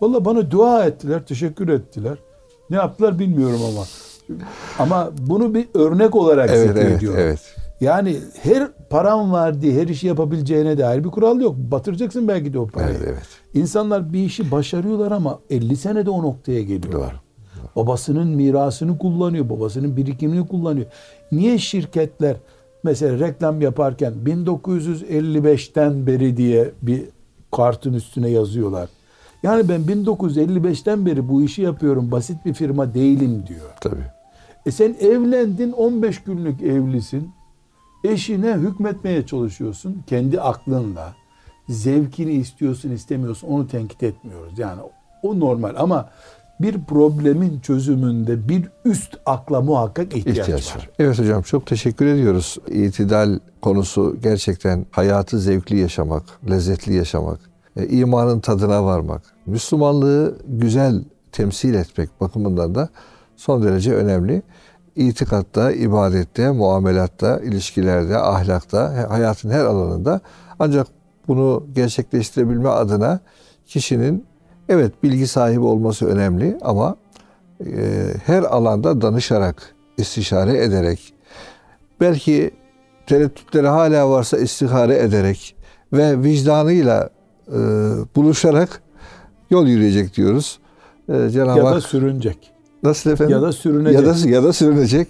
Valla 0.00 0.24
bana 0.24 0.50
dua 0.50 0.84
ettiler, 0.84 1.22
teşekkür 1.26 1.68
ettiler. 1.68 2.18
Ne 2.70 2.76
yaptılar 2.76 3.18
bilmiyorum 3.18 3.60
ama. 3.72 3.84
Ama 4.78 5.10
bunu 5.18 5.54
bir 5.54 5.68
örnek 5.74 6.16
olarak 6.16 6.50
Evet, 6.50 6.68
zikrediyorum. 6.68 7.18
evet, 7.20 7.40
evet. 7.56 7.56
Yani 7.80 8.16
her 8.42 8.68
param 8.90 9.32
var 9.32 9.62
diye 9.62 9.82
her 9.82 9.88
işi 9.88 10.06
yapabileceğine 10.06 10.78
dair 10.78 11.04
bir 11.04 11.08
kural 11.08 11.40
yok. 11.40 11.56
Batıracaksın 11.56 12.28
belki 12.28 12.52
de 12.52 12.58
o 12.58 12.66
parayı. 12.66 12.96
Evet, 12.96 13.08
evet. 13.08 13.22
İnsanlar 13.54 14.12
bir 14.12 14.24
işi 14.24 14.50
başarıyorlar 14.50 15.12
ama 15.12 15.38
50 15.50 15.76
senede 15.76 16.10
o 16.10 16.22
noktaya 16.22 16.62
geliyorlar. 16.62 17.12
Doğru. 17.12 17.70
Babasının 17.76 18.28
mirasını 18.28 18.98
kullanıyor, 18.98 19.48
babasının 19.48 19.96
birikimini 19.96 20.46
kullanıyor. 20.46 20.86
Niye 21.32 21.58
şirketler 21.58 22.36
mesela 22.82 23.18
reklam 23.18 23.60
yaparken 23.60 24.12
1955'ten 24.26 26.06
beri 26.06 26.36
diye 26.36 26.70
bir 26.82 27.02
kartın 27.52 27.92
üstüne 27.92 28.30
yazıyorlar. 28.30 28.88
Yani 29.42 29.68
ben 29.68 29.80
1955'ten 29.80 31.06
beri 31.06 31.28
bu 31.28 31.42
işi 31.42 31.62
yapıyorum, 31.62 32.10
basit 32.10 32.46
bir 32.46 32.54
firma 32.54 32.94
değilim 32.94 33.44
diyor. 33.48 33.70
Tabii. 33.80 34.04
E 34.66 34.70
sen 34.70 34.96
evlendin, 35.00 35.72
15 35.72 36.22
günlük 36.22 36.62
evlisin. 36.62 37.30
Eşine 38.04 38.54
hükmetmeye 38.54 39.26
çalışıyorsun 39.26 40.02
kendi 40.06 40.40
aklınla, 40.40 41.14
zevkini 41.68 42.32
istiyorsun 42.32 42.90
istemiyorsun 42.90 43.48
onu 43.48 43.68
tenkit 43.68 44.02
etmiyoruz. 44.02 44.58
Yani 44.58 44.80
o 45.22 45.40
normal 45.40 45.74
ama 45.78 46.10
bir 46.60 46.84
problemin 46.84 47.60
çözümünde 47.60 48.48
bir 48.48 48.68
üst 48.84 49.16
akla 49.26 49.60
muhakkak 49.60 50.16
ihtiyaç, 50.16 50.38
ihtiyaç 50.38 50.76
var. 50.76 50.90
Evet 50.98 51.18
hocam 51.18 51.42
çok 51.42 51.66
teşekkür 51.66 52.06
ediyoruz. 52.06 52.58
İtidal 52.68 53.38
konusu 53.62 54.16
gerçekten 54.22 54.86
hayatı 54.90 55.38
zevkli 55.38 55.78
yaşamak, 55.78 56.22
lezzetli 56.50 56.94
yaşamak, 56.94 57.40
e, 57.76 57.88
imanın 57.88 58.40
tadına 58.40 58.84
varmak, 58.84 59.22
Müslümanlığı 59.46 60.38
güzel 60.48 61.04
temsil 61.32 61.74
etmek 61.74 62.20
bakımından 62.20 62.74
da 62.74 62.88
son 63.36 63.62
derece 63.62 63.94
önemli. 63.94 64.42
İtikatta, 65.00 65.72
ibadette, 65.72 66.50
muamelatta, 66.50 67.40
ilişkilerde, 67.40 68.18
ahlakta, 68.18 69.06
hayatın 69.10 69.50
her 69.50 69.64
alanında 69.64 70.20
ancak 70.58 70.86
bunu 71.28 71.66
gerçekleştirebilme 71.74 72.68
adına 72.68 73.20
kişinin 73.66 74.24
evet 74.68 75.02
bilgi 75.02 75.26
sahibi 75.26 75.60
olması 75.60 76.06
önemli 76.06 76.58
ama 76.62 76.96
e, 77.66 78.04
her 78.26 78.42
alanda 78.42 79.00
danışarak, 79.00 79.74
istişare 79.96 80.64
ederek, 80.64 81.14
belki 82.00 82.50
tereddütleri 83.06 83.68
hala 83.68 84.10
varsa 84.10 84.38
istihare 84.38 84.98
ederek 84.98 85.56
ve 85.92 86.22
vicdanıyla 86.22 87.10
e, 87.48 87.58
buluşarak 88.16 88.82
yol 89.50 89.66
yürüyecek 89.66 90.16
diyoruz. 90.16 90.58
E, 91.08 91.30
Cenab-ı 91.30 91.58
ya 91.58 91.64
Hak, 91.64 91.74
da 91.74 91.80
sürünecek. 91.80 92.52
Nasıl 92.82 93.10
efendim? 93.10 93.36
Ya 93.36 93.42
da 93.42 93.52
sürünecek. 93.52 93.94
Ya 93.94 94.06
da, 94.06 94.28
ya 94.28 94.42
da 94.42 94.52
sürünecek. 94.52 95.08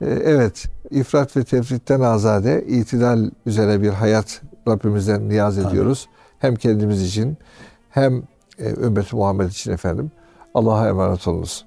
E, 0.00 0.06
evet, 0.06 0.68
ifrat 0.90 1.36
ve 1.36 1.44
tefritten 1.44 2.00
azade, 2.00 2.64
itidal 2.66 3.30
üzere 3.46 3.82
bir 3.82 3.88
hayat 3.88 4.42
Rabbimizden 4.68 5.28
niyaz 5.28 5.58
ediyoruz. 5.58 6.06
Amin. 6.08 6.18
Hem 6.38 6.56
kendimiz 6.56 7.02
için 7.02 7.36
hem 7.90 8.22
e, 8.58 8.70
ümmeti 8.70 9.16
Muhammed 9.16 9.50
için 9.50 9.72
efendim. 9.72 10.10
Allah'a 10.54 10.88
emanet 10.88 11.28
olunuz. 11.28 11.64